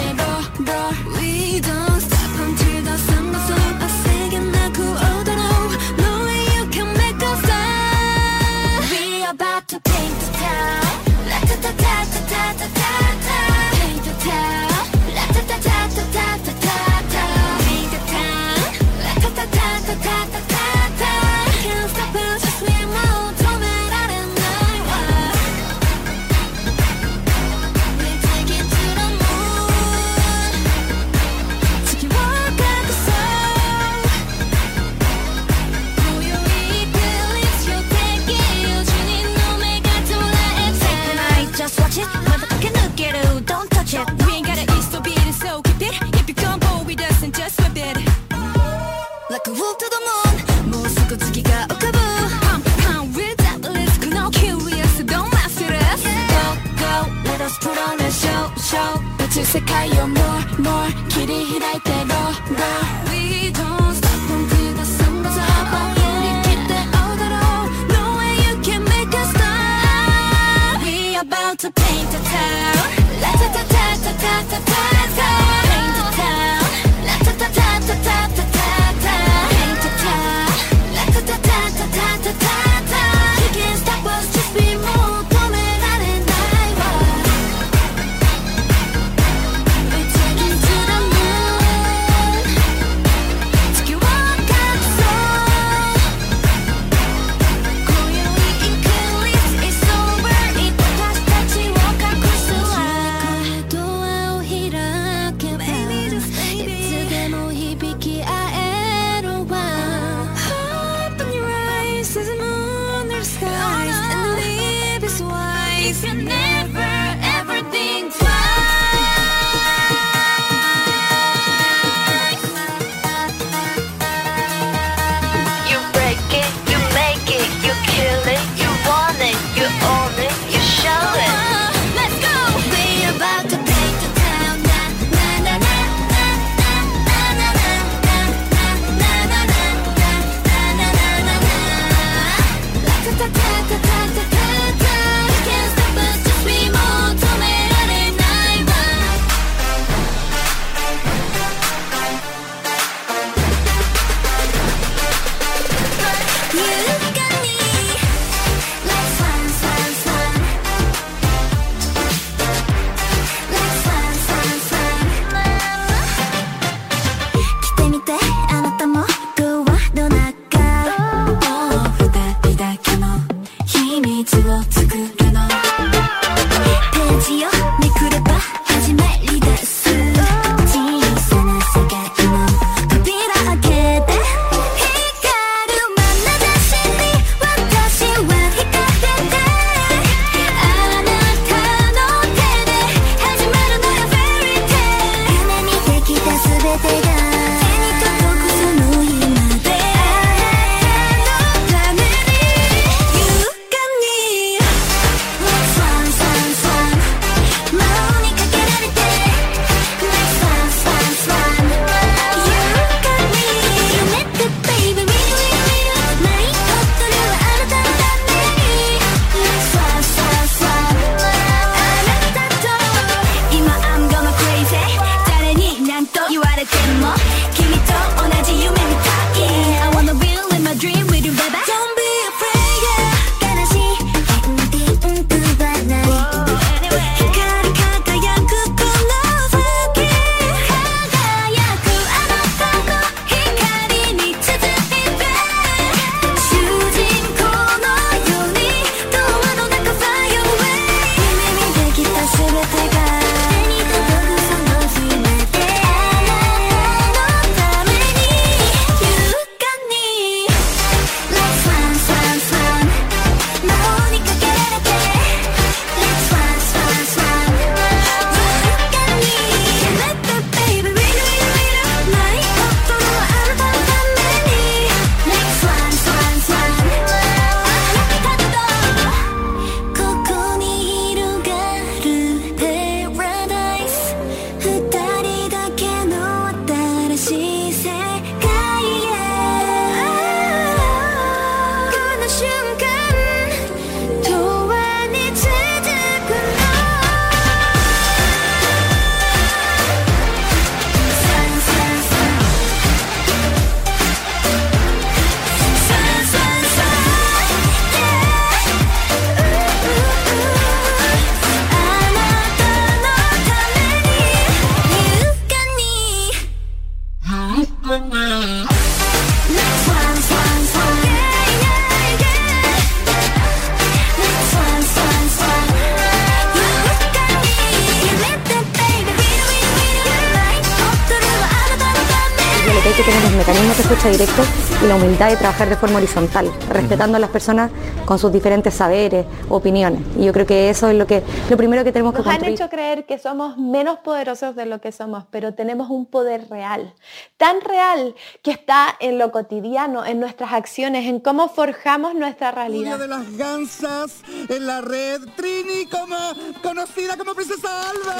[334.20, 337.70] y la humildad de trabajar de forma horizontal, respetando a las personas
[338.04, 340.02] con sus diferentes saberes, opiniones.
[340.18, 342.32] Y yo creo que eso es lo que lo primero que tenemos que Nos han
[342.34, 342.54] construir.
[342.54, 346.92] hecho creer que somos menos poderosos de lo que somos, pero tenemos un poder real,
[347.38, 352.98] tan real que está en lo cotidiano, en nuestras acciones, en cómo forjamos nuestra realidad.
[352.98, 354.20] de las gansas
[354.50, 356.16] en la red Trini como
[356.62, 358.16] conocida como Princesa Alba.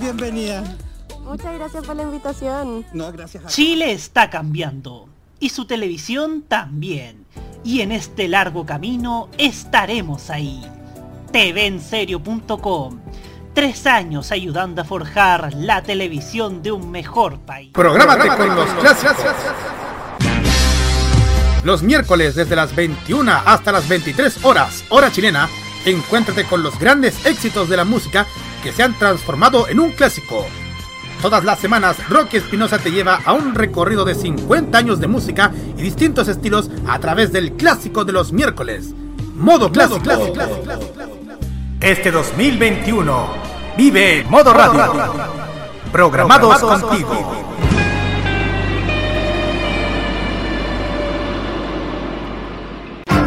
[0.00, 0.64] Bienvenida.
[1.30, 2.84] Muchas gracias por la invitación.
[2.92, 5.08] No, gracias a Chile está cambiando
[5.38, 7.24] y su televisión también.
[7.62, 10.60] Y en este largo camino estaremos ahí.
[11.30, 12.98] TVenserio.com.
[13.54, 17.70] Tres años ayudando a forjar la televisión de un mejor país.
[17.74, 19.24] Prográmate con los clásicos.
[21.62, 25.48] Los miércoles desde las 21 hasta las 23 horas, hora chilena,
[25.84, 28.26] encuéntrate con los grandes éxitos de la música
[28.64, 30.44] que se han transformado en un clásico.
[31.22, 35.52] Todas las semanas, Rocky Espinosa te lleva a un recorrido de 50 años de música
[35.76, 38.94] y distintos estilos a través del clásico de los miércoles.
[39.34, 40.00] Modo clásico.
[41.78, 43.28] Este 2021,
[43.76, 44.94] vive Modo Radio.
[45.92, 47.44] Programados contigo.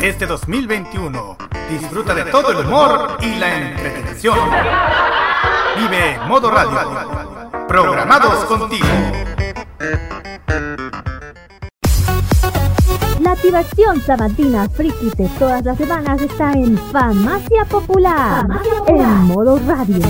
[0.01, 1.37] Este 2021,
[1.69, 4.39] disfruta de todo el humor y la entretención.
[5.77, 7.42] Vive Modo Radio.
[7.73, 8.85] Programados contigo.
[13.19, 18.45] La activación sabatina friki de todas las semanas está en Farmacia Popular,
[18.85, 20.05] en modo radio.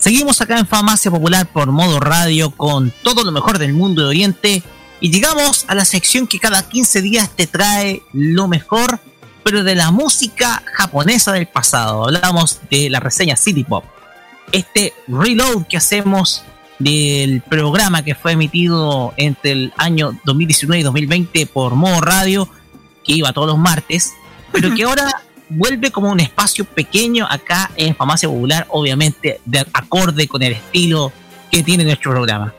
[0.00, 4.08] Seguimos acá en Farmacia Popular por modo radio con todo lo mejor del mundo de
[4.08, 4.62] Oriente
[4.98, 8.98] y llegamos a la sección que cada 15 días te trae lo mejor,
[9.44, 12.06] pero de la música japonesa del pasado.
[12.06, 13.84] Hablamos de la reseña City Pop.
[14.52, 16.44] Este reload que hacemos
[16.78, 22.48] del programa que fue emitido entre el año 2019 y 2020 por modo radio,
[23.04, 24.14] que iba todos los martes,
[24.50, 30.26] pero que ahora vuelve como un espacio pequeño acá en Farmacia Popular, obviamente de acorde
[30.28, 31.12] con el estilo
[31.50, 32.54] que tiene nuestro programa.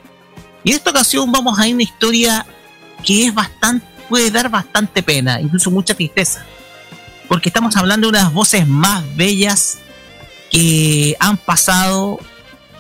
[0.63, 2.45] Y en esta ocasión vamos a ir una historia
[3.03, 6.45] que es bastante, puede dar bastante pena, incluso mucha tristeza.
[7.27, 9.79] Porque estamos hablando de unas voces más bellas
[10.51, 12.19] que han pasado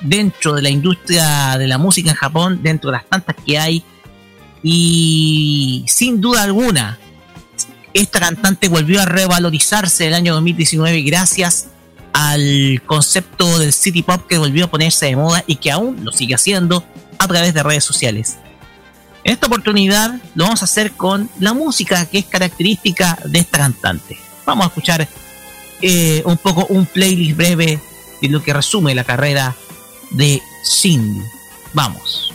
[0.01, 3.83] dentro de la industria de la música en Japón, dentro de las tantas que hay.
[4.61, 6.99] Y sin duda alguna,
[7.93, 11.67] esta cantante volvió a revalorizarse el año 2019 gracias
[12.13, 16.11] al concepto del city pop que volvió a ponerse de moda y que aún lo
[16.11, 16.83] sigue haciendo
[17.17, 18.37] a través de redes sociales.
[19.23, 23.59] En esta oportunidad lo vamos a hacer con la música que es característica de esta
[23.59, 24.17] cantante.
[24.45, 25.07] Vamos a escuchar
[25.81, 27.79] eh, un poco un playlist breve
[28.21, 29.55] de lo que resume la carrera
[30.11, 31.21] de Cindy.
[31.73, 32.33] Vamos.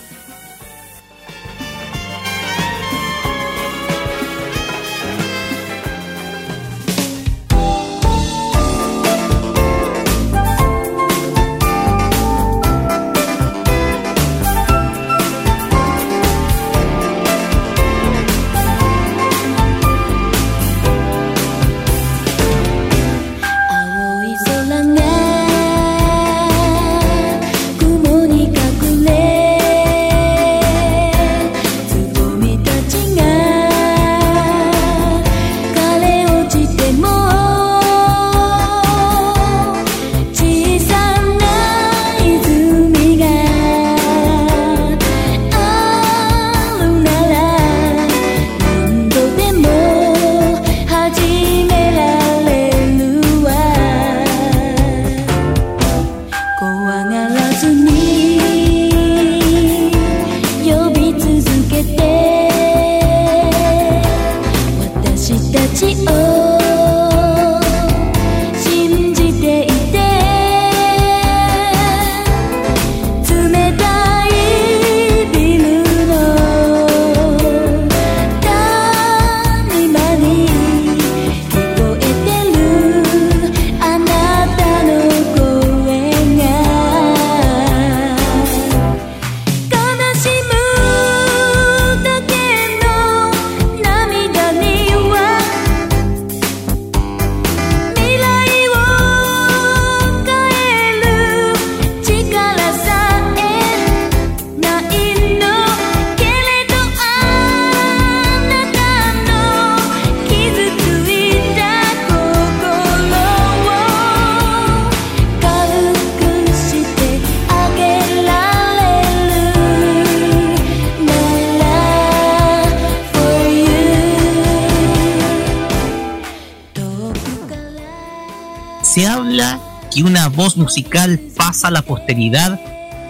[130.77, 132.61] Musical pasa a la posteridad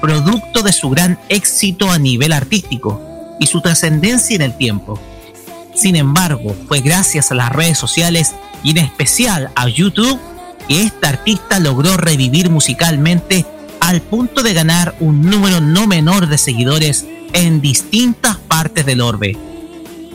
[0.00, 3.00] producto de su gran éxito a nivel artístico
[3.40, 5.00] y su trascendencia en el tiempo.
[5.74, 10.20] Sin embargo, fue gracias a las redes sociales y en especial a YouTube
[10.68, 13.44] que esta artista logró revivir musicalmente
[13.80, 19.36] al punto de ganar un número no menor de seguidores en distintas partes del orbe.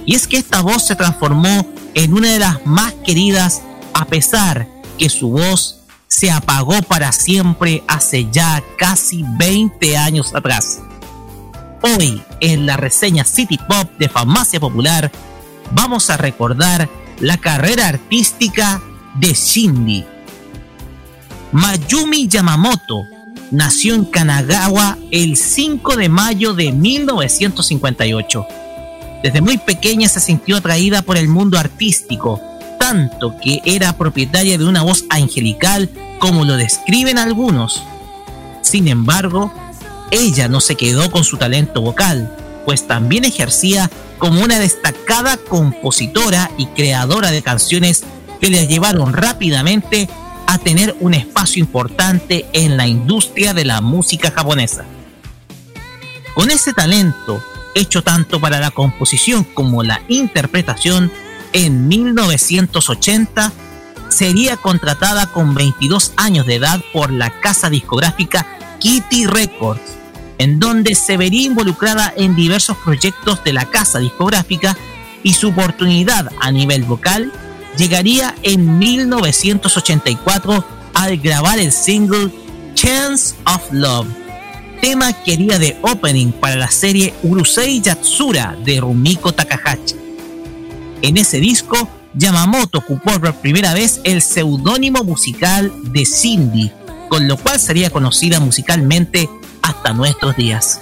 [0.06, 3.62] Y es que esta voz se transformó en una de las más queridas
[3.94, 5.81] a pesar que su voz
[6.22, 10.80] se apagó para siempre hace ya casi 20 años atrás.
[11.82, 15.12] Hoy, en la reseña City Pop de Farmacia Popular,
[15.72, 16.88] vamos a recordar
[17.20, 18.80] la carrera artística
[19.16, 20.06] de Shindy.
[21.54, 23.02] Mayumi Yamamoto
[23.50, 28.46] nació en Kanagawa el 5 de mayo de 1958.
[29.24, 32.40] Desde muy pequeña se sintió atraída por el mundo artístico,
[32.80, 35.90] tanto que era propietaria de una voz angelical
[36.22, 37.82] como lo describen algunos.
[38.62, 39.52] Sin embargo,
[40.12, 42.32] ella no se quedó con su talento vocal,
[42.64, 43.90] pues también ejercía
[44.20, 48.04] como una destacada compositora y creadora de canciones
[48.40, 50.08] que le llevaron rápidamente
[50.46, 54.86] a tener un espacio importante en la industria de la música japonesa.
[56.36, 57.42] Con ese talento,
[57.74, 61.12] hecho tanto para la composición como la interpretación,
[61.52, 63.52] en 1980
[64.12, 68.46] sería contratada con 22 años de edad por la casa discográfica
[68.80, 69.82] Kitty Records,
[70.38, 74.78] en donde se vería involucrada en diversos proyectos de la casa discográfica
[75.24, 77.32] y su oportunidad a nivel vocal
[77.78, 82.32] llegaría en 1984 al grabar el single
[82.74, 84.08] Chance of Love,
[84.82, 89.96] tema que haría de opening para la serie Urusei Yatsura de Rumiko Takahashi.
[91.02, 96.72] En ese disco, Yamamoto ocupó por primera vez el seudónimo musical de Cindy,
[97.10, 99.30] con lo cual sería conocida musicalmente
[99.62, 100.82] hasta nuestros días.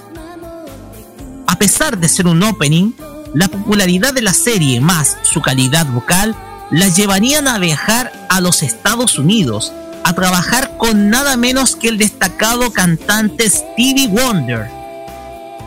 [1.47, 2.93] A pesar de ser un opening,
[3.34, 6.35] la popularidad de la serie más su calidad vocal
[6.72, 9.72] la llevarían a viajar a los Estados Unidos
[10.03, 14.69] a trabajar con nada menos que el destacado cantante Stevie Wonder.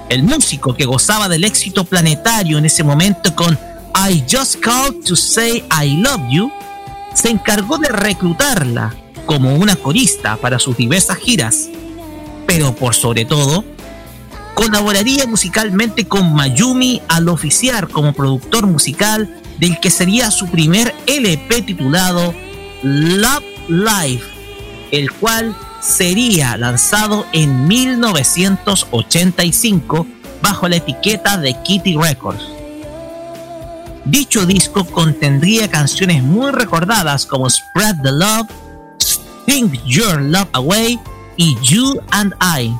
[0.08, 3.58] El músico que gozaba del éxito planetario en ese momento con
[3.94, 6.52] I Just Called to Say I Love You
[7.14, 8.94] se encargó de reclutarla
[9.26, 11.68] como una corista para sus diversas giras,
[12.46, 13.64] pero por sobre todo,
[14.54, 21.62] colaboraría musicalmente con Mayumi al oficiar como productor musical del que sería su primer LP
[21.62, 22.34] titulado
[22.82, 24.24] Love Life,
[24.90, 30.06] el cual sería lanzado en 1985
[30.42, 32.51] bajo la etiqueta de Kitty Records.
[34.04, 38.48] Dicho disco contendría canciones muy recordadas como Spread the Love,
[39.46, 40.98] Think Your Love Away
[41.36, 42.74] y You and I.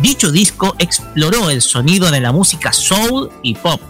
[0.00, 3.80] Dicho disco exploró el sonido de la música soul y pop,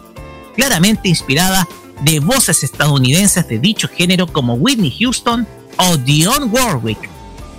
[0.56, 1.66] claramente inspirada
[2.02, 5.46] de voces estadounidenses de dicho género como Whitney Houston
[5.76, 7.08] o Dionne Warwick,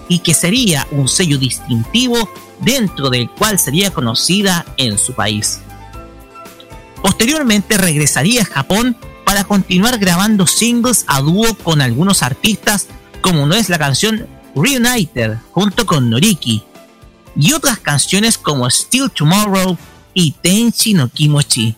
[0.09, 2.29] y que sería un sello distintivo
[2.59, 5.61] dentro del cual sería conocida en su país.
[7.05, 12.87] Posteriormente regresaría a Japón para continuar grabando singles a dúo con algunos artistas,
[13.21, 14.25] como no es la canción
[14.55, 16.63] Reunited junto con Noriki,
[17.35, 19.77] y otras canciones como Still Tomorrow
[20.15, 21.75] y Tenchi no Kimochi.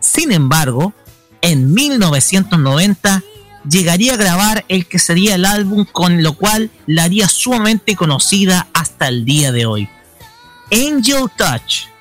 [0.00, 0.92] Sin embargo,
[1.40, 3.22] en 1990
[3.66, 8.68] llegaría a grabar el que sería el álbum con lo cual la haría sumamente conocida
[8.74, 9.88] hasta el día de hoy.
[10.70, 11.95] Angel Touch.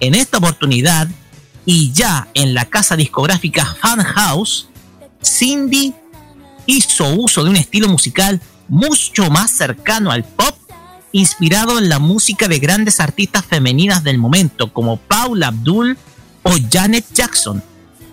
[0.00, 1.08] En esta oportunidad,
[1.66, 4.68] y ya en la casa discográfica Fan House,
[5.22, 5.94] Cindy
[6.66, 10.56] hizo uso de un estilo musical mucho más cercano al pop,
[11.12, 15.98] inspirado en la música de grandes artistas femeninas del momento como Paula Abdul
[16.44, 17.62] o Janet Jackson,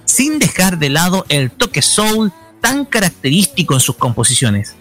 [0.05, 4.76] sin dejar de lado el toque soul tan característico en sus composiciones.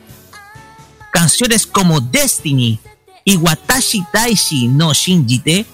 [1.12, 2.80] Canciones como Destiny
[3.24, 5.66] y Watashi Taishi no Shinjite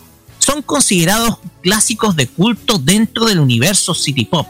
[0.52, 4.46] son considerados clásicos de culto dentro del universo City Pop.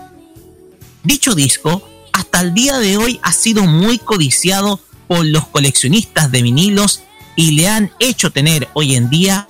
[1.04, 6.42] Dicho disco, hasta el día de hoy ha sido muy codiciado por los coleccionistas de
[6.42, 7.02] vinilos
[7.36, 9.46] y le han hecho tener hoy en día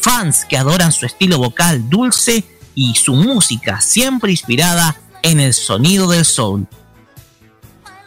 [0.00, 2.44] fans que adoran su estilo vocal dulce
[2.74, 6.66] y su música siempre inspirada en el sonido del soul.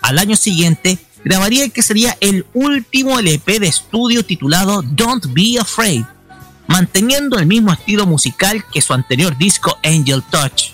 [0.02, 5.58] Al año siguiente grabaría el que sería el último LP de estudio titulado Don't Be
[5.58, 6.04] Afraid,
[6.68, 10.72] manteniendo el mismo estilo musical que su anterior disco Angel Touch.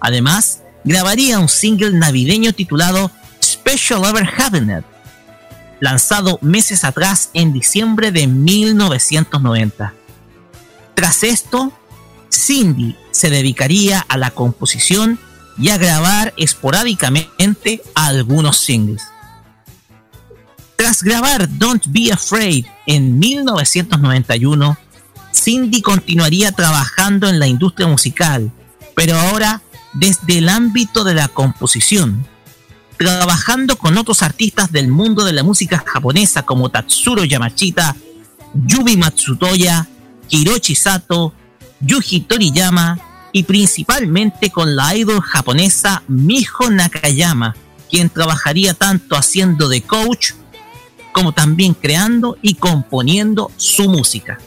[0.00, 3.10] Además, grabaría un single navideño titulado
[3.42, 4.84] Special Ever Cabinet,
[5.80, 9.92] lanzado meses atrás en diciembre de 1990.
[10.94, 11.72] Tras esto,
[12.30, 15.18] Cindy se dedicaría a la composición
[15.58, 19.02] y a grabar esporádicamente algunos singles.
[20.76, 24.78] Tras grabar Don't Be Afraid en 1991,
[25.36, 28.50] Cindy continuaría trabajando en la industria musical,
[28.94, 32.26] pero ahora desde el ámbito de la composición,
[32.96, 37.94] trabajando con otros artistas del mundo de la música japonesa como Tatsuro Yamashita,
[38.54, 39.86] Yubi Matsutoya,
[40.30, 41.34] Hiroshi Sato,
[41.80, 42.98] Yuji Toriyama
[43.32, 47.54] y principalmente con la idol japonesa Miho Nakayama,
[47.90, 50.32] quien trabajaría tanto haciendo de coach
[51.12, 54.38] como también creando y componiendo su música.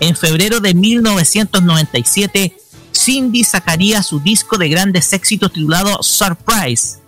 [0.00, 2.56] En febrero de 1997,
[2.92, 6.98] Cindy sacaría su disco de grandes éxitos titulado Surprise,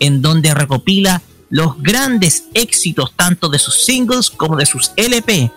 [0.00, 5.50] en donde recopila los grandes éxitos tanto de sus singles como de sus LP,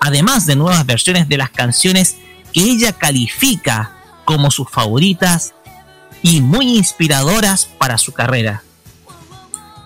[0.00, 2.16] además de nuevas versiones de las canciones
[2.52, 3.92] que ella califica
[4.24, 5.54] como sus favoritas
[6.22, 8.62] y muy inspiradoras para su carrera.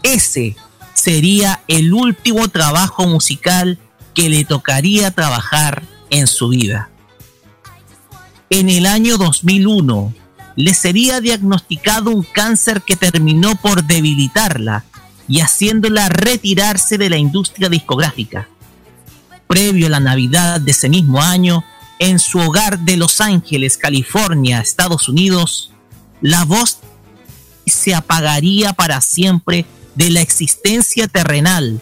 [0.02, 0.56] Ese
[0.94, 3.78] sería el último trabajo musical
[4.14, 6.90] que le tocaría trabajar en su vida.
[8.50, 10.12] En el año 2001
[10.56, 14.84] le sería diagnosticado un cáncer que terminó por debilitarla
[15.28, 18.48] y haciéndola retirarse de la industria discográfica.
[19.46, 21.64] Previo a la Navidad de ese mismo año,
[22.00, 25.70] en su hogar de Los Ángeles, California, Estados Unidos,
[26.20, 26.80] la voz
[27.66, 31.80] se apagaría para siempre de la existencia terrenal,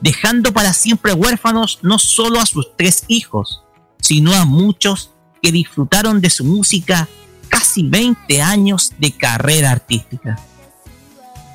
[0.00, 3.62] dejando para siempre huérfanos no solo a sus tres hijos,
[4.10, 7.08] sino a muchos que disfrutaron de su música
[7.48, 10.36] casi 20 años de carrera artística.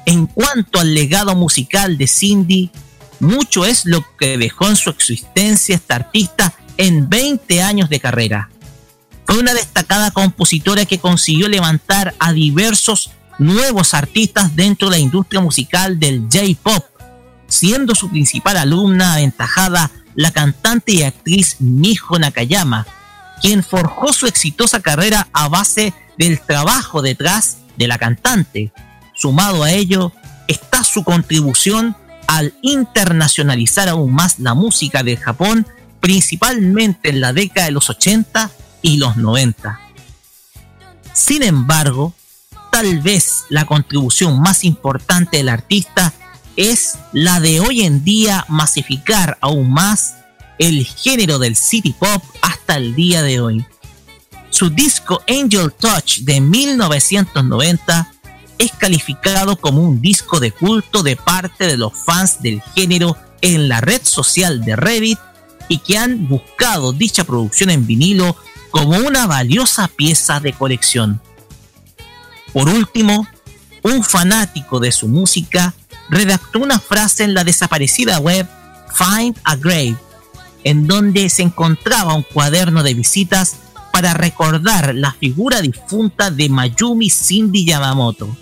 [0.06, 2.72] En cuanto al legado musical de Cindy,
[3.19, 8.49] mucho es lo que dejó en su existencia esta artista en 20 años de carrera.
[9.26, 15.41] Fue una destacada compositora que consiguió levantar a diversos nuevos artistas dentro de la industria
[15.41, 16.86] musical del J-Pop,
[17.49, 22.87] siendo su principal alumna aventajada la cantante y actriz Miho Nakayama,
[23.41, 28.71] quien forjó su exitosa carrera a base del trabajo detrás de la cantante.
[29.13, 30.11] Sumado a ello
[30.47, 31.95] está su contribución
[32.27, 35.67] al internacionalizar aún más la música de Japón,
[35.99, 38.49] principalmente en la década de los 80
[38.81, 39.79] y los 90.
[41.13, 42.13] Sin embargo,
[42.71, 46.13] tal vez la contribución más importante del artista
[46.56, 50.15] es la de hoy en día masificar aún más
[50.57, 53.65] el género del city pop hasta el día de hoy.
[54.49, 58.11] Su disco Angel Touch de 1990
[58.57, 63.68] es calificado como un disco de culto de parte de los fans del género en
[63.68, 65.19] la red social de Reddit
[65.68, 68.36] y que han buscado dicha producción en vinilo
[68.72, 71.22] como una valiosa pieza de colección.
[72.53, 73.27] Por último,
[73.84, 75.73] un fanático de su música
[76.10, 78.48] redactó una frase en la desaparecida web
[78.94, 79.98] Find a Grave,
[80.64, 83.57] en donde se encontraba un cuaderno de visitas
[83.91, 88.36] para recordar la figura difunta de Mayumi Cindy Yamamoto.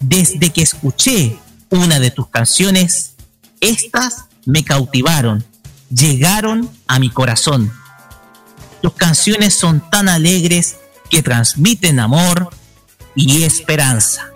[0.00, 1.38] Desde que escuché
[1.70, 3.14] una de tus canciones,
[3.60, 5.44] estas me cautivaron,
[5.88, 7.72] llegaron a mi corazón.
[8.82, 10.76] Tus canciones son tan alegres
[11.08, 12.50] que transmiten amor
[13.14, 14.33] y esperanza.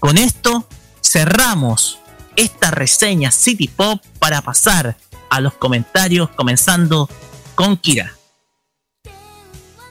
[0.00, 0.66] Con esto
[1.02, 1.98] cerramos
[2.34, 4.96] esta reseña City Pop para pasar
[5.28, 7.08] a los comentarios comenzando
[7.54, 8.16] con Kira.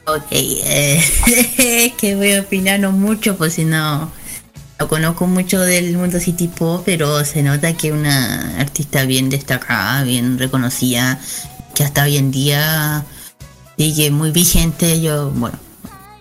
[0.06, 4.10] Ok, eh, que voy a opinar no mucho, pues si no,
[4.80, 10.02] no conozco mucho del mundo City Pop, pero se nota que una artista bien destacada,
[10.02, 11.20] bien reconocida,
[11.76, 13.04] que hasta hoy en día
[13.78, 15.00] sigue muy vigente.
[15.00, 15.56] Yo, bueno,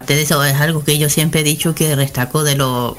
[0.06, 2.96] de eso es algo que yo siempre he dicho que destaco de, los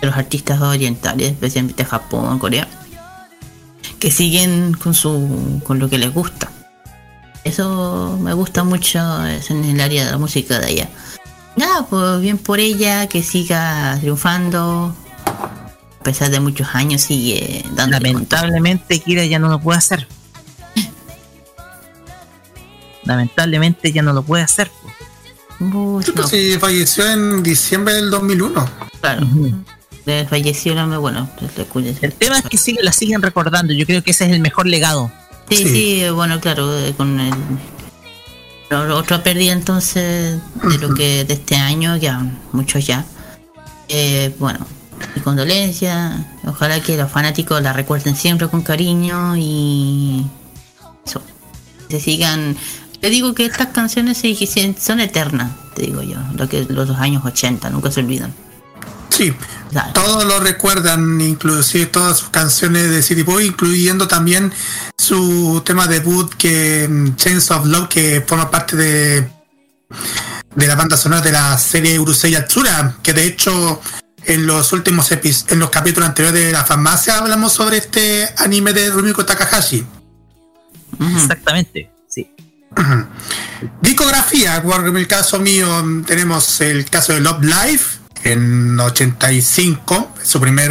[0.00, 2.68] de los artistas orientales, especialmente Japón, Corea,
[3.98, 6.50] que siguen con su con lo que les gusta.
[7.44, 10.88] Eso me gusta mucho es en el área de la música de allá.
[11.56, 14.94] Nada, pues bien por ella, que siga triunfando.
[15.24, 17.98] A pesar de muchos años sigue dando.
[17.98, 20.06] Lamentablemente Kira ya no lo puede hacer
[23.08, 24.70] lamentablemente ya no lo puede hacer.
[25.58, 28.70] Sí, pues, falleció en diciembre del 2001.
[29.00, 29.26] Claro.
[30.28, 31.28] Falleció, bueno,
[32.00, 33.72] el tema es que sigue, la siguen recordando.
[33.72, 35.10] Yo creo que ese es el mejor legado.
[35.48, 37.32] Sí, sí, bueno, claro, eh, con el
[38.70, 42.22] otra pérdida entonces de lo que de este año, ya
[42.52, 43.04] muchos ya.
[43.88, 44.66] Eh, bueno,
[45.14, 46.26] mi condolencia.
[46.46, 50.26] Ojalá que los fanáticos la recuerden siempre con cariño y
[51.06, 51.22] eso.
[51.88, 52.56] Se sigan.
[53.00, 54.20] Te digo que estas canciones
[54.78, 56.18] son eternas, te digo yo.
[56.36, 58.34] Lo que los dos años 80, nunca se olvidan.
[59.10, 59.34] Sí,
[59.94, 64.52] todos lo recuerdan, inclusive todas sus canciones de City Boy, incluyendo también
[64.96, 69.38] su tema debut que mm, Chains of Love, que forma parte de
[70.54, 73.80] de la banda sonora de la serie Urusei Yatsura, que de hecho
[74.24, 78.72] en los últimos episodios, en los capítulos anteriores de la farmacia hablamos sobre este anime
[78.72, 79.86] de Rumiko Takahashi.
[81.16, 82.34] Exactamente, sí.
[83.80, 85.68] Discografía, por el caso mío
[86.06, 90.70] tenemos el caso de Love Life en 85, su primer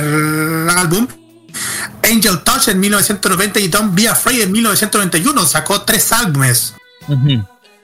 [0.75, 1.07] álbum.
[2.03, 6.73] Angel Touch en 1990 y Don't Be Afraid en 1991, sacó tres álbumes.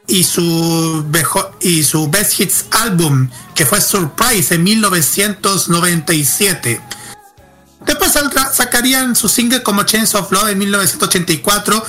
[0.05, 6.81] Y su, bejo- y su Best Hits álbum, que fue Surprise en 1997.
[7.85, 11.83] Después saldrá- sacarían su single como Chains of Love en 1984,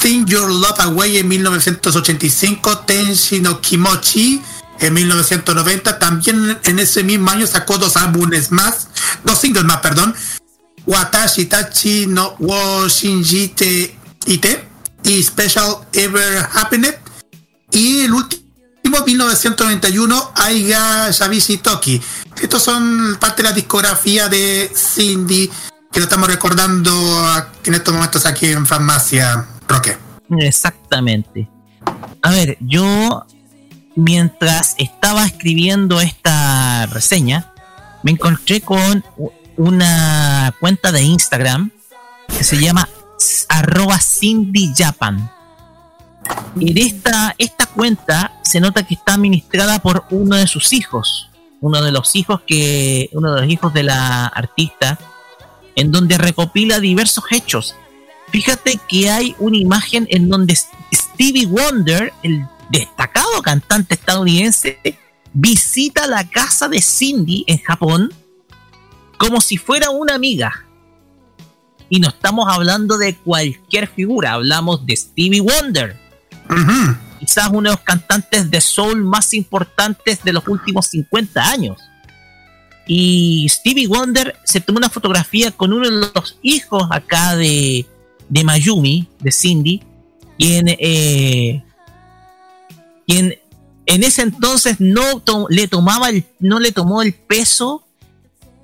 [0.00, 4.42] Think Your Love Away en 1985, Tenshi no Kimochi
[4.80, 5.98] en 1990.
[5.98, 8.88] También en ese mismo año sacó dos álbumes más,
[9.24, 10.14] dos singles más, perdón.
[10.86, 14.68] Watashi Tachi no wo Shinjite Ite
[15.02, 16.96] y Special Ever Happiness.
[17.72, 18.44] Y el último,
[19.04, 22.00] 1991, Aiga Shabishi Toki.
[22.40, 25.50] Estos son parte de la discografía de Cindy
[25.96, 26.92] que lo estamos recordando
[27.64, 29.96] en estos momentos aquí en Farmacia Roque.
[30.38, 31.48] Exactamente.
[32.20, 33.24] A ver, yo
[33.96, 37.52] mientras estaba escribiendo esta reseña,
[38.02, 39.02] me encontré con
[39.56, 41.72] una cuenta de Instagram
[42.28, 42.88] que se llama
[43.48, 45.30] arroba Cindy Japan.
[46.60, 51.82] En esta, esta cuenta se nota que está administrada por uno de sus hijos, uno
[51.82, 54.98] de los hijos que, uno de los hijos de la artista,
[55.74, 57.74] en donde recopila diversos hechos.
[58.30, 60.56] Fíjate que hay una imagen en donde
[60.92, 64.78] Stevie Wonder, el destacado cantante estadounidense,
[65.32, 68.12] visita la casa de Cindy en Japón
[69.18, 70.64] como si fuera una amiga.
[71.88, 75.96] Y no estamos hablando de cualquier figura, hablamos de Stevie Wonder.
[77.20, 81.78] Quizás uno de los cantantes de soul más importantes de los últimos 50 años.
[82.86, 87.86] Y Stevie Wonder se tomó una fotografía con uno de los hijos acá de,
[88.28, 89.82] de Mayumi, de Cindy,
[90.38, 91.64] quien, eh,
[93.06, 93.38] quien
[93.86, 97.84] en ese entonces no le tomaba el, no le tomó el peso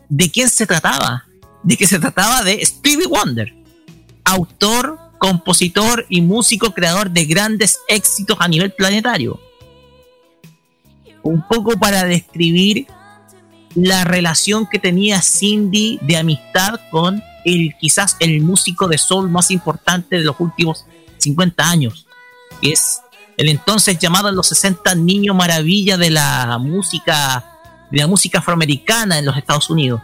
[0.08, 1.24] de quién se trataba,
[1.62, 3.54] de que se trataba de Stevie Wonder,
[4.24, 9.40] autor, compositor y músico creador de grandes éxitos a nivel planetario.
[11.22, 12.88] Un poco para describir
[13.76, 19.50] la relación que tenía Cindy de amistad con el quizás el músico de soul más
[19.50, 20.84] importante de los últimos
[21.18, 22.06] 50 años,
[22.60, 23.00] que es
[23.36, 27.44] el entonces llamado en los 60 niño maravilla de la música
[27.92, 30.00] de la música afroamericana en los Estados Unidos.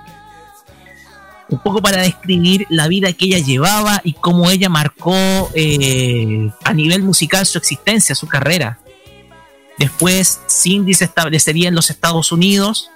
[1.48, 6.74] Un poco para describir la vida que ella llevaba y cómo ella marcó eh, a
[6.74, 8.78] nivel musical su existencia, su carrera.
[9.78, 12.90] Después Cindy se establecería en los Estados Unidos.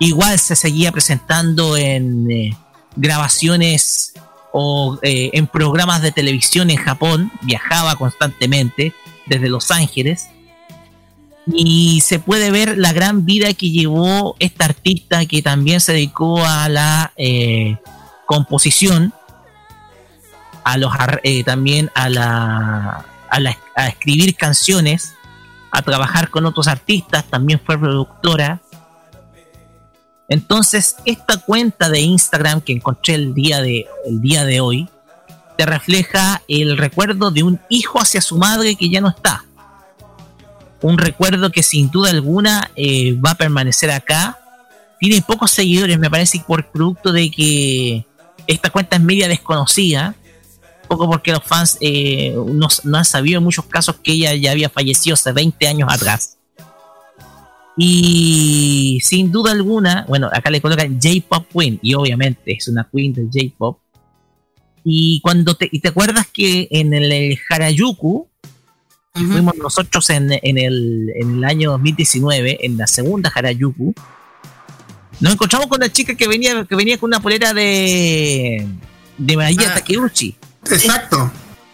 [0.00, 2.56] Igual se seguía presentando en eh,
[2.96, 4.14] grabaciones
[4.52, 7.30] o eh, en programas de televisión en Japón.
[7.42, 8.92] Viajaba constantemente
[9.26, 10.28] desde Los Ángeles.
[11.46, 16.42] Y se puede ver la gran vida que llevó esta artista que también se dedicó
[16.44, 17.76] a la eh,
[18.26, 19.12] composición,
[20.64, 20.92] a los
[21.22, 22.08] eh, también a
[23.28, 25.12] a la- a escribir canciones,
[25.70, 28.60] a trabajar con otros artistas, también fue productora.
[30.28, 34.88] Entonces, esta cuenta de Instagram que encontré el día de, el día de hoy,
[35.56, 39.44] te refleja el recuerdo de un hijo hacia su madre que ya no está.
[40.82, 44.38] Un recuerdo que sin duda alguna eh, va a permanecer acá.
[45.00, 48.06] Tiene pocos seguidores, me parece, por producto de que
[48.46, 50.14] esta cuenta es media desconocida.
[50.88, 54.50] Poco porque los fans eh, no, no han sabido en muchos casos que ella ya
[54.50, 56.36] había fallecido hace 20 años atrás.
[57.76, 63.12] Y sin duda alguna, bueno, acá le colocan J-Pop Queen, y obviamente es una Queen
[63.12, 63.78] del J-Pop.
[64.84, 68.28] Y cuando te, y te acuerdas que en el, el Harajuku,
[69.14, 73.94] que fuimos nosotros en, en el, en el año 2019, en la segunda Harajuku,
[75.20, 78.66] nos encontramos con una chica que venía, que venía con una polera de,
[79.16, 80.36] de María Takeuchi.
[80.70, 81.30] Exacto.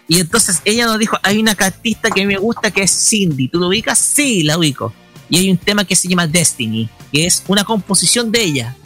[0.07, 2.91] Y entonces ella nos dijo, hay una artista que a mí me gusta que es
[2.91, 3.49] Cindy.
[3.49, 3.99] ¿Tú lo ubicas?
[3.99, 4.93] Sí, la ubico.
[5.29, 6.89] Y hay un tema que se llama Destiny.
[7.13, 8.77] que es una composición de ella.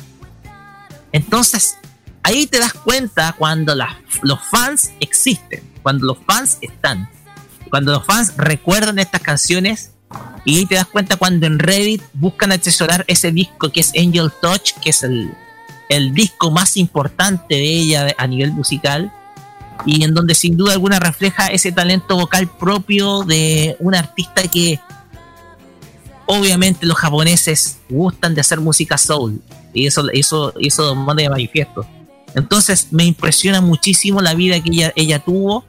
[1.13, 1.77] Entonces,
[2.25, 7.09] ahí te das cuenta cuando los fans existen, cuando los fans están,
[7.71, 9.93] cuando los fans recuerdan estas canciones
[10.45, 14.33] y ahí te das cuenta cuando en Reddit buscan asesorar ese disco que es Angel
[14.41, 15.33] Touch, que es el,
[16.13, 19.13] disco más importante de ella a nivel musical
[19.87, 24.81] y en donde sin duda alguna refleja ese talento vocal propio de un artista que
[26.27, 29.41] obviamente los japoneses gustan de hacer música soul.
[29.73, 31.87] Y eso eso eso manda de manifiesto
[32.35, 35.65] entonces me impresiona muchísimo la vida que ella, ella tuvo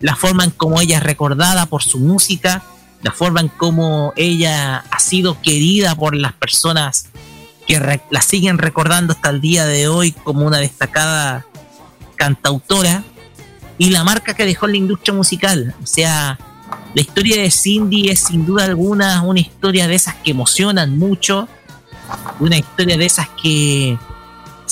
[0.00, 2.62] la forma en cómo ella es recordada por su música
[3.02, 7.08] la forma en cómo ella ha sido querida por las personas
[7.66, 11.44] que la siguen recordando hasta el día de hoy como una destacada
[12.16, 13.02] cantautora
[13.78, 15.74] y la marca que dejó en la industria musical.
[15.82, 16.38] O sea,
[16.94, 21.48] la historia de Cindy es sin duda alguna una historia de esas que emocionan mucho,
[22.38, 23.98] una historia de esas que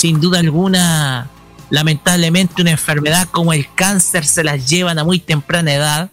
[0.01, 1.29] sin duda alguna
[1.69, 6.11] lamentablemente una enfermedad como el cáncer se las llevan a muy temprana edad,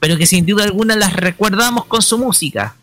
[0.00, 2.74] pero que sin duda alguna las recordamos con su música.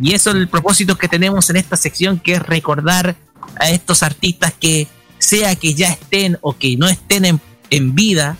[0.00, 3.14] Y eso es el propósito que tenemos en esta sección, que es recordar
[3.60, 4.88] a estos artistas que,
[5.20, 8.36] sea que ya estén o que no estén en, en vida,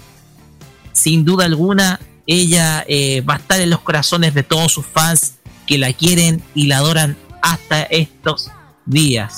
[0.92, 5.34] sin duda alguna, ella eh, va a estar en los corazones de todos sus fans
[5.68, 8.50] que la quieren y la adoran hasta estos
[8.86, 9.36] días.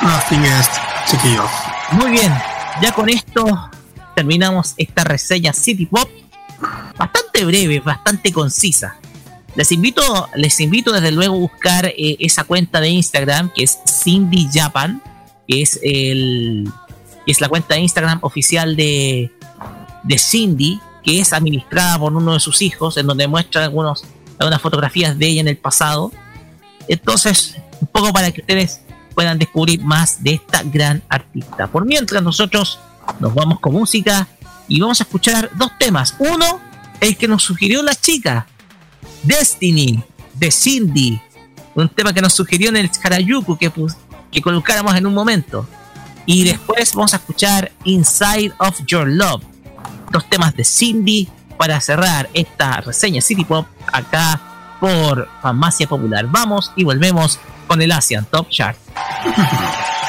[0.00, 0.68] Así es,
[1.10, 1.50] chiquillos.
[1.92, 2.32] Muy bien,
[2.80, 3.70] ya con esto
[4.14, 6.08] terminamos esta reseña City Pop
[6.96, 8.96] bastante breve, bastante concisa.
[9.56, 13.78] Les invito, les invito desde luego a buscar eh, esa cuenta de Instagram que es
[13.86, 15.02] Cindy Japan,
[15.46, 16.70] que es el
[17.26, 19.30] que es la cuenta de Instagram oficial de,
[20.04, 24.04] de Cindy, que es administrada por uno de sus hijos, en donde muestra algunos,
[24.38, 26.12] algunas fotografías de ella en el pasado.
[26.88, 28.80] Entonces, un poco para que ustedes
[29.14, 31.66] puedan descubrir más de esta gran artista.
[31.66, 32.78] Por mientras nosotros
[33.18, 34.28] nos vamos con música
[34.68, 36.14] y vamos a escuchar dos temas.
[36.18, 36.60] Uno,
[37.00, 38.46] el que nos sugirió la chica,
[39.22, 40.02] Destiny,
[40.34, 41.20] de Cindy,
[41.74, 43.72] un tema que nos sugirió en el Harajuku que,
[44.30, 45.66] que colocáramos en un momento.
[46.26, 49.42] Y después vamos a escuchar Inside of Your Love,
[50.12, 54.40] dos temas de Cindy para cerrar esta reseña City Pop acá
[54.80, 56.26] por Farmacia Popular.
[56.28, 58.76] Vamos y volvemos con el Asian Top Chart.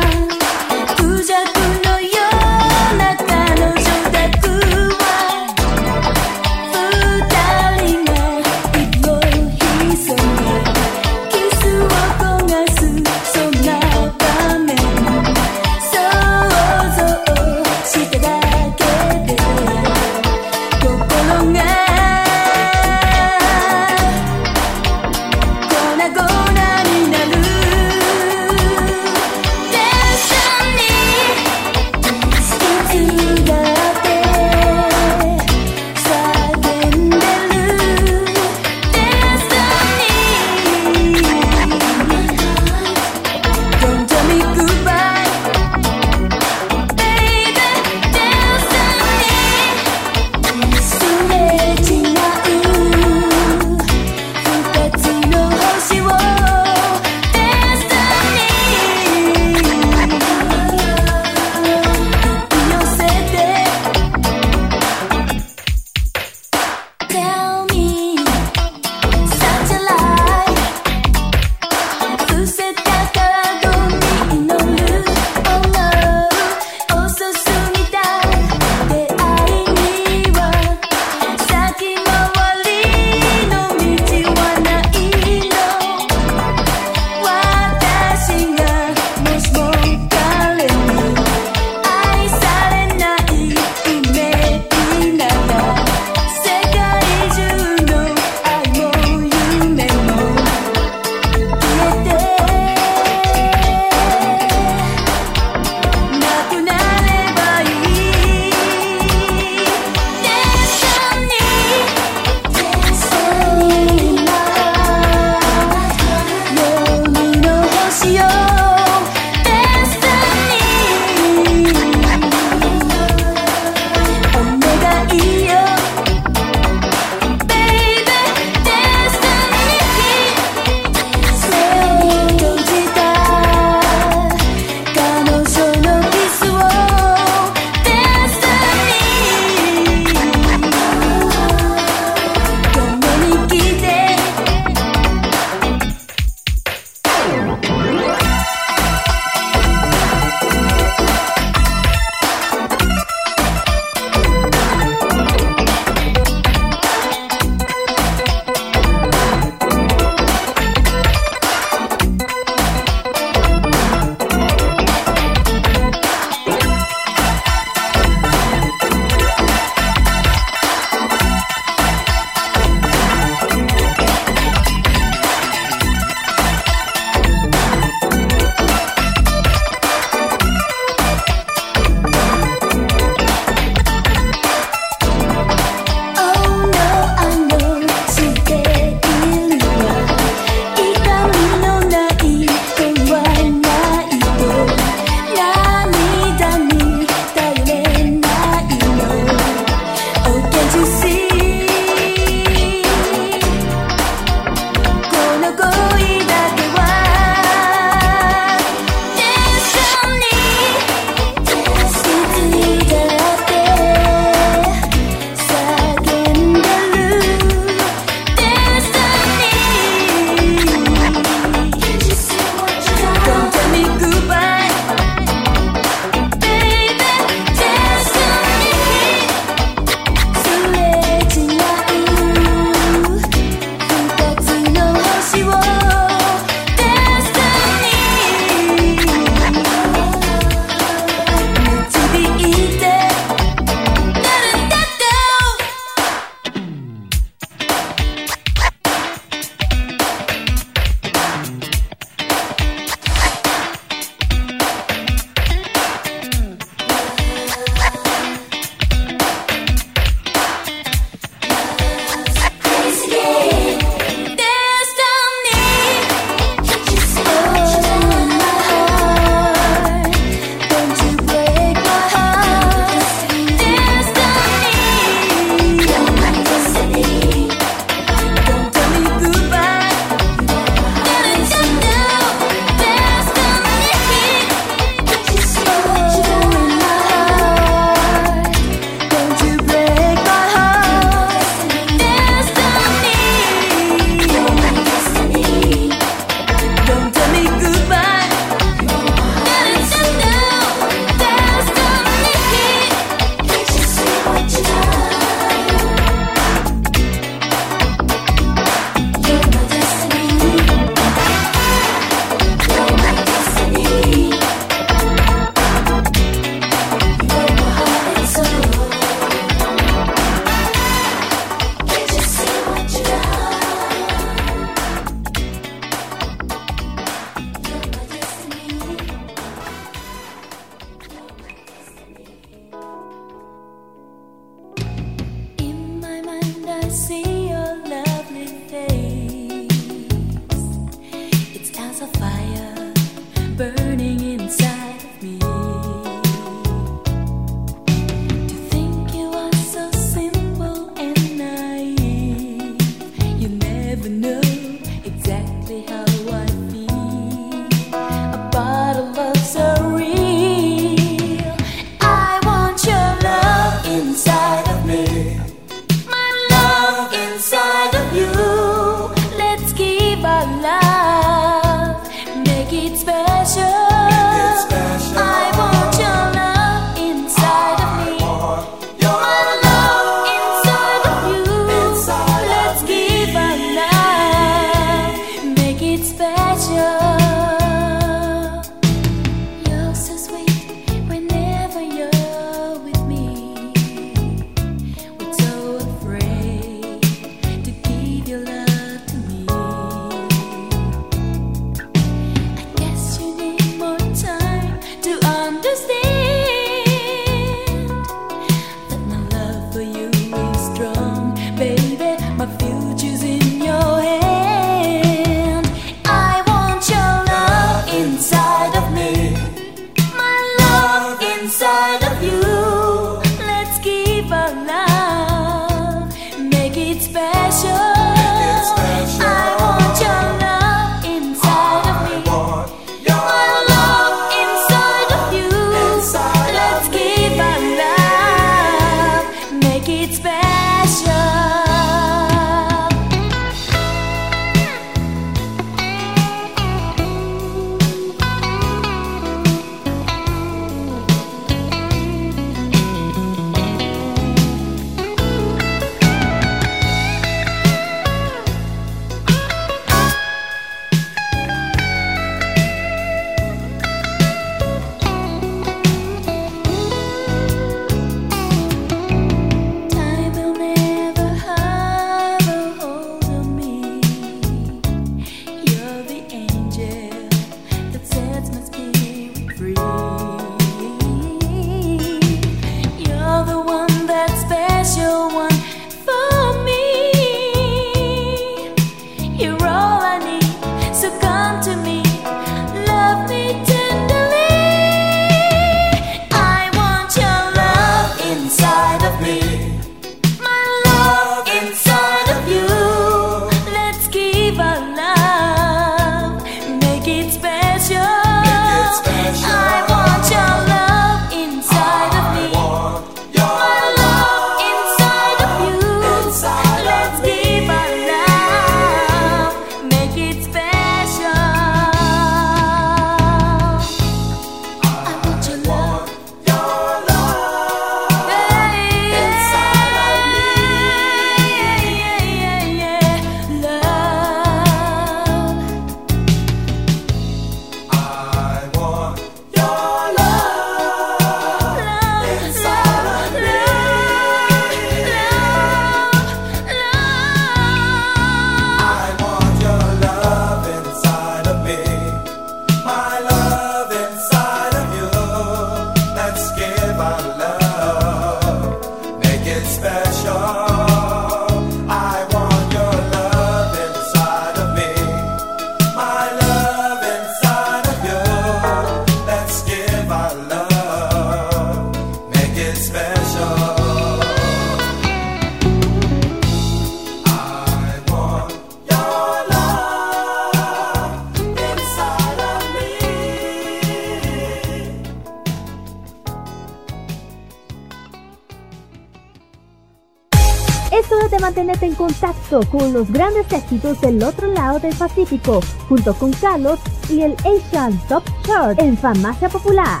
[593.70, 598.98] éxitos del otro lado del Pacífico, junto con Carlos y el Asian Top Chart en
[598.98, 600.00] Farmacia Popular.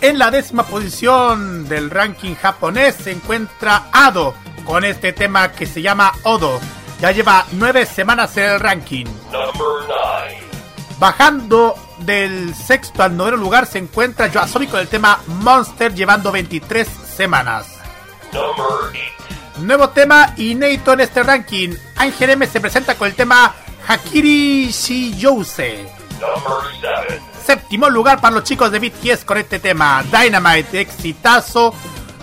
[0.00, 4.34] En la décima posición del ranking japonés se encuentra Ado
[4.64, 6.60] con este tema que se llama Odo.
[7.00, 9.06] Ya lleva nueve semanas en el ranking.
[10.98, 11.74] Bajando
[12.04, 17.78] del sexto al noveno lugar se encuentra Yoasobi con el tema Monster llevando 23 semanas.
[19.58, 21.74] Nuevo tema inédito en este ranking.
[21.96, 23.54] Ángel M se presenta con el tema
[23.86, 25.86] Hakiri Shiyouse.
[27.44, 31.74] Séptimo lugar para los chicos de BTS con este tema Dynamite, exitazo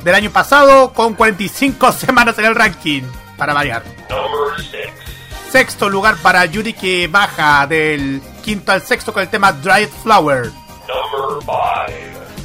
[0.04, 3.04] del año pasado con 45 semanas en el ranking,
[3.38, 3.84] para variar.
[5.52, 10.50] Sexto lugar para Yuri que baja del quinto al sexto con el tema Dried Flower.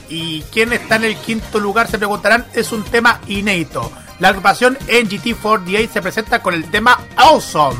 [0.08, 1.86] ¿Y quién está en el quinto lugar?
[1.86, 3.92] Se preguntarán, es un tema inédito.
[4.18, 7.78] La agrupación NGT48 se presenta con el tema Awesome.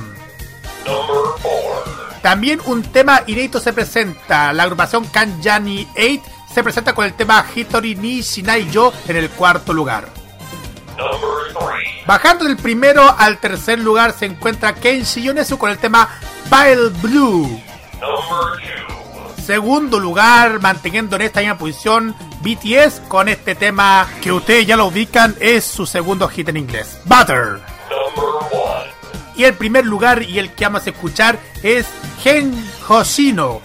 [2.23, 4.53] También un tema inédito se presenta.
[4.53, 6.23] La agrupación Kanjani 8
[6.55, 10.07] se presenta con el tema Hitori ni Shinai Yo en el cuarto lugar.
[12.07, 16.09] Bajando del primero al tercer lugar se encuentra Kenshi Yonezu con el tema
[16.49, 17.61] Pale Blue.
[19.45, 24.87] Segundo lugar, manteniendo en esta misma posición, BTS con este tema que ustedes ya lo
[24.87, 27.61] ubican, es su segundo hit en inglés, Butter.
[29.35, 31.87] Y el primer lugar y el que vamos a escuchar es
[32.23, 32.55] Gen
[32.89, 33.61] Hoshino.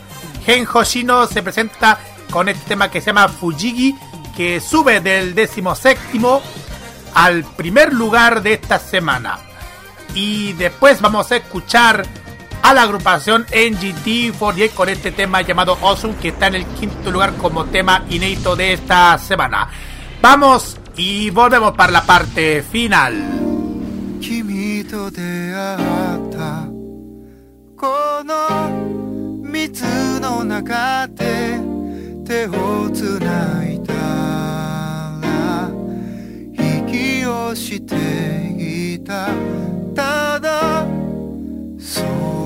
[0.45, 1.99] Gen Hoshino se presenta
[2.31, 3.95] con este tema que se llama Fujigi,
[4.35, 6.41] que sube del décimo séptimo
[7.13, 9.39] al primer lugar de esta semana.
[10.13, 12.05] Y después vamos a escuchar
[12.62, 17.34] a la agrupación NGT48 con este tema llamado Awesome, que está en el quinto lugar
[17.36, 19.68] como tema inédito de esta semana.
[20.20, 23.42] Vamos y volvemos para la parte final.
[24.22, 26.64] 君と出会った
[27.76, 28.70] この
[29.42, 29.84] 水
[30.20, 31.58] の中で
[32.24, 33.94] 手をつないだ
[35.20, 35.70] ら
[36.54, 39.26] 息をしていた
[39.92, 40.86] ただ
[41.80, 42.45] そう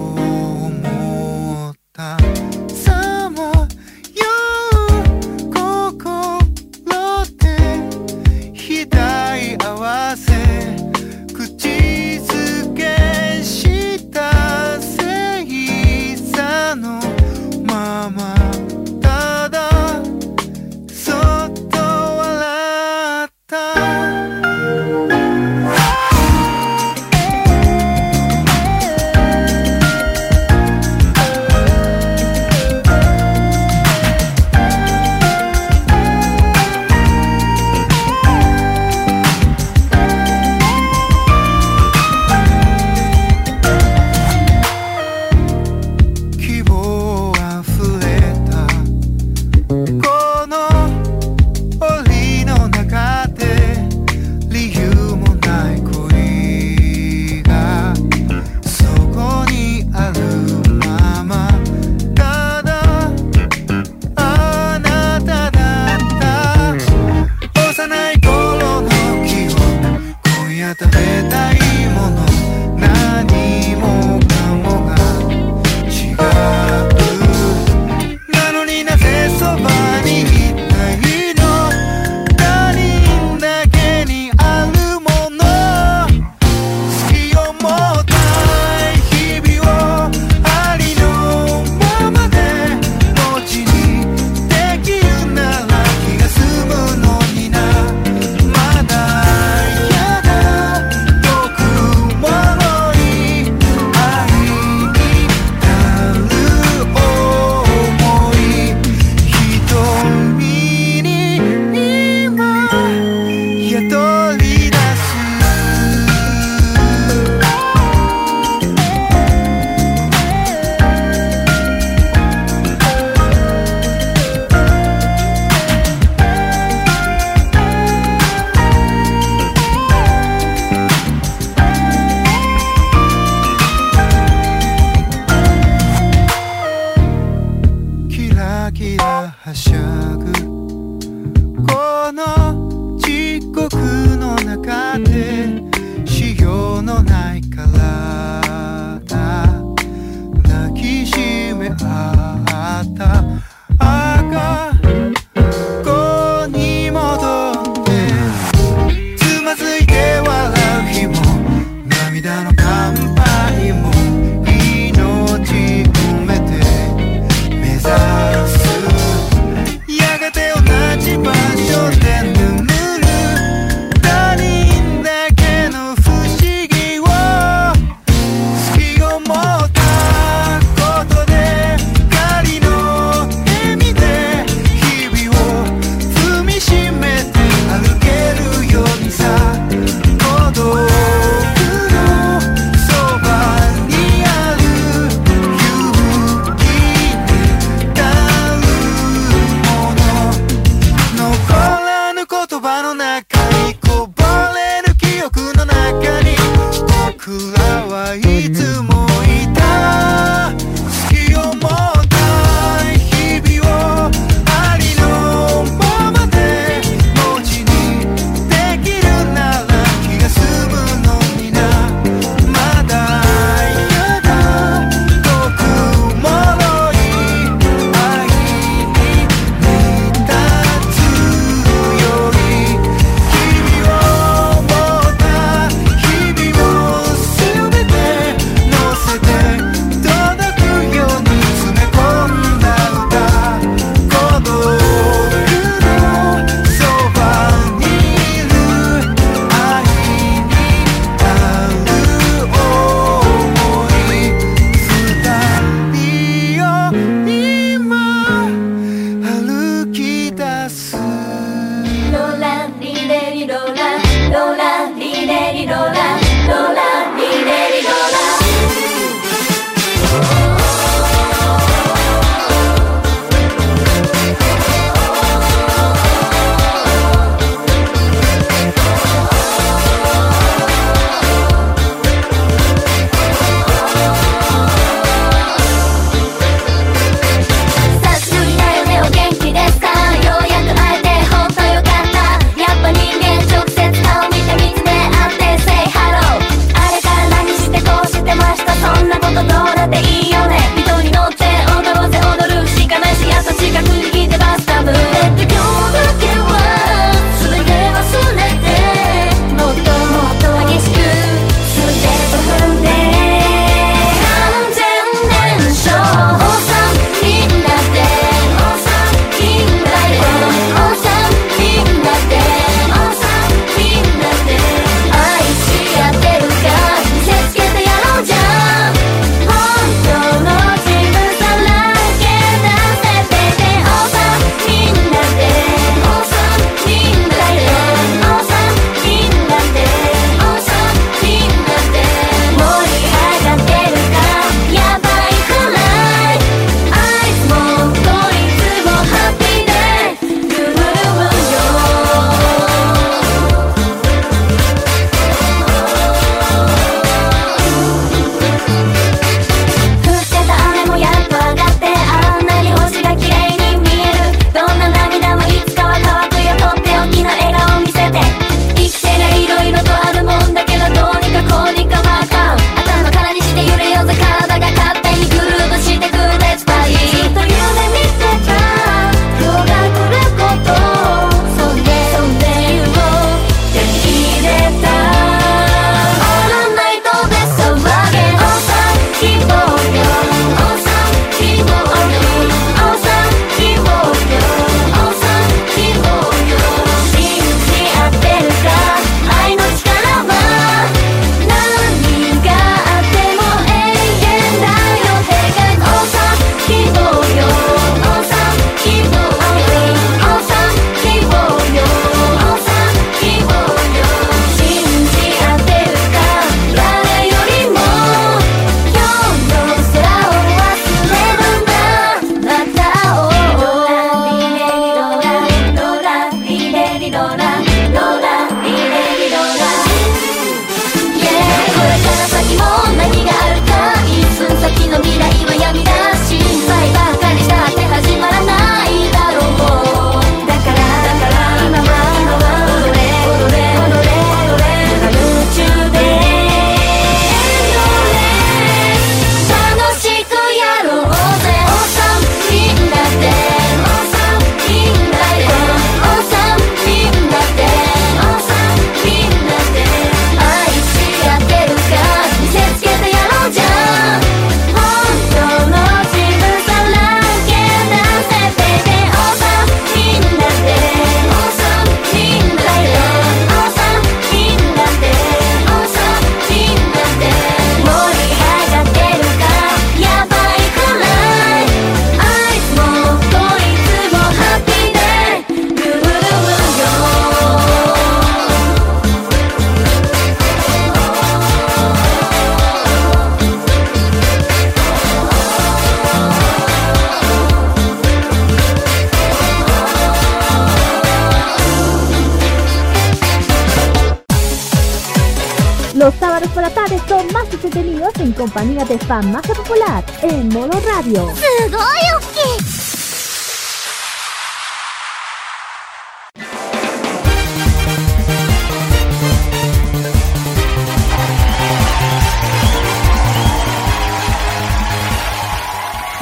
[509.21, 511.31] Farmacia Popular en modo radio.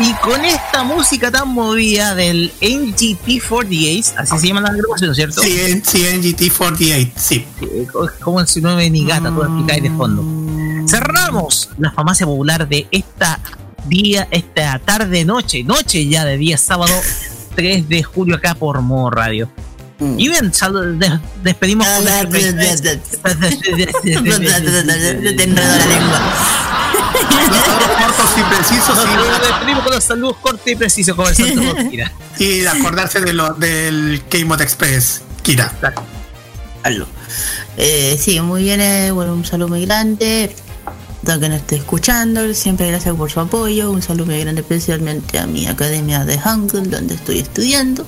[0.01, 5.41] Y con esta música tan movida del NGT48, así se llama la agrupación, ¿cierto?
[5.41, 7.45] Sí, en- sí, NGT48, sí.
[8.21, 10.23] Como si no ve ni gata, todo explicáis de fondo.
[10.89, 13.39] Cerramos la farmacia popular de esta
[13.85, 16.93] día, esta tarde, noche, noche ya de día sábado
[17.55, 19.49] 3 de julio acá por Modo Radio.
[19.99, 20.51] Y bien,
[21.43, 22.21] despedimos con la
[27.99, 32.11] cortos y precisos Nos despedimos con los saludos cortos y precisos conversando con Kira.
[32.37, 35.71] y acordarse de lo, del K-Mod Express, Kira.
[37.75, 40.55] Eh, sí, muy bien, eh, bueno, un saludo muy grande.
[41.37, 43.91] Que nos esté escuchando, siempre gracias por su apoyo.
[43.91, 48.05] Un saludo muy grande especialmente a mi academia de Hangul, donde estoy estudiando.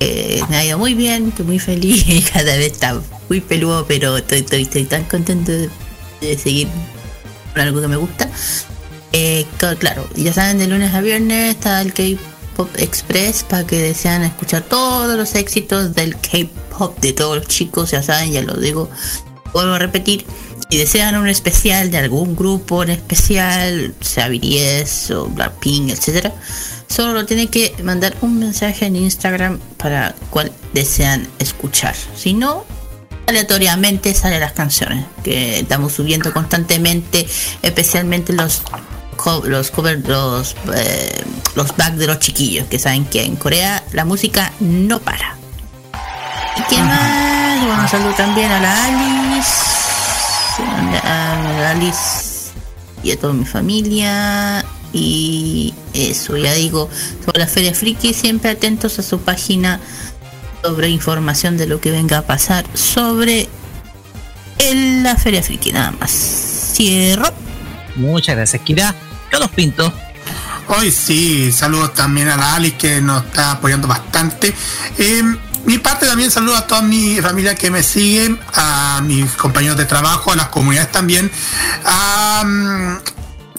[0.00, 2.04] Eh, me ha ido muy bien, estoy muy feliz.
[2.32, 5.70] Cada vez está muy peludo, pero estoy, estoy, estoy tan contento de,
[6.20, 6.66] de seguir
[7.52, 8.28] con algo que me gusta.
[9.12, 13.80] Eh, cl- claro, ya saben, de lunes a viernes está el K-Pop Express para que
[13.80, 18.54] desean escuchar todos los éxitos del K-Pop de todos los chicos, ya saben, ya lo
[18.56, 18.90] digo,
[19.52, 20.26] vuelvo a repetir.
[20.70, 26.32] Si desean un especial de algún grupo en especial, sea BTS o Blackpink, etcétera,
[26.88, 31.94] solo lo tienen que mandar un mensaje en Instagram para cual desean escuchar.
[32.16, 32.64] Si no,
[33.26, 37.26] aleatoriamente salen las canciones que estamos subiendo constantemente,
[37.62, 38.62] especialmente los
[39.44, 44.04] los cover, los eh, los back de los chiquillos, que saben que en Corea la
[44.04, 45.36] música no para.
[46.56, 47.64] ¿Y qué más?
[47.64, 49.63] Bueno, saludo también a la Alice,
[50.62, 52.50] a la Alice
[53.02, 54.64] y a toda mi familia.
[54.92, 56.88] Y eso, ya digo,
[57.24, 59.80] sobre la Feria Friki, siempre atentos a su página
[60.62, 63.48] sobre información de lo que venga a pasar sobre
[64.58, 66.10] el- la Feria Friki, nada más.
[66.74, 67.28] Cierro.
[67.96, 68.94] Muchas gracias, Kira.
[69.30, 69.92] Carlos Pinto.
[70.68, 74.54] Hoy sí, saludos también a la Alice que nos está apoyando bastante.
[74.96, 75.22] Eh,
[75.66, 79.84] mi parte también saludo a toda mi familia que me siguen, a mis compañeros de
[79.84, 81.30] trabajo, a las comunidades también.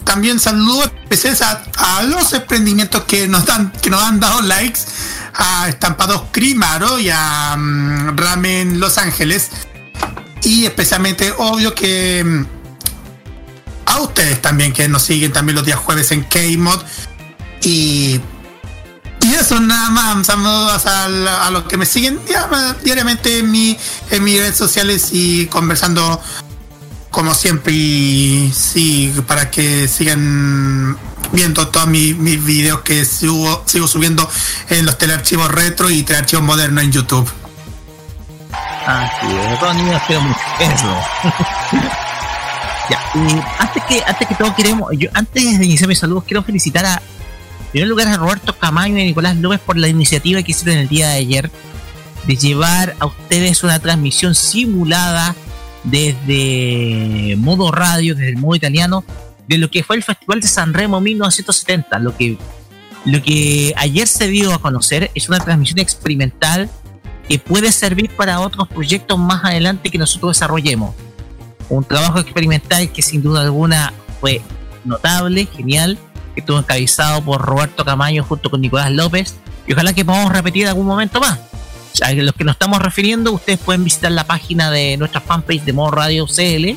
[0.04, 4.80] También saludos especiales a, a los emprendimientos que nos dan, que nos han dado likes,
[5.34, 9.50] a Estampados Crimaro y a mm, Ramen Los Ángeles.
[10.42, 12.46] Y especialmente, obvio que mm,
[13.86, 16.82] a ustedes también que nos siguen también los días jueves en K-Mod.
[17.62, 18.20] Y,
[19.26, 22.48] y eso nada más, saludos a, a los que me siguen dia-
[22.82, 23.76] diariamente en, mi,
[24.10, 26.20] en mis redes sociales y conversando
[27.10, 27.72] como siempre.
[27.72, 30.96] Y sí, para que sigan
[31.32, 34.28] viendo todos mis, mis videos que subo- sigo subiendo
[34.70, 37.28] en los telearchivos retro y telearchivos modernos en YouTube.
[38.86, 39.92] Así es, Ronnie.
[40.60, 40.96] Eso.
[43.58, 47.02] antes que, antes que todo queremos, yo antes de iniciar mis saludos, quiero felicitar a,
[47.70, 51.08] primer lugar a Roberto Camaño y Nicolás López por la iniciativa que hicieron el día
[51.08, 51.50] de ayer
[52.26, 55.34] de llevar a ustedes una transmisión simulada
[55.84, 59.04] desde modo radio, desde el modo italiano,
[59.48, 61.98] de lo que fue el Festival de San Remo 1970.
[62.00, 62.36] Lo que,
[63.04, 66.68] lo que ayer se dio a conocer es una transmisión experimental
[67.28, 70.94] que puede servir para otros proyectos más adelante que nosotros desarrollemos.
[71.68, 74.40] Un trabajo experimental que sin duda alguna fue
[74.84, 75.98] notable, genial,
[76.36, 79.34] estuvo encabezado por Roberto Camaño junto con Nicolás López
[79.66, 81.38] y ojalá que podamos repetir algún momento más.
[82.02, 85.72] A los que nos estamos refiriendo, ustedes pueden visitar la página de nuestra fanpage de
[85.72, 86.76] Modo Radio CL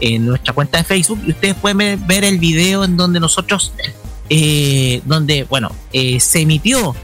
[0.00, 3.72] en nuestra cuenta de Facebook y ustedes pueden ver- el video en donde nosotros,
[4.30, 6.94] eh, donde, bueno, eh, se emitió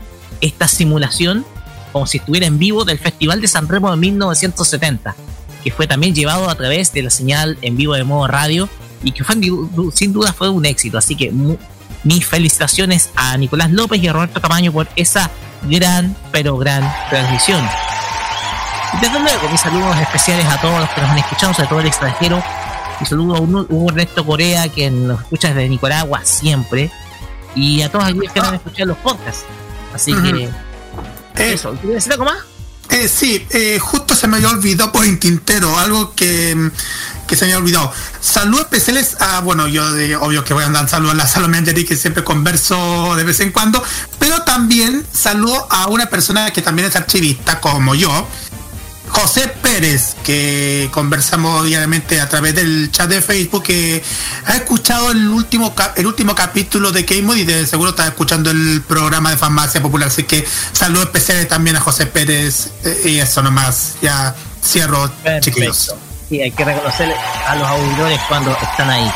[0.40, 1.44] esta simulación
[1.92, 5.16] como si estuviera en vivo del Festival de San Remo de 1970,
[5.64, 8.68] que fue también llevado a través de la señal en vivo de modo radio
[9.02, 9.24] y que
[9.92, 10.98] sin duda fue un éxito.
[10.98, 11.32] Así que
[12.04, 15.30] mis felicitaciones a Nicolás López y a Roberto Camaño por esa
[15.62, 17.64] gran, pero gran transmisión.
[18.94, 21.80] Y desde luego, mis saludos especiales a todos los que nos han escuchado, sobre todo
[21.80, 22.42] el extranjero.
[23.00, 26.90] Y saludo a un Ernesto Corea, que nos escucha desde Nicaragua siempre.
[27.54, 29.44] Y a todos aquellos que nos han escuchado los podcasts.
[29.94, 30.50] Así que.
[31.36, 32.49] Eso, ¿quieres decir algo más?
[32.90, 36.70] Eh, sí, eh, justo se me había olvidado por en Tintero, algo que,
[37.28, 37.92] se me había olvidado.
[38.20, 41.58] Saludos especiales a, bueno, yo de- obvio que voy a andar saludos a la Salomé
[41.58, 43.82] Angeli, que siempre converso de vez en cuando,
[44.18, 48.26] pero también saludo a una persona que también es archivista, como yo,
[49.10, 54.02] José Pérez, que conversamos diariamente a través del chat de Facebook, que
[54.46, 58.82] ha escuchado el último el último capítulo de K-Mod y de seguro está escuchando el
[58.82, 60.08] programa de Farmacia Popular.
[60.08, 62.70] Así que saludos especiales también a José Pérez.
[62.84, 65.94] eh, y eso nomás, ya cierro, chiquillos.
[66.28, 67.12] Sí, hay que reconocer
[67.46, 69.10] a los auditores cuando están ahí.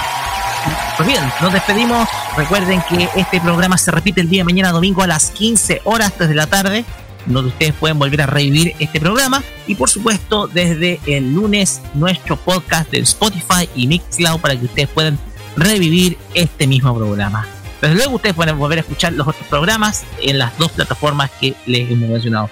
[0.97, 2.09] Pues bien, nos despedimos.
[2.37, 6.13] Recuerden que este programa se repite el día de mañana domingo a las 15 horas
[6.19, 6.85] desde la tarde,
[7.27, 9.43] donde ustedes pueden volver a revivir este programa.
[9.67, 14.89] Y por supuesto, desde el lunes, nuestro podcast de Spotify y Mixcloud para que ustedes
[14.89, 15.19] puedan
[15.57, 17.47] revivir este mismo programa.
[17.81, 21.55] Desde luego, ustedes pueden volver a escuchar los otros programas en las dos plataformas que
[21.67, 22.51] les hemos mencionado.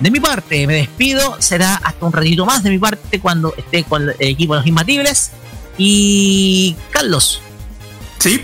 [0.00, 1.36] De mi parte, me despido.
[1.40, 4.66] Será hasta un ratito más de mi parte cuando esté con el equipo de los
[4.66, 5.30] Imbatibles.
[5.78, 7.40] Y Carlos.
[8.18, 8.42] Sí.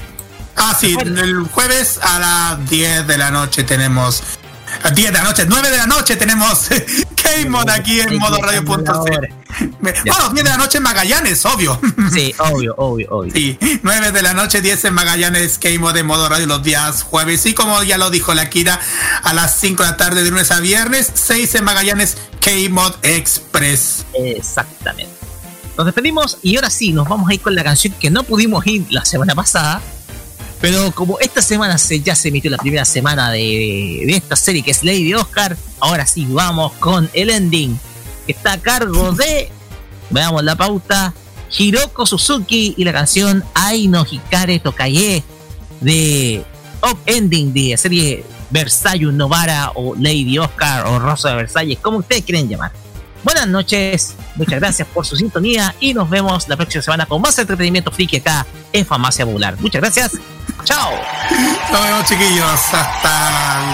[0.57, 4.23] Ah, sí, el jueves a las 10 de la noche tenemos.
[4.83, 6.69] A 10 de la noche, 9 de la noche tenemos
[7.23, 9.35] K-Mod aquí en modo radio.c.
[9.81, 11.79] Bueno, 10 de la noche en Magallanes, obvio.
[12.13, 13.33] Sí, obvio, obvio, obvio.
[13.33, 17.47] Sí, 9 de la noche, 10 en Magallanes, K-Mod en modo radio los días jueves.
[17.47, 18.81] Y como ya lo dijo la Kira,
[19.23, 24.07] a las 5 de la tarde de lunes a viernes, 6 en Magallanes, K-Mod Express.
[24.15, 25.13] Exactamente.
[25.77, 28.67] Nos despedimos y ahora sí, nos vamos a ir con la canción que no pudimos
[28.67, 29.81] ir la semana pasada.
[30.61, 34.73] Pero como esta semana se, ya se emitió la primera semana de, esta serie que
[34.73, 37.79] es Lady Oscar, ahora sí vamos con el ending
[38.27, 39.51] que está a cargo de,
[40.11, 41.15] veamos la pauta,
[41.57, 45.25] Hiroko Suzuki y la canción Ai no Hikare Tokaye
[45.81, 46.45] de
[46.83, 51.99] Up Ending de la serie Versailles Novara o Lady Oscar o Rosa de Versalles, como
[51.99, 52.73] ustedes quieren llamar.
[53.23, 57.39] Buenas noches, muchas gracias por su sintonía y nos vemos la próxima semana con más
[57.39, 59.57] entretenimiento friki acá en Farmacia Popular.
[59.61, 60.13] Muchas gracias,
[60.65, 60.93] Chao.
[61.73, 62.61] Nos vemos chiquillos.
[62.75, 63.13] Hasta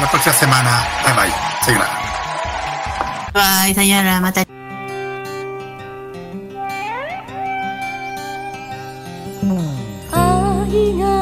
[0.00, 0.86] la próxima semana.
[1.04, 1.32] Bye bye.
[1.64, 1.88] sayura.
[3.34, 4.44] Bye, sayura, Mata.
[10.12, 11.18] Ai ga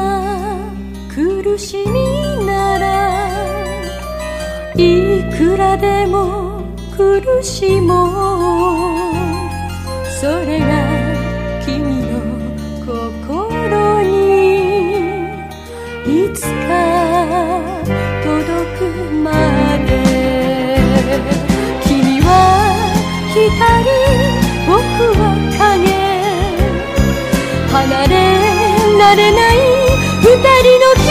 [1.13, 2.07] kurushimi
[2.47, 2.97] nara
[4.75, 6.25] ikura demo
[6.95, 8.01] kurushi mo
[10.21, 10.84] それが
[23.57, 23.85] 光
[24.67, 24.73] 僕
[25.19, 25.21] は
[25.57, 25.85] 影
[27.71, 28.13] 離れ
[28.97, 29.55] られない
[30.21, 31.07] 二人の絆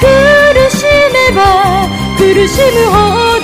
[0.00, 0.06] 苦
[0.70, 0.78] し
[1.12, 1.38] めば
[2.18, 2.94] 苦しむほ
[3.38, 3.39] ど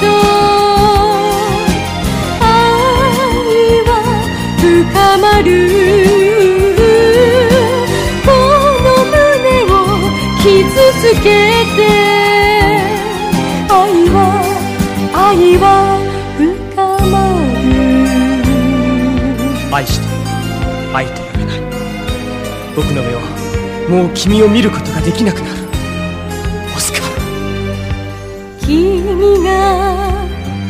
[22.76, 23.20] 僕の目は
[23.88, 25.62] もう君を見ることができなくなる。
[26.76, 27.02] オスカー。
[28.60, 29.48] 君が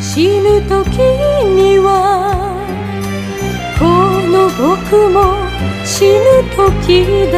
[0.01, 0.99] 死ぬ時
[1.43, 1.91] には
[3.77, 3.83] こ
[4.31, 5.35] の僕も
[5.85, 6.23] 死ぬ
[6.55, 7.37] 時だ。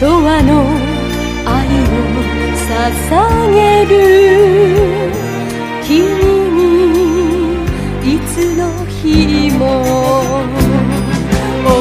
[0.00, 0.64] 永遠の
[1.44, 1.90] 愛を
[2.68, 3.92] 捧げる。
[5.84, 5.92] 君
[6.56, 6.56] に
[8.14, 9.62] いつの日も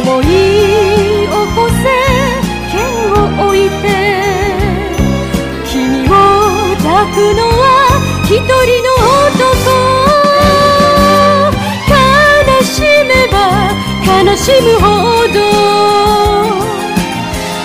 [0.08, 0.32] 思い起
[1.54, 1.84] こせ
[2.72, 2.80] 剣
[3.12, 3.16] を
[3.50, 3.84] 置いて
[5.70, 6.10] 君を
[6.78, 7.62] 抱くのは
[8.24, 8.48] 一人
[8.84, 8.90] の
[9.28, 9.68] 男。
[11.90, 11.94] 悲
[12.64, 12.72] し
[13.04, 13.36] めば
[14.06, 14.86] 悲しむほ
[15.34, 15.36] ど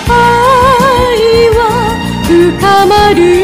[0.09, 0.13] 愛
[1.55, 1.59] は
[2.27, 3.42] 深まる。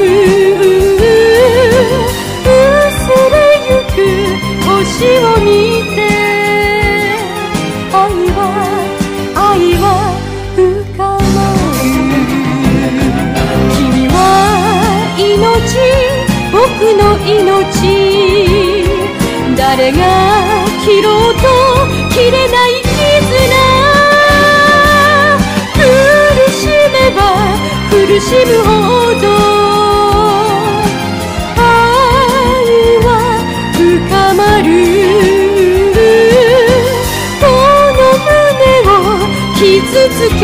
[20.83, 21.41] 切ろうと
[22.09, 22.89] 切れない絆。
[25.75, 25.79] 苦
[26.51, 26.61] し
[26.91, 27.19] めば
[27.89, 28.67] 苦しむほ
[29.19, 29.25] ど。
[31.57, 31.63] 愛
[33.05, 33.07] は
[33.73, 33.79] 深
[34.35, 34.67] まる。
[37.39, 37.43] こ
[37.97, 38.99] の胸を
[39.55, 39.61] 傷
[40.09, 40.43] つけ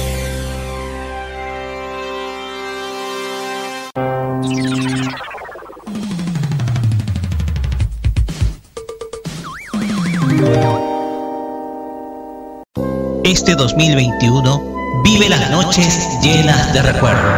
[13.31, 17.31] Este 2021 vive las noches llenas de recuerdo.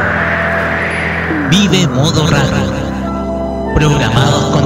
[1.52, 3.76] Vive modo radio.
[3.76, 4.63] Programados contigo.